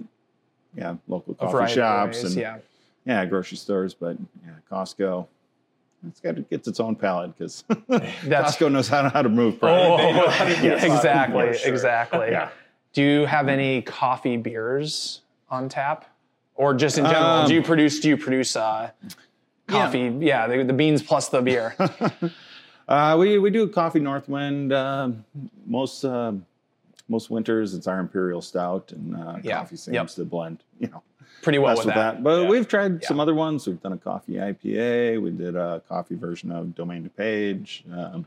yeah, 0.76 0.96
local 1.08 1.34
coffee 1.36 1.74
shops 1.74 2.22
ways, 2.24 2.34
and 2.34 2.42
yeah. 2.42 2.58
yeah, 3.06 3.26
grocery 3.26 3.58
stores, 3.58 3.94
but 3.94 4.18
yeah, 4.46 4.52
Costco. 4.70 5.28
It's 6.08 6.20
got 6.20 6.38
it 6.38 6.50
gets 6.50 6.68
its 6.68 6.80
own 6.80 6.96
palette 6.96 7.38
because 7.38 7.64
That's 7.88 8.56
Costco 8.58 8.72
knows 8.72 8.88
how, 8.88 9.10
how 9.10 9.22
to 9.22 9.30
move 9.30 9.56
Oh, 9.56 9.58
product. 9.60 9.98
They 10.04 10.12
know 10.14 10.30
how 10.30 10.46
to 10.46 10.56
do 10.56 10.68
yeah, 10.68 10.74
it. 10.74 10.84
exactly, 10.84 11.58
sure. 11.58 11.72
exactly. 11.74 12.28
Yeah. 12.32 12.50
Do 12.94 13.02
you 13.04 13.26
have 13.26 13.48
any 13.48 13.82
coffee 13.82 14.38
beers 14.38 15.22
on 15.50 15.68
tap, 15.70 16.06
or 16.56 16.74
just 16.74 16.98
in 16.98 17.06
general? 17.06 17.24
Um, 17.26 17.48
do 17.48 17.54
you 17.54 17.62
produce? 17.64 18.00
Do 18.00 18.10
you 18.10 18.18
produce 18.18 18.56
uh, 18.56 18.92
coffee? 19.68 20.16
Yeah, 20.20 20.48
the, 20.48 20.64
the 20.64 20.74
beans 20.74 21.02
plus 21.04 21.30
the 21.30 21.42
beer. 21.42 21.76
Uh, 22.88 23.18
we 23.20 23.40
we 23.40 23.50
do 23.50 23.68
coffee 23.68 24.00
Northwind 24.00 24.72
um 24.72 25.26
most 25.66 26.06
uh, 26.06 26.32
most 27.10 27.32
winters. 27.32 27.74
It's 27.74 27.88
our 27.88 28.00
imperial 28.00 28.44
stout, 28.44 28.92
and 28.92 29.16
uh, 29.16 29.38
Yeah. 29.42 29.58
coffee 29.58 29.76
seems 29.76 29.96
Yep. 29.96 30.08
to 30.10 30.26
blend. 30.26 30.64
You 30.80 30.90
know, 30.90 31.02
Pretty 31.46 31.60
well 31.60 31.76
with 31.78 31.86
with 31.86 31.96
that. 31.96 32.16
that. 32.16 32.24
But 32.24 32.42
Yeah. 32.42 32.50
we've 32.50 32.68
tried 32.68 33.04
some 33.06 33.20
other 33.20 33.36
ones. 33.36 33.68
We've 33.68 33.80
done 33.82 33.94
a 33.94 33.98
coffee 33.98 34.34
IPA. 34.34 35.22
We 35.22 35.30
did 35.30 35.56
a 35.56 35.82
coffee 35.88 36.16
version 36.16 36.52
of 36.52 36.74
Domaine 36.76 37.08
DuPage. 37.08 37.84
Um, 37.96 38.26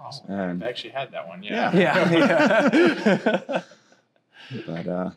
Awesome. 0.00 0.30
and 0.30 0.64
I 0.64 0.68
actually 0.68 0.90
had 0.90 1.12
that 1.12 1.28
one. 1.28 1.42
Yeah. 1.42 1.70
Yeah. 1.76 2.10
Yeah. 2.10 2.70
yeah. 4.50 4.62
but 4.66 4.86
uh, 4.88 5.10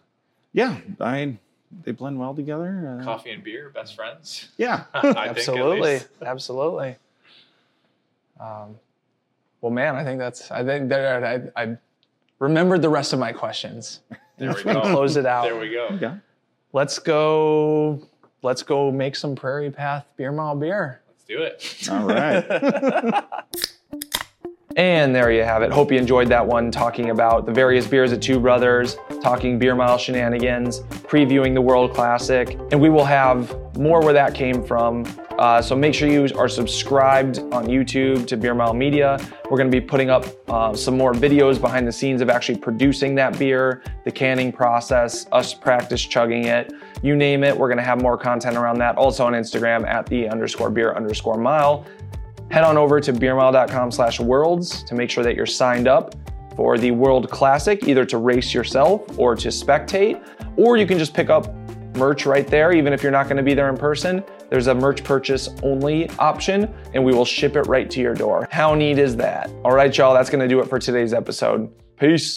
yeah, 0.53 0.77
I 0.99 1.37
they 1.83 1.91
blend 1.93 2.19
well 2.19 2.33
together. 2.35 2.99
Uh, 2.99 3.03
Coffee 3.03 3.31
and 3.31 3.43
beer, 3.43 3.69
best 3.69 3.95
friends. 3.95 4.49
Yeah. 4.57 4.83
I 4.93 5.27
absolutely 5.29 5.93
least. 5.93 6.07
absolutely 6.21 6.95
um, 8.39 8.75
well 9.61 9.71
man 9.71 9.95
i 9.95 10.03
think 10.03 10.19
that's 10.19 10.51
i 10.51 10.63
think 10.63 10.89
that 10.89 11.23
I, 11.55 11.63
I 11.63 11.77
remembered 12.37 12.83
the 12.83 12.89
rest 12.89 13.13
of 13.13 13.19
my 13.19 13.31
questions 13.31 14.01
There 14.37 14.53
we 14.53 14.63
go. 14.73 14.81
close 14.81 15.17
it 15.17 15.25
out 15.25 15.43
There 15.45 15.57
we 15.59 15.71
go. 15.71 15.87
Okay. 15.93 16.13
Let's 16.73 16.99
go 16.99 18.01
let's 18.41 18.63
go 18.63 18.91
make 18.91 19.15
some 19.15 19.35
prairie 19.35 19.71
path 19.71 20.05
beer 20.17 20.31
mile 20.31 20.55
beer 20.55 21.01
Let's 21.07 21.23
do 21.25 21.41
it. 21.41 21.89
All 21.91 22.05
right. 22.05 23.23
And 24.77 25.13
there 25.13 25.31
you 25.31 25.41
have 25.41 25.63
it. 25.63 25.71
Hope 25.71 25.91
you 25.91 25.97
enjoyed 25.97 26.27
that 26.27 26.45
one 26.45 26.69
talking 26.69 27.09
about 27.09 27.47
the 27.47 27.51
various 27.51 27.87
beers 27.87 28.13
at 28.13 28.21
Two 28.21 28.39
Brothers, 28.39 28.95
talking 29.23 29.57
beer 29.57 29.73
mile 29.73 29.97
shenanigans, 29.97 30.81
previewing 30.81 31.55
the 31.55 31.61
World 31.61 31.95
Classic, 31.95 32.51
and 32.71 32.79
we 32.79 32.91
will 32.91 33.03
have 33.03 33.66
more 33.77 34.01
where 34.01 34.13
that 34.13 34.33
came 34.33 34.63
from. 34.63 35.05
Uh, 35.37 35.61
so 35.61 35.75
make 35.75 35.93
sure 35.93 36.09
you 36.09 36.27
are 36.35 36.49
subscribed 36.49 37.39
on 37.53 37.67
YouTube 37.67 38.25
to 38.27 38.35
Beer 38.35 38.55
Mile 38.55 38.73
Media. 38.73 39.19
We're 39.49 39.57
going 39.57 39.69
to 39.71 39.81
be 39.81 39.85
putting 39.85 40.09
up 40.09 40.25
uh, 40.47 40.75
some 40.75 40.97
more 40.97 41.13
videos 41.13 41.61
behind 41.61 41.87
the 41.87 41.91
scenes 41.91 42.21
of 42.21 42.29
actually 42.29 42.57
producing 42.57 43.13
that 43.15 43.37
beer, 43.37 43.83
the 44.03 44.11
canning 44.11 44.51
process, 44.51 45.27
us 45.31 45.53
practice 45.53 46.03
chugging 46.03 46.45
it, 46.45 46.73
you 47.03 47.15
name 47.15 47.43
it. 47.43 47.55
We're 47.55 47.67
going 47.67 47.77
to 47.77 47.83
have 47.83 48.01
more 48.01 48.17
content 48.17 48.57
around 48.57 48.79
that. 48.79 48.97
Also 48.97 49.25
on 49.25 49.33
Instagram 49.33 49.87
at 49.87 50.07
the 50.07 50.27
underscore 50.27 50.69
beer 50.69 50.93
underscore 50.93 51.37
mile 51.37 51.85
head 52.49 52.63
on 52.63 52.77
over 52.77 52.99
to 52.99 53.13
beermile.com 53.13 53.91
slash 53.91 54.19
worlds 54.19 54.83
to 54.83 54.95
make 54.95 55.09
sure 55.09 55.23
that 55.23 55.35
you're 55.35 55.45
signed 55.45 55.87
up 55.87 56.15
for 56.55 56.77
the 56.77 56.91
World 56.91 57.29
Classic, 57.29 57.87
either 57.87 58.05
to 58.05 58.17
race 58.17 58.53
yourself 58.53 59.19
or 59.19 59.35
to 59.35 59.49
spectate, 59.49 60.23
or 60.55 60.77
you 60.77 60.87
can 60.87 60.97
just 60.97 61.13
pick 61.13 61.29
up 61.29 61.53
merch 61.97 62.25
right 62.25 62.47
there, 62.47 62.71
even 62.71 62.93
if 62.93 63.03
you're 63.03 63.11
not 63.11 63.27
gonna 63.27 63.43
be 63.43 63.53
there 63.53 63.69
in 63.69 63.75
person. 63.77 64.23
There's 64.49 64.67
a 64.67 64.75
merch 64.75 65.03
purchase 65.03 65.49
only 65.63 66.09
option, 66.11 66.73
and 66.93 67.03
we 67.03 67.13
will 67.13 67.25
ship 67.25 67.55
it 67.55 67.63
right 67.63 67.89
to 67.91 67.99
your 67.99 68.13
door. 68.13 68.47
How 68.51 68.73
neat 68.75 68.99
is 68.99 69.15
that? 69.17 69.49
All 69.65 69.73
right, 69.73 69.95
y'all, 69.95 70.13
that's 70.13 70.29
gonna 70.29 70.47
do 70.47 70.59
it 70.61 70.69
for 70.69 70.79
today's 70.79 71.13
episode. 71.13 71.69
Peace. 71.99 72.36